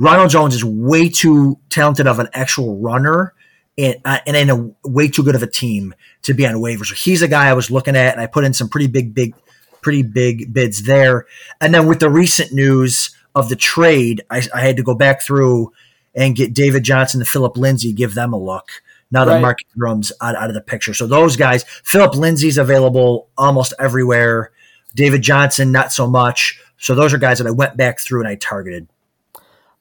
Ronald 0.00 0.30
Jones 0.30 0.54
is 0.54 0.64
way 0.64 1.08
too 1.08 1.58
talented 1.70 2.06
of 2.06 2.18
an 2.18 2.28
actual 2.32 2.78
runner 2.78 3.34
and, 3.76 3.96
uh, 4.04 4.18
and 4.26 4.36
in 4.36 4.50
a 4.50 4.88
way 4.88 5.08
too 5.08 5.22
good 5.22 5.34
of 5.34 5.42
a 5.42 5.46
team 5.46 5.94
to 6.22 6.34
be 6.34 6.46
on 6.46 6.54
waivers. 6.54 6.86
So 6.86 6.94
he's 6.94 7.22
a 7.22 7.28
guy 7.28 7.48
I 7.48 7.54
was 7.54 7.70
looking 7.70 7.96
at, 7.96 8.12
and 8.12 8.20
I 8.20 8.26
put 8.26 8.44
in 8.44 8.52
some 8.52 8.68
pretty 8.68 8.86
big, 8.86 9.14
big, 9.14 9.34
pretty 9.82 10.02
big 10.02 10.52
bids 10.52 10.84
there. 10.84 11.26
And 11.60 11.74
then 11.74 11.86
with 11.86 12.00
the 12.00 12.10
recent 12.10 12.52
news 12.52 13.10
of 13.34 13.48
the 13.48 13.56
trade, 13.56 14.22
I, 14.30 14.42
I 14.54 14.60
had 14.60 14.76
to 14.76 14.82
go 14.82 14.94
back 14.94 15.22
through 15.22 15.72
and 16.14 16.34
get 16.34 16.54
David 16.54 16.82
Johnson 16.82 17.20
and 17.20 17.28
Philip 17.28 17.56
Lindsay, 17.56 17.92
give 17.92 18.14
them 18.14 18.32
a 18.32 18.38
look. 18.38 18.70
Now 19.10 19.24
that 19.24 19.34
right. 19.34 19.42
Mark 19.42 19.58
Ingram's 19.74 20.12
out, 20.20 20.36
out 20.36 20.48
of 20.48 20.54
the 20.54 20.60
picture. 20.60 20.92
So 20.94 21.06
those 21.06 21.36
guys, 21.36 21.64
Philip 21.84 22.14
Lindsay's 22.14 22.58
available 22.58 23.28
almost 23.38 23.72
everywhere. 23.78 24.52
David 24.94 25.22
Johnson, 25.22 25.72
not 25.72 25.92
so 25.92 26.06
much. 26.06 26.60
So 26.78 26.94
those 26.94 27.12
are 27.14 27.18
guys 27.18 27.38
that 27.38 27.46
I 27.46 27.50
went 27.50 27.76
back 27.76 28.00
through 28.00 28.20
and 28.20 28.28
I 28.28 28.34
targeted. 28.36 28.88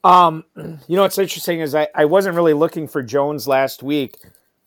Um, 0.03 0.45
you 0.55 0.95
know 0.95 1.01
what's 1.01 1.17
interesting 1.17 1.59
is 1.59 1.75
I, 1.75 1.87
I 1.93 2.05
wasn't 2.05 2.35
really 2.35 2.53
looking 2.53 2.87
for 2.87 3.03
Jones 3.03 3.47
last 3.47 3.83
week. 3.83 4.17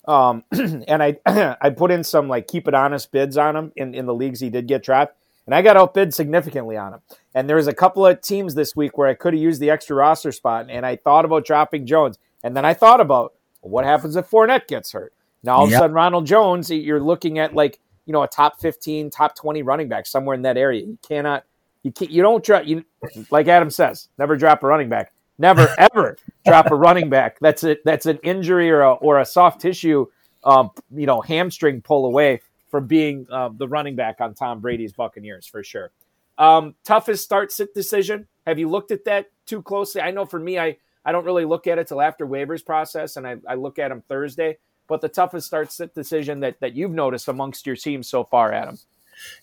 Um, 0.06 0.44
and 0.52 1.02
I 1.02 1.18
I 1.60 1.70
put 1.70 1.90
in 1.90 2.04
some 2.04 2.28
like 2.28 2.46
keep 2.46 2.68
it 2.68 2.74
honest 2.74 3.10
bids 3.12 3.36
on 3.36 3.56
him 3.56 3.72
in, 3.76 3.94
in 3.94 4.06
the 4.06 4.14
leagues 4.14 4.40
he 4.40 4.50
did 4.50 4.66
get 4.66 4.82
dropped, 4.82 5.16
and 5.46 5.54
I 5.54 5.62
got 5.62 5.76
outbid 5.76 6.12
significantly 6.14 6.76
on 6.76 6.94
him. 6.94 7.00
And 7.34 7.48
there 7.48 7.56
was 7.56 7.68
a 7.68 7.74
couple 7.74 8.04
of 8.06 8.20
teams 8.20 8.54
this 8.54 8.76
week 8.76 8.98
where 8.98 9.08
I 9.08 9.14
could 9.14 9.34
have 9.34 9.42
used 9.42 9.60
the 9.60 9.70
extra 9.70 9.96
roster 9.96 10.32
spot, 10.32 10.66
and 10.68 10.84
I 10.84 10.96
thought 10.96 11.24
about 11.24 11.46
dropping 11.46 11.86
Jones, 11.86 12.18
and 12.42 12.56
then 12.56 12.64
I 12.64 12.74
thought 12.74 13.00
about 13.00 13.34
well, 13.62 13.70
what 13.70 13.84
happens 13.84 14.16
if 14.16 14.30
Fournette 14.30 14.66
gets 14.66 14.92
hurt. 14.92 15.12
Now 15.42 15.56
all 15.56 15.66
yep. 15.66 15.68
of 15.68 15.72
a 15.72 15.78
sudden 15.78 15.94
Ronald 15.94 16.26
Jones, 16.26 16.70
you're 16.70 17.00
looking 17.00 17.38
at 17.38 17.54
like 17.54 17.78
you 18.06 18.12
know 18.12 18.22
a 18.22 18.28
top 18.28 18.60
fifteen, 18.60 19.10
top 19.10 19.34
twenty 19.34 19.62
running 19.62 19.88
back 19.88 20.06
somewhere 20.06 20.34
in 20.34 20.42
that 20.42 20.56
area. 20.56 20.84
You 20.84 20.98
cannot, 21.06 21.44
you 21.82 21.92
can't, 21.92 22.10
you 22.10 22.22
don't 22.22 22.44
drop 22.44 22.66
you 22.66 22.84
like 23.30 23.48
Adam 23.48 23.70
says, 23.70 24.08
never 24.18 24.36
drop 24.36 24.62
a 24.62 24.66
running 24.66 24.88
back. 24.88 25.12
Never 25.38 25.68
ever 25.78 26.18
drop 26.44 26.70
a 26.70 26.74
running 26.74 27.08
back. 27.08 27.38
That's 27.40 27.64
it. 27.64 27.82
That's 27.84 28.06
an 28.06 28.18
injury 28.22 28.70
or 28.70 28.82
a, 28.82 28.92
or 28.94 29.20
a 29.20 29.24
soft 29.24 29.60
tissue, 29.60 30.06
um, 30.44 30.70
you 30.94 31.06
know, 31.06 31.20
hamstring 31.22 31.80
pull 31.80 32.06
away 32.06 32.42
from 32.70 32.86
being 32.86 33.26
uh, 33.30 33.50
the 33.52 33.66
running 33.66 33.96
back 33.96 34.20
on 34.20 34.34
Tom 34.34 34.60
Brady's 34.60 34.92
Buccaneers 34.92 35.46
for 35.46 35.64
sure. 35.64 35.90
Um, 36.38 36.74
toughest 36.84 37.24
start 37.24 37.52
sit 37.52 37.74
decision. 37.74 38.26
Have 38.46 38.58
you 38.58 38.68
looked 38.68 38.90
at 38.90 39.04
that 39.04 39.26
too 39.46 39.62
closely? 39.62 40.00
I 40.00 40.10
know 40.10 40.24
for 40.24 40.38
me, 40.38 40.58
I 40.58 40.76
I 41.04 41.12
don't 41.12 41.24
really 41.24 41.44
look 41.44 41.66
at 41.66 41.78
it 41.78 41.88
till 41.88 42.00
after 42.00 42.26
waivers 42.26 42.64
process, 42.64 43.16
and 43.16 43.26
I, 43.26 43.36
I 43.48 43.54
look 43.54 43.78
at 43.78 43.88
them 43.88 44.02
Thursday. 44.08 44.58
But 44.86 45.00
the 45.00 45.08
toughest 45.08 45.46
start 45.46 45.72
sit 45.72 45.94
decision 45.94 46.40
that 46.40 46.60
that 46.60 46.74
you've 46.74 46.90
noticed 46.90 47.28
amongst 47.28 47.66
your 47.66 47.76
teams 47.76 48.08
so 48.08 48.24
far, 48.24 48.52
Adam. 48.52 48.78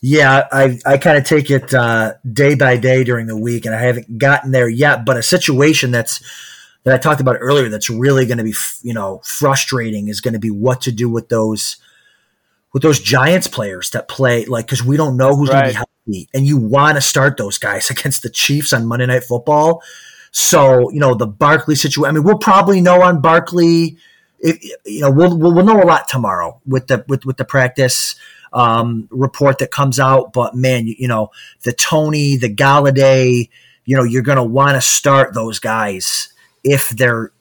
Yeah, 0.02 0.48
I 0.52 0.80
I 0.86 0.98
kind 0.98 1.18
of 1.18 1.24
take 1.24 1.50
it 1.50 1.74
uh, 1.74 2.16
day 2.32 2.56
by 2.56 2.78
day 2.78 3.04
during 3.04 3.28
the 3.28 3.38
week, 3.38 3.66
and 3.66 3.74
I 3.74 3.80
haven't 3.80 4.18
gotten 4.18 4.52
there 4.52 4.70
yet. 4.70 5.06
But 5.06 5.18
a 5.18 5.24
situation 5.24 5.92
that's 5.92 6.22
that 6.84 6.94
I 6.94 6.98
talked 6.98 7.22
about 7.22 7.38
earlier 7.40 7.70
that's 7.70 7.90
really 7.90 8.26
going 8.26 8.38
to 8.38 8.44
be 8.44 8.54
you 8.82 8.94
know 8.94 9.22
frustrating 9.24 10.08
is 10.08 10.22
going 10.22 10.34
to 10.34 10.40
be 10.40 10.52
what 10.52 10.82
to 10.82 10.92
do 10.92 11.10
with 11.10 11.30
those 11.30 11.78
with 12.74 12.84
those 12.84 13.00
Giants 13.00 13.48
players 13.48 13.90
that 13.92 14.08
play 14.08 14.46
like 14.46 14.66
because 14.66 14.84
we 14.84 14.98
don't 14.98 15.18
know 15.18 15.36
who's 15.36 15.50
right. 15.50 15.56
going 15.56 15.66
to 15.66 15.70
be 15.70 15.76
healthy, 15.76 16.30
and 16.34 16.46
you 16.46 16.58
want 16.58 16.96
to 16.96 17.02
start 17.02 17.38
those 17.38 17.58
guys 17.58 17.90
against 17.90 18.24
the 18.24 18.30
Chiefs 18.30 18.74
on 18.74 18.86
Monday 18.86 19.06
Night 19.06 19.24
Football. 19.24 19.82
So 20.32 20.92
you 20.92 21.00
know 21.00 21.14
the 21.14 21.28
Barkley 21.28 21.76
situation. 21.76 22.10
I 22.10 22.12
mean, 22.12 22.24
we'll 22.24 22.38
probably 22.38 22.82
know 22.82 23.02
on 23.02 23.22
Barkley. 23.22 23.98
If, 24.40 24.64
you 24.86 25.02
know, 25.02 25.10
we'll, 25.10 25.36
we'll 25.36 25.66
know 25.66 25.82
a 25.82 25.88
lot 25.88 26.08
tomorrow 26.08 26.62
with 26.66 26.88
the 26.88 27.04
with 27.08 27.26
with 27.26 27.38
the 27.38 27.46
practice 27.46 28.16
um, 28.54 29.08
report 29.12 29.60
that 29.60 29.72
comes 29.72 30.00
out. 30.00 30.34
But 30.34 30.56
man, 30.56 30.88
you, 30.88 30.96
you 30.98 31.08
know, 31.08 31.32
the 31.64 31.74
Toney, 31.74 32.38
the 32.38 32.54
Golladay, 32.54 33.50
you 33.86 33.96
know, 33.96 34.04
you're 34.04 34.22
going 34.22 34.38
to 34.38 34.44
want 34.44 34.76
to 34.76 34.82
start 34.82 35.34
those 35.34 35.60
guys 35.60 36.30
if 36.64 36.90
they're 36.90 37.32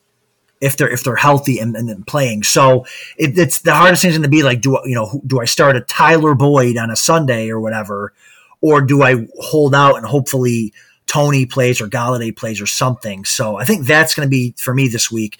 if 0.60 0.76
they're 0.76 0.88
if 0.88 1.04
they're 1.04 1.16
healthy 1.16 1.58
and, 1.58 1.76
and 1.76 2.06
playing. 2.06 2.42
So 2.42 2.86
it, 3.18 3.38
it's 3.38 3.60
the 3.60 3.74
hardest 3.74 4.02
thing 4.02 4.10
is 4.10 4.16
going 4.16 4.22
to 4.22 4.28
be 4.28 4.42
like, 4.42 4.60
do 4.60 4.78
you 4.84 4.94
know, 4.94 5.20
do 5.26 5.40
I 5.40 5.44
start 5.44 5.76
a 5.76 5.80
Tyler 5.80 6.34
Boyd 6.34 6.76
on 6.76 6.90
a 6.90 6.96
Sunday 6.96 7.50
or 7.50 7.60
whatever, 7.60 8.12
or 8.60 8.80
do 8.80 9.02
I 9.02 9.26
hold 9.38 9.74
out 9.74 9.96
and 9.96 10.06
hopefully 10.06 10.72
Toney 11.06 11.46
plays 11.46 11.80
or 11.80 11.86
Golladay 11.86 12.36
plays 12.36 12.60
or 12.60 12.66
something? 12.66 13.24
So 13.24 13.56
I 13.56 13.64
think 13.64 13.86
that's 13.86 14.14
going 14.14 14.26
to 14.26 14.30
be 14.30 14.54
for 14.58 14.74
me 14.74 14.88
this 14.88 15.10
week 15.10 15.38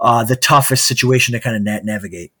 uh, 0.00 0.24
the 0.24 0.36
toughest 0.36 0.86
situation 0.86 1.32
to 1.32 1.40
kind 1.40 1.56
of 1.56 1.62
na- 1.62 1.80
navigate. 1.82 2.32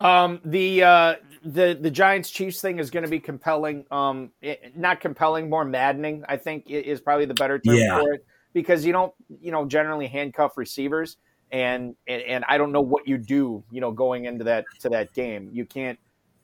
Um, 0.00 0.40
the 0.44 0.82
uh, 0.82 1.14
the 1.44 1.78
the 1.80 1.90
Giants 1.90 2.30
Chiefs 2.30 2.60
thing 2.60 2.78
is 2.78 2.90
going 2.90 3.04
to 3.04 3.10
be 3.10 3.20
compelling. 3.20 3.84
Um, 3.90 4.30
it, 4.40 4.76
not 4.76 5.00
compelling, 5.00 5.50
more 5.50 5.64
maddening. 5.64 6.24
I 6.28 6.36
think 6.36 6.64
is 6.68 7.00
probably 7.00 7.26
the 7.26 7.34
better 7.34 7.58
term 7.58 7.76
yeah. 7.76 8.00
for 8.00 8.12
it 8.14 8.24
because 8.52 8.84
you 8.84 8.92
don't 8.92 9.12
you 9.40 9.52
know 9.52 9.66
generally 9.66 10.06
handcuff 10.06 10.56
receivers, 10.56 11.18
and, 11.52 11.94
and 12.06 12.22
and 12.22 12.44
I 12.48 12.58
don't 12.58 12.72
know 12.72 12.80
what 12.80 13.06
you 13.06 13.18
do. 13.18 13.62
You 13.70 13.80
know, 13.80 13.92
going 13.92 14.24
into 14.24 14.44
that 14.44 14.64
to 14.80 14.88
that 14.88 15.12
game, 15.12 15.50
you 15.52 15.66
can't. 15.66 15.98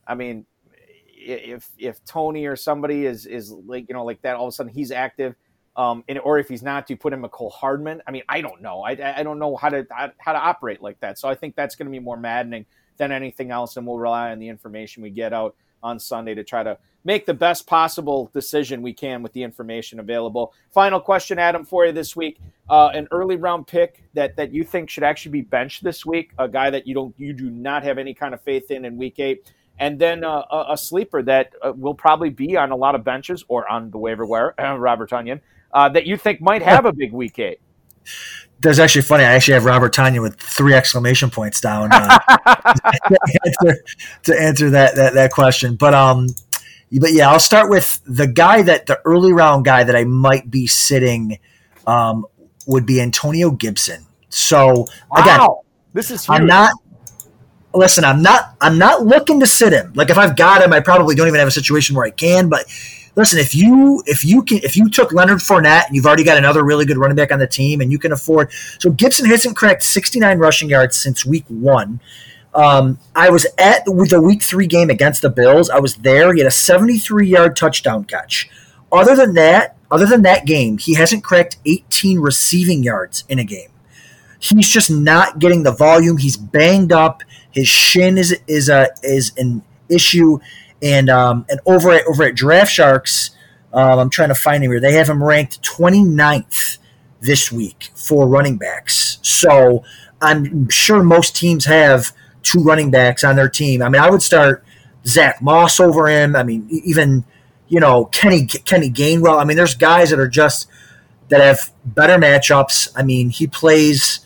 I 0.07 0.15
mean, 0.15 0.47
if 1.27 1.69
if 1.79 2.05
Toney 2.05 2.47
or 2.47 2.57
somebody 2.57 3.07
is 3.07 3.27
is 3.27 3.51
like 3.51 3.87
you 3.89 3.95
know 3.95 4.05
like 4.05 4.23
that, 4.23 4.37
all 4.37 4.47
of 4.47 4.53
a 4.53 4.53
sudden 4.53 4.73
he's 4.73 4.91
active. 4.91 5.35
Um, 5.77 6.05
and, 6.09 6.19
or 6.21 6.39
if 6.39 6.49
he's 6.49 6.63
not, 6.63 6.87
do 6.87 6.95
you 6.95 6.97
put 6.97 7.13
him 7.13 7.23
Mecole 7.23 7.53
Hardman? 7.53 8.01
I 8.07 8.11
mean, 8.11 8.23
I 8.31 8.41
don't 8.41 8.63
know. 8.63 8.81
I, 8.81 8.93
I 9.19 9.23
don't 9.23 9.39
know 9.39 9.57
how 9.57 9.69
to 9.69 9.87
how 9.91 10.33
to 10.33 10.39
operate 10.39 10.81
like 10.81 10.99
that. 11.01 11.19
So 11.19 11.29
I 11.29 11.35
think 11.35 11.55
that's 11.55 11.77
going 11.77 11.87
to 11.87 11.93
be 11.93 11.99
more 11.99 12.17
maddening 12.17 12.65
than 12.97 13.13
anything 13.13 13.51
else, 13.51 13.77
and 13.77 13.87
we'll 13.87 13.99
rely 13.99 14.31
on 14.31 14.39
the 14.39 14.49
information 14.49 15.03
we 15.03 15.11
get 15.11 15.35
out 15.35 15.55
on 15.83 15.99
Sunday 15.99 16.35
to 16.35 16.43
try 16.43 16.63
to 16.63 16.79
make 17.05 17.27
the 17.27 17.35
best 17.35 17.67
possible 17.67 18.31
decision 18.33 18.83
we 18.83 18.93
can 18.93 19.23
with 19.23 19.33
the 19.35 19.43
information 19.43 20.01
available. 20.01 20.53
Final 20.73 20.99
question, 20.99 21.39
Adam, 21.39 21.65
for 21.65 21.85
you 21.85 21.93
this 21.93 22.17
week: 22.17 22.39
uh, 22.71 22.89
an 22.95 23.07
early 23.11 23.37
round 23.37 23.67
pick 23.67 24.03
that 24.15 24.35
that 24.37 24.53
you 24.53 24.65
think 24.65 24.89
should 24.89 25.05
actually 25.05 25.33
be 25.33 25.43
benched 25.43 25.85
this 25.85 26.07
week, 26.07 26.33
a 26.39 26.49
guy 26.49 26.71
that 26.71 26.87
you 26.87 26.95
don't 26.95 27.15
you 27.19 27.33
do 27.33 27.51
not 27.51 27.83
have 27.83 27.99
any 27.99 28.15
kind 28.15 28.33
of 28.35 28.41
faith 28.41 28.71
in 28.71 28.85
in 28.85 28.97
week 28.97 29.19
eight, 29.19 29.53
and 29.79 29.99
then 29.99 30.25
uh, 30.25 30.43
a, 30.51 30.67
a, 30.71 30.77
sleeper 30.77 31.23
that 31.23 31.53
uh, 31.63 31.73
will 31.77 31.95
probably 31.95 32.31
be 32.31 32.57
on 32.57 32.71
a 32.71 32.77
lot 32.77 32.95
of 32.95 33.05
benches 33.05 33.45
or 33.49 33.71
on 33.71 33.91
the 33.91 33.99
waiver 33.99 34.25
wire, 34.25 34.55
Robert 34.59 35.11
Tonyan, 35.11 35.41
uh, 35.73 35.89
that 35.91 36.07
you 36.07 36.17
think 36.17 36.41
might 36.41 36.63
have 36.63 36.87
a 36.87 36.93
big 36.93 37.13
week 37.13 37.39
eight 37.39 37.61
that's 38.61 38.79
actually 38.79 39.03
funny. 39.03 39.25
I 39.25 39.35
actually 39.35 39.55
have 39.55 39.65
Robert 39.65 39.95
Tonyan 39.95 40.23
with 40.23 40.37
three 40.41 40.75
exclamation 40.75 41.31
points 41.31 41.61
down 41.61 41.91
uh, 41.93 42.19
to, 43.09 43.19
answer, 43.45 43.85
to, 44.25 44.41
answer, 44.41 44.71
that, 44.71 44.95
that 44.97 45.15
that 45.15 45.33
question. 45.33 45.77
But 45.77 45.95
um, 45.95 46.29
but 47.01 47.13
yeah, 47.13 47.31
I'll 47.31 47.41
start 47.41 47.69
with 47.69 48.01
the 48.07 48.27
guy 48.27 48.63
that 48.63 48.87
the 48.87 49.01
early 49.05 49.33
round 49.33 49.65
guy 49.65 49.85
that 49.85 49.95
I 49.95 50.05
might 50.05 50.51
be 50.51 50.67
sitting 50.67 51.39
um, 51.87 52.27
would 52.67 52.87
be 52.87 53.01
Antonio 53.01 53.51
Gibson. 53.51 54.07
So 54.31 54.87
again, 55.17 55.47
this 55.93 56.11
is 56.11 56.25
huge. 56.25 56.41
I'm 56.41 56.47
not. 56.47 56.73
Listen, 57.77 58.05
I'm 58.05 58.23
not. 58.23 58.57
I'm 58.61 58.79
not 58.79 59.05
looking 59.05 59.41
to 59.41 59.47
sit 59.47 59.73
him. 59.73 59.93
Like 59.95 60.11
if 60.11 60.19
I've 60.19 60.37
got 60.37 60.63
him, 60.63 60.73
I 60.73 60.81
probably 60.81 61.15
don't 61.15 61.29
even 61.29 61.39
have 61.39 61.49
a 61.49 61.53
situation 61.53 61.95
where 61.95 62.07
I 62.07 62.11
can. 62.11 62.49
But 62.49 62.67
listen, 63.17 63.39
if 63.39 63.55
you 63.55 64.03
if 64.07 64.25
you 64.25 64.43
can 64.43 64.59
if 64.59 64.77
you 64.77 64.89
took 64.89 65.13
Leonard 65.13 65.39
Fournette 65.39 65.87
and 65.87 65.95
you've 65.95 66.07
already 66.07 66.25
got 66.25 66.39
another 66.39 66.65
really 66.65 66.87
good 66.87 66.97
running 66.97 67.17
back 67.17 67.33
on 67.33 67.39
the 67.39 67.47
team 67.47 67.81
and 67.81 67.93
you 67.93 67.99
can 67.99 68.13
afford 68.13 68.51
so 68.79 68.91
Gibson 68.91 69.27
hasn't 69.27 69.57
cracked 69.57 69.83
69 69.83 70.39
rushing 70.39 70.69
yards 70.69 70.97
since 70.97 71.27
week 71.27 71.45
one. 71.49 72.01
Um, 72.55 72.99
I 73.15 73.29
was 73.29 73.47
at 73.59 73.85
the 73.85 73.93
week 74.23 74.43
three 74.43 74.67
game 74.67 74.89
against 74.89 75.21
the 75.21 75.29
Bills. 75.29 75.69
I 75.69 75.79
was 75.79 75.97
there. 75.97 76.33
He 76.33 76.41
had 76.41 76.47
a 76.47 76.51
73 76.51 77.29
yard 77.29 77.57
touchdown 77.57 78.05
catch. 78.05 78.49
Other 78.91 79.15
than 79.15 79.35
that, 79.35 79.77
other 79.91 80.07
than 80.07 80.23
that 80.23 80.47
game, 80.47 80.79
he 80.79 80.95
hasn't 80.95 81.23
cracked 81.23 81.59
18 81.67 82.19
receiving 82.19 82.83
yards 82.83 83.25
in 83.29 83.39
a 83.39 83.45
game. 83.45 83.69
He's 84.39 84.69
just 84.69 84.91
not 84.91 85.39
getting 85.39 85.63
the 85.63 85.73
volume. 85.73 86.19
He's 86.19 86.37
banged 86.37 86.93
up. 86.93 87.23
His 87.51 87.69
shin 87.69 88.19
is 88.19 88.39
is 88.47 88.69
a 88.69 88.89
is 89.03 89.33
an 89.37 89.63
issue. 89.89 90.39
And 90.83 91.09
um, 91.09 91.47
and 91.49 91.61
over 91.67 91.91
at 91.91 92.07
over 92.07 92.25
at 92.25 92.35
Draft 92.35 92.71
Sharks, 92.71 93.31
um, 93.73 93.99
I'm 93.99 94.11
trying 94.11 94.29
to 94.29 94.35
find 94.35 94.63
him 94.63 94.71
here. 94.71 94.81
They 94.81 94.93
have 94.93 95.09
him 95.09 95.23
ranked 95.23 95.63
29th 95.63 96.79
this 97.21 97.51
week 97.51 97.91
for 97.95 98.29
running 98.29 98.57
backs. 98.57 99.19
So 99.23 99.85
I'm 100.21 100.69
sure 100.69 101.03
most 101.03 101.37
teams 101.37 101.65
have 101.65 102.13
two 102.43 102.63
running 102.63 102.91
backs 102.91 103.25
on 103.25 103.37
their 103.37 103.49
team. 103.49 103.83
I 103.83 103.89
mean, 103.89 104.01
I 104.01 104.11
would 104.11 104.23
start 104.23 104.65
Zach 105.07 105.43
Moss 105.43 105.81
over 105.81 106.09
him. 106.09 106.37
I 106.37 106.43
mean, 106.43 106.67
even 106.71 107.25
you 107.69 107.81
know 107.81 108.07
Kenny 108.07 108.47
Kenny 108.47 108.91
Gainwell. 108.91 109.41
I 109.41 109.45
mean, 109.45 109.57
there's 109.57 109.75
guys 109.75 110.11
that 110.11 110.19
are 110.19 110.29
just 110.29 110.69
that 111.29 111.41
have 111.41 111.73
better 111.85 112.19
matchups. 112.19 112.89
I 112.95 113.03
mean, 113.03 113.31
he 113.31 113.47
plays 113.47 114.21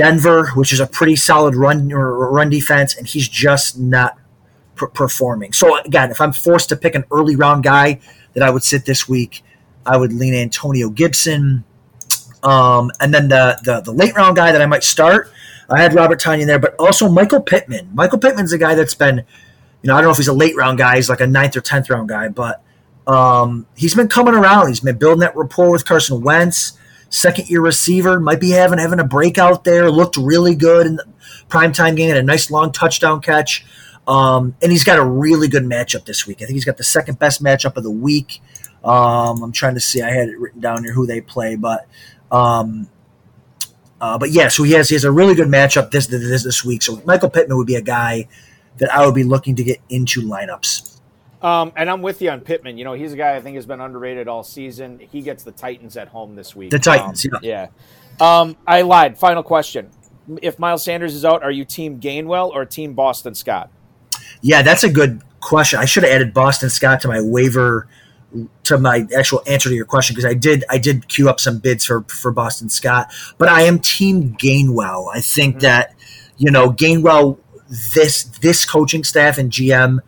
Denver, 0.00 0.46
which 0.54 0.72
is 0.72 0.80
a 0.80 0.86
pretty 0.86 1.14
solid 1.14 1.54
run 1.54 1.86
run 1.90 2.48
defense, 2.48 2.96
and 2.96 3.06
he's 3.06 3.28
just 3.28 3.78
not 3.78 4.16
performing. 4.74 5.52
So 5.52 5.78
again, 5.80 6.10
if 6.10 6.22
I'm 6.22 6.32
forced 6.32 6.70
to 6.70 6.76
pick 6.76 6.94
an 6.94 7.04
early 7.10 7.36
round 7.36 7.64
guy 7.64 8.00
that 8.32 8.42
I 8.42 8.48
would 8.48 8.64
sit 8.64 8.86
this 8.86 9.06
week, 9.06 9.42
I 9.84 9.98
would 9.98 10.14
lean 10.14 10.32
Antonio 10.32 10.88
Gibson. 10.88 11.64
Um, 12.42 12.90
and 13.00 13.12
then 13.12 13.28
the, 13.28 13.60
the 13.62 13.82
the 13.82 13.92
late 13.92 14.14
round 14.16 14.36
guy 14.36 14.52
that 14.52 14.62
I 14.62 14.66
might 14.66 14.84
start, 14.84 15.30
I 15.68 15.82
had 15.82 15.92
Robert 15.92 16.18
Tonyan 16.18 16.46
there, 16.46 16.58
but 16.58 16.76
also 16.78 17.06
Michael 17.06 17.42
Pittman. 17.42 17.90
Michael 17.92 18.18
Pittman's 18.18 18.54
a 18.54 18.58
guy 18.58 18.74
that's 18.74 18.94
been, 18.94 19.18
you 19.18 19.88
know, 19.88 19.96
I 19.96 19.98
don't 19.98 20.04
know 20.04 20.12
if 20.12 20.16
he's 20.16 20.28
a 20.28 20.32
late 20.32 20.56
round 20.56 20.78
guy, 20.78 20.96
he's 20.96 21.10
like 21.10 21.20
a 21.20 21.26
ninth 21.26 21.58
or 21.58 21.60
tenth 21.60 21.90
round 21.90 22.08
guy, 22.08 22.28
but 22.28 22.62
um, 23.06 23.66
he's 23.76 23.94
been 23.94 24.08
coming 24.08 24.32
around. 24.32 24.68
He's 24.68 24.80
been 24.80 24.96
building 24.96 25.20
that 25.20 25.36
rapport 25.36 25.70
with 25.70 25.84
Carson 25.84 26.22
Wentz. 26.22 26.78
Second 27.10 27.50
year 27.50 27.60
receiver, 27.60 28.18
might 28.20 28.40
be 28.40 28.50
having 28.50 28.78
having 28.78 29.00
a 29.00 29.04
breakout 29.04 29.64
there. 29.64 29.90
Looked 29.90 30.16
really 30.16 30.54
good 30.54 30.86
in 30.86 30.96
the 30.96 31.04
primetime 31.48 31.96
game, 31.96 32.08
had 32.08 32.16
a 32.16 32.22
nice 32.22 32.50
long 32.50 32.72
touchdown 32.72 33.20
catch. 33.20 33.64
Um, 34.06 34.56
and 34.62 34.72
he's 34.72 34.84
got 34.84 34.98
a 34.98 35.04
really 35.04 35.48
good 35.48 35.64
matchup 35.64 36.04
this 36.04 36.26
week. 36.26 36.38
I 36.38 36.46
think 36.46 36.54
he's 36.54 36.64
got 36.64 36.76
the 36.76 36.84
second 36.84 37.18
best 37.18 37.42
matchup 37.42 37.76
of 37.76 37.82
the 37.82 37.90
week. 37.90 38.40
Um, 38.82 39.42
I'm 39.42 39.52
trying 39.52 39.74
to 39.74 39.80
see. 39.80 40.02
I 40.02 40.10
had 40.10 40.28
it 40.28 40.38
written 40.38 40.60
down 40.60 40.84
here 40.84 40.92
who 40.92 41.06
they 41.06 41.20
play, 41.20 41.56
but 41.56 41.86
um, 42.30 42.88
uh, 44.00 44.16
but 44.16 44.30
yeah, 44.30 44.48
so 44.48 44.62
he 44.62 44.72
has 44.72 44.88
he 44.88 44.94
has 44.94 45.04
a 45.04 45.12
really 45.12 45.34
good 45.34 45.48
matchup 45.48 45.90
this 45.90 46.06
this 46.06 46.44
this 46.44 46.64
week. 46.64 46.82
So 46.82 47.02
Michael 47.04 47.28
Pittman 47.28 47.56
would 47.58 47.66
be 47.66 47.74
a 47.74 47.82
guy 47.82 48.28
that 48.78 48.92
I 48.94 49.04
would 49.04 49.14
be 49.14 49.24
looking 49.24 49.56
to 49.56 49.64
get 49.64 49.80
into 49.90 50.22
lineups. 50.22 50.99
Um, 51.42 51.72
and 51.76 51.88
I'm 51.88 52.02
with 52.02 52.20
you 52.20 52.30
on 52.30 52.40
Pittman. 52.40 52.76
You 52.76 52.84
know, 52.84 52.92
he's 52.92 53.12
a 53.12 53.16
guy 53.16 53.34
I 53.34 53.40
think 53.40 53.56
has 53.56 53.66
been 53.66 53.80
underrated 53.80 54.28
all 54.28 54.42
season. 54.42 54.98
He 54.98 55.22
gets 55.22 55.42
the 55.42 55.52
Titans 55.52 55.96
at 55.96 56.08
home 56.08 56.34
this 56.34 56.54
week. 56.54 56.70
The 56.70 56.78
Titans, 56.78 57.24
um, 57.26 57.40
yeah. 57.42 57.68
Yeah. 58.20 58.40
Um, 58.40 58.56
I 58.66 58.82
lied. 58.82 59.16
Final 59.16 59.42
question: 59.42 59.90
If 60.42 60.58
Miles 60.58 60.84
Sanders 60.84 61.14
is 61.14 61.24
out, 61.24 61.42
are 61.42 61.50
you 61.50 61.64
Team 61.64 61.98
Gainwell 61.98 62.50
or 62.50 62.66
Team 62.66 62.94
Boston 62.94 63.34
Scott? 63.34 63.70
Yeah, 64.42 64.62
that's 64.62 64.84
a 64.84 64.90
good 64.90 65.22
question. 65.40 65.78
I 65.78 65.86
should 65.86 66.02
have 66.02 66.12
added 66.12 66.34
Boston 66.34 66.68
Scott 66.68 67.00
to 67.02 67.08
my 67.08 67.20
waiver 67.20 67.88
to 68.64 68.78
my 68.78 69.06
actual 69.16 69.42
answer 69.46 69.68
to 69.68 69.74
your 69.74 69.84
question 69.84 70.14
because 70.14 70.30
I 70.30 70.34
did 70.34 70.64
I 70.70 70.78
did 70.78 71.08
queue 71.08 71.28
up 71.28 71.40
some 71.40 71.58
bids 71.58 71.84
for 71.84 72.02
for 72.02 72.30
Boston 72.30 72.68
Scott, 72.68 73.12
but 73.38 73.48
I 73.48 73.62
am 73.62 73.78
Team 73.78 74.36
Gainwell. 74.36 75.08
I 75.12 75.20
think 75.20 75.56
mm-hmm. 75.56 75.62
that 75.62 75.94
you 76.36 76.50
know 76.50 76.70
Gainwell 76.70 77.38
this 77.94 78.24
this 78.24 78.64
coaching 78.64 79.04
staff 79.04 79.38
and 79.38 79.50
GM 79.50 80.00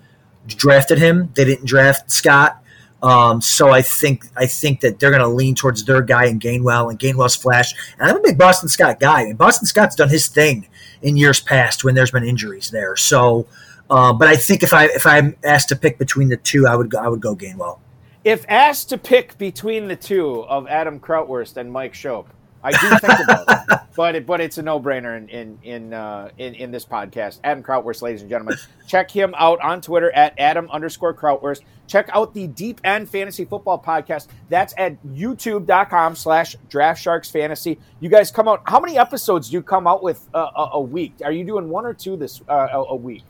drafted 0.46 0.98
him. 0.98 1.30
They 1.34 1.44
didn't 1.44 1.66
draft 1.66 2.10
Scott. 2.10 2.62
Um, 3.02 3.40
so 3.40 3.70
I 3.70 3.82
think 3.82 4.26
I 4.36 4.46
think 4.46 4.80
that 4.80 5.00
they're 5.00 5.10
going 5.10 5.22
to 5.22 5.28
lean 5.28 5.56
towards 5.56 5.84
their 5.84 6.02
guy 6.02 6.26
in 6.26 6.38
Gainwell 6.38 6.88
and 6.88 6.98
Gainwell's 6.98 7.34
flash. 7.34 7.74
And 7.98 8.08
I'm 8.08 8.16
a 8.16 8.20
big 8.20 8.38
Boston 8.38 8.68
Scott 8.68 9.00
guy, 9.00 9.22
and 9.22 9.36
Boston 9.36 9.66
Scott's 9.66 9.96
done 9.96 10.08
his 10.08 10.28
thing 10.28 10.68
in 11.02 11.16
years 11.16 11.40
past 11.40 11.82
when 11.82 11.96
there's 11.96 12.12
been 12.12 12.24
injuries 12.24 12.70
there. 12.70 12.94
So, 12.94 13.46
uh, 13.90 14.12
but 14.12 14.28
I 14.28 14.36
think 14.36 14.62
if 14.62 14.72
I 14.72 14.84
if 14.86 15.04
I'm 15.04 15.34
asked 15.42 15.68
to 15.70 15.76
pick 15.76 15.98
between 15.98 16.28
the 16.28 16.36
two, 16.36 16.66
I 16.68 16.76
would 16.76 16.90
go, 16.90 16.98
I 16.98 17.08
would 17.08 17.20
go 17.20 17.34
Gainwell. 17.34 17.80
If 18.22 18.46
asked 18.48 18.90
to 18.90 18.98
pick 18.98 19.36
between 19.36 19.88
the 19.88 19.96
two 19.96 20.44
of 20.44 20.68
Adam 20.68 21.00
Krautwurst 21.00 21.56
and 21.56 21.72
Mike 21.72 21.94
Schopp, 21.94 22.26
I 22.62 22.72
do 22.72 22.98
think 22.98 23.20
about 23.24 23.48
it, 23.48 23.80
but 23.96 24.14
it, 24.14 24.26
but 24.26 24.40
it's 24.40 24.58
a 24.58 24.62
no 24.62 24.80
brainer 24.80 25.16
in 25.16 25.28
in 25.28 25.58
in, 25.62 25.92
uh, 25.92 26.30
in, 26.38 26.54
in 26.54 26.70
this 26.70 26.84
podcast. 26.84 27.40
Adam 27.42 27.62
Krautwurst, 27.62 28.02
ladies 28.02 28.20
and 28.20 28.30
gentlemen, 28.30 28.56
check 28.86 29.10
him 29.10 29.34
out 29.36 29.60
on 29.60 29.80
Twitter 29.80 30.10
at 30.12 30.34
Adam 30.38 30.70
underscore 30.70 31.14
Krautwurst. 31.14 31.62
Check 31.86 32.08
out 32.12 32.34
the 32.34 32.46
Deep 32.46 32.80
End 32.84 33.08
Fantasy 33.08 33.44
Football 33.44 33.82
Podcast. 33.82 34.28
That's 34.48 34.72
at 34.78 35.02
YouTube.com 35.04 36.16
slash 36.16 36.56
Draft 36.68 37.02
Sharks 37.02 37.30
Fantasy. 37.30 37.78
You 38.00 38.08
guys 38.08 38.30
come 38.30 38.48
out. 38.48 38.62
How 38.66 38.80
many 38.80 38.96
episodes 38.96 39.50
do 39.50 39.54
you 39.54 39.62
come 39.62 39.86
out 39.86 40.02
with 40.02 40.26
uh, 40.32 40.50
a, 40.56 40.68
a, 40.74 40.80
week? 40.80 41.14
Are 41.24 41.32
you 41.32 41.44
doing 41.44 41.68
one 41.68 41.84
or 41.84 41.92
two 41.92 42.16
this 42.16 42.40
uh, 42.48 42.68
a, 42.72 42.78
a 42.78 42.96
week? 42.96 43.24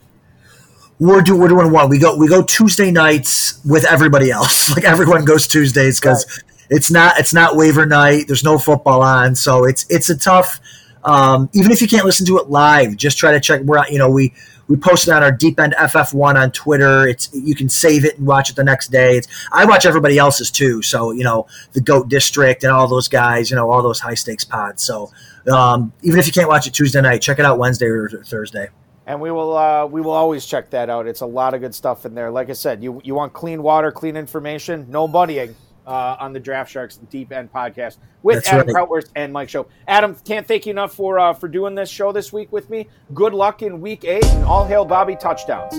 we're 1.02 1.20
doing 1.20 1.40
we're 1.40 1.48
doing 1.48 1.72
one. 1.72 1.88
We 1.88 1.98
go 1.98 2.16
we 2.16 2.28
go 2.28 2.42
Tuesday 2.42 2.90
nights 2.90 3.60
with 3.64 3.84
everybody 3.84 4.30
else. 4.30 4.70
Like 4.72 4.84
everyone 4.84 5.24
goes 5.24 5.46
Tuesdays 5.46 6.00
because 6.00 6.24
right. 6.24 6.51
It's 6.72 6.90
not 6.90 7.18
it's 7.18 7.34
not 7.34 7.54
waiver 7.54 7.84
night. 7.84 8.24
There's 8.26 8.44
no 8.44 8.58
football 8.58 9.02
on, 9.02 9.34
so 9.34 9.64
it's 9.64 9.86
it's 9.90 10.08
a 10.08 10.16
tough. 10.16 10.58
Um, 11.04 11.50
even 11.52 11.70
if 11.70 11.82
you 11.82 11.88
can't 11.88 12.04
listen 12.04 12.24
to 12.26 12.38
it 12.38 12.48
live, 12.48 12.96
just 12.96 13.18
try 13.18 13.32
to 13.32 13.40
check. 13.40 13.60
We're 13.62 13.86
you 13.88 13.98
know 13.98 14.08
we 14.08 14.32
we 14.68 14.76
posted 14.76 15.12
on 15.12 15.22
our 15.22 15.30
Deep 15.30 15.60
End 15.60 15.74
FF 15.74 16.14
one 16.14 16.38
on 16.38 16.50
Twitter. 16.50 17.06
It's 17.06 17.28
you 17.34 17.54
can 17.54 17.68
save 17.68 18.06
it 18.06 18.16
and 18.16 18.26
watch 18.26 18.48
it 18.48 18.56
the 18.56 18.64
next 18.64 18.90
day. 18.90 19.18
It's 19.18 19.28
I 19.52 19.66
watch 19.66 19.84
everybody 19.84 20.16
else's 20.16 20.50
too. 20.50 20.80
So 20.80 21.12
you 21.12 21.24
know 21.24 21.46
the 21.74 21.82
Goat 21.82 22.08
District 22.08 22.64
and 22.64 22.72
all 22.72 22.88
those 22.88 23.06
guys. 23.06 23.50
You 23.50 23.56
know 23.56 23.70
all 23.70 23.82
those 23.82 24.00
high 24.00 24.14
stakes 24.14 24.44
pods. 24.44 24.82
So 24.82 25.10
um, 25.52 25.92
even 26.02 26.18
if 26.18 26.26
you 26.26 26.32
can't 26.32 26.48
watch 26.48 26.66
it 26.66 26.72
Tuesday 26.72 27.02
night, 27.02 27.20
check 27.20 27.38
it 27.38 27.44
out 27.44 27.58
Wednesday 27.58 27.86
or 27.86 28.08
Thursday 28.08 28.68
and 29.04 29.20
we 29.20 29.30
will 29.30 29.56
uh, 29.56 29.84
we 29.84 30.00
will 30.00 30.12
always 30.12 30.46
check 30.46 30.70
that 30.70 30.88
out. 30.88 31.06
It's 31.06 31.20
a 31.20 31.26
lot 31.26 31.52
of 31.52 31.60
good 31.60 31.74
stuff 31.74 32.06
in 32.06 32.14
there. 32.14 32.30
Like 32.30 32.48
I 32.48 32.54
said, 32.54 32.82
you 32.82 33.02
you 33.04 33.14
want 33.14 33.34
clean 33.34 33.62
water, 33.62 33.92
clean 33.92 34.16
information, 34.16 34.86
no 34.88 35.06
buddying 35.06 35.54
uh, 35.86 36.16
on 36.18 36.32
the 36.32 36.40
Draft 36.40 36.70
Sharks 36.70 36.96
Deep 37.10 37.32
End 37.32 37.52
podcast 37.52 37.98
with 38.22 38.36
That's 38.36 38.48
Adam 38.48 38.66
right. 38.68 38.88
Krautwurst 38.88 39.10
and 39.16 39.32
Mike 39.32 39.48
Schopp. 39.48 39.66
Adam, 39.88 40.16
can't 40.24 40.46
thank 40.46 40.66
you 40.66 40.70
enough 40.70 40.94
for 40.94 41.18
uh, 41.18 41.32
for 41.32 41.48
doing 41.48 41.74
this 41.74 41.90
show 41.90 42.12
this 42.12 42.32
week 42.32 42.52
with 42.52 42.70
me. 42.70 42.88
Good 43.14 43.34
luck 43.34 43.62
in 43.62 43.80
Week 43.80 44.04
Eight, 44.04 44.24
and 44.24 44.44
all 44.44 44.64
hail 44.64 44.84
Bobby 44.84 45.16
touchdowns. 45.16 45.74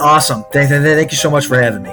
Awesome. 0.00 0.44
Thank, 0.52 0.68
thank 0.70 1.10
you 1.10 1.18
so 1.18 1.30
much 1.30 1.46
for 1.46 1.60
having 1.60 1.82
me. 1.82 1.92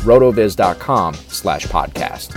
rotoviz.com 0.00 1.14
slash 1.14 1.66
podcast. 1.66 2.34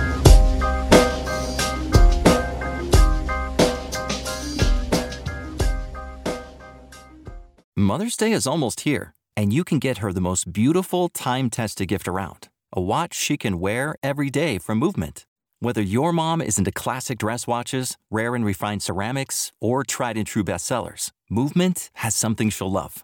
Mother's 7.76 8.16
Day 8.16 8.32
is 8.32 8.48
almost 8.48 8.82
here, 8.82 9.14
and 9.36 9.52
you 9.52 9.64
can 9.64 9.80
get 9.80 9.98
her 9.98 10.14
the 10.14 10.22
most 10.22 10.54
beautiful 10.54 11.10
time-tested 11.10 11.88
gift 11.88 12.08
around. 12.08 12.50
A 12.72 12.82
watch 12.82 13.14
she 13.14 13.36
can 13.36 13.60
wear 13.60 13.96
every 14.02 14.30
day 14.30 14.58
from 14.58 14.78
Movement. 14.80 15.26
Whether 15.60 15.82
your 15.82 16.12
mom 16.12 16.42
is 16.42 16.58
into 16.58 16.72
classic 16.72 17.20
dress 17.20 17.46
watches, 17.48 17.98
rare 18.10 18.36
and 18.36 18.46
refined 18.46 18.84
ceramics, 18.84 19.52
or 19.62 19.84
tried 19.84 20.18
and 20.18 20.28
true 20.28 20.44
bestsellers, 20.44 21.12
Movement 21.30 21.90
has 21.96 22.16
something 22.16 22.50
she'll 22.50 22.72
love. 22.72 23.04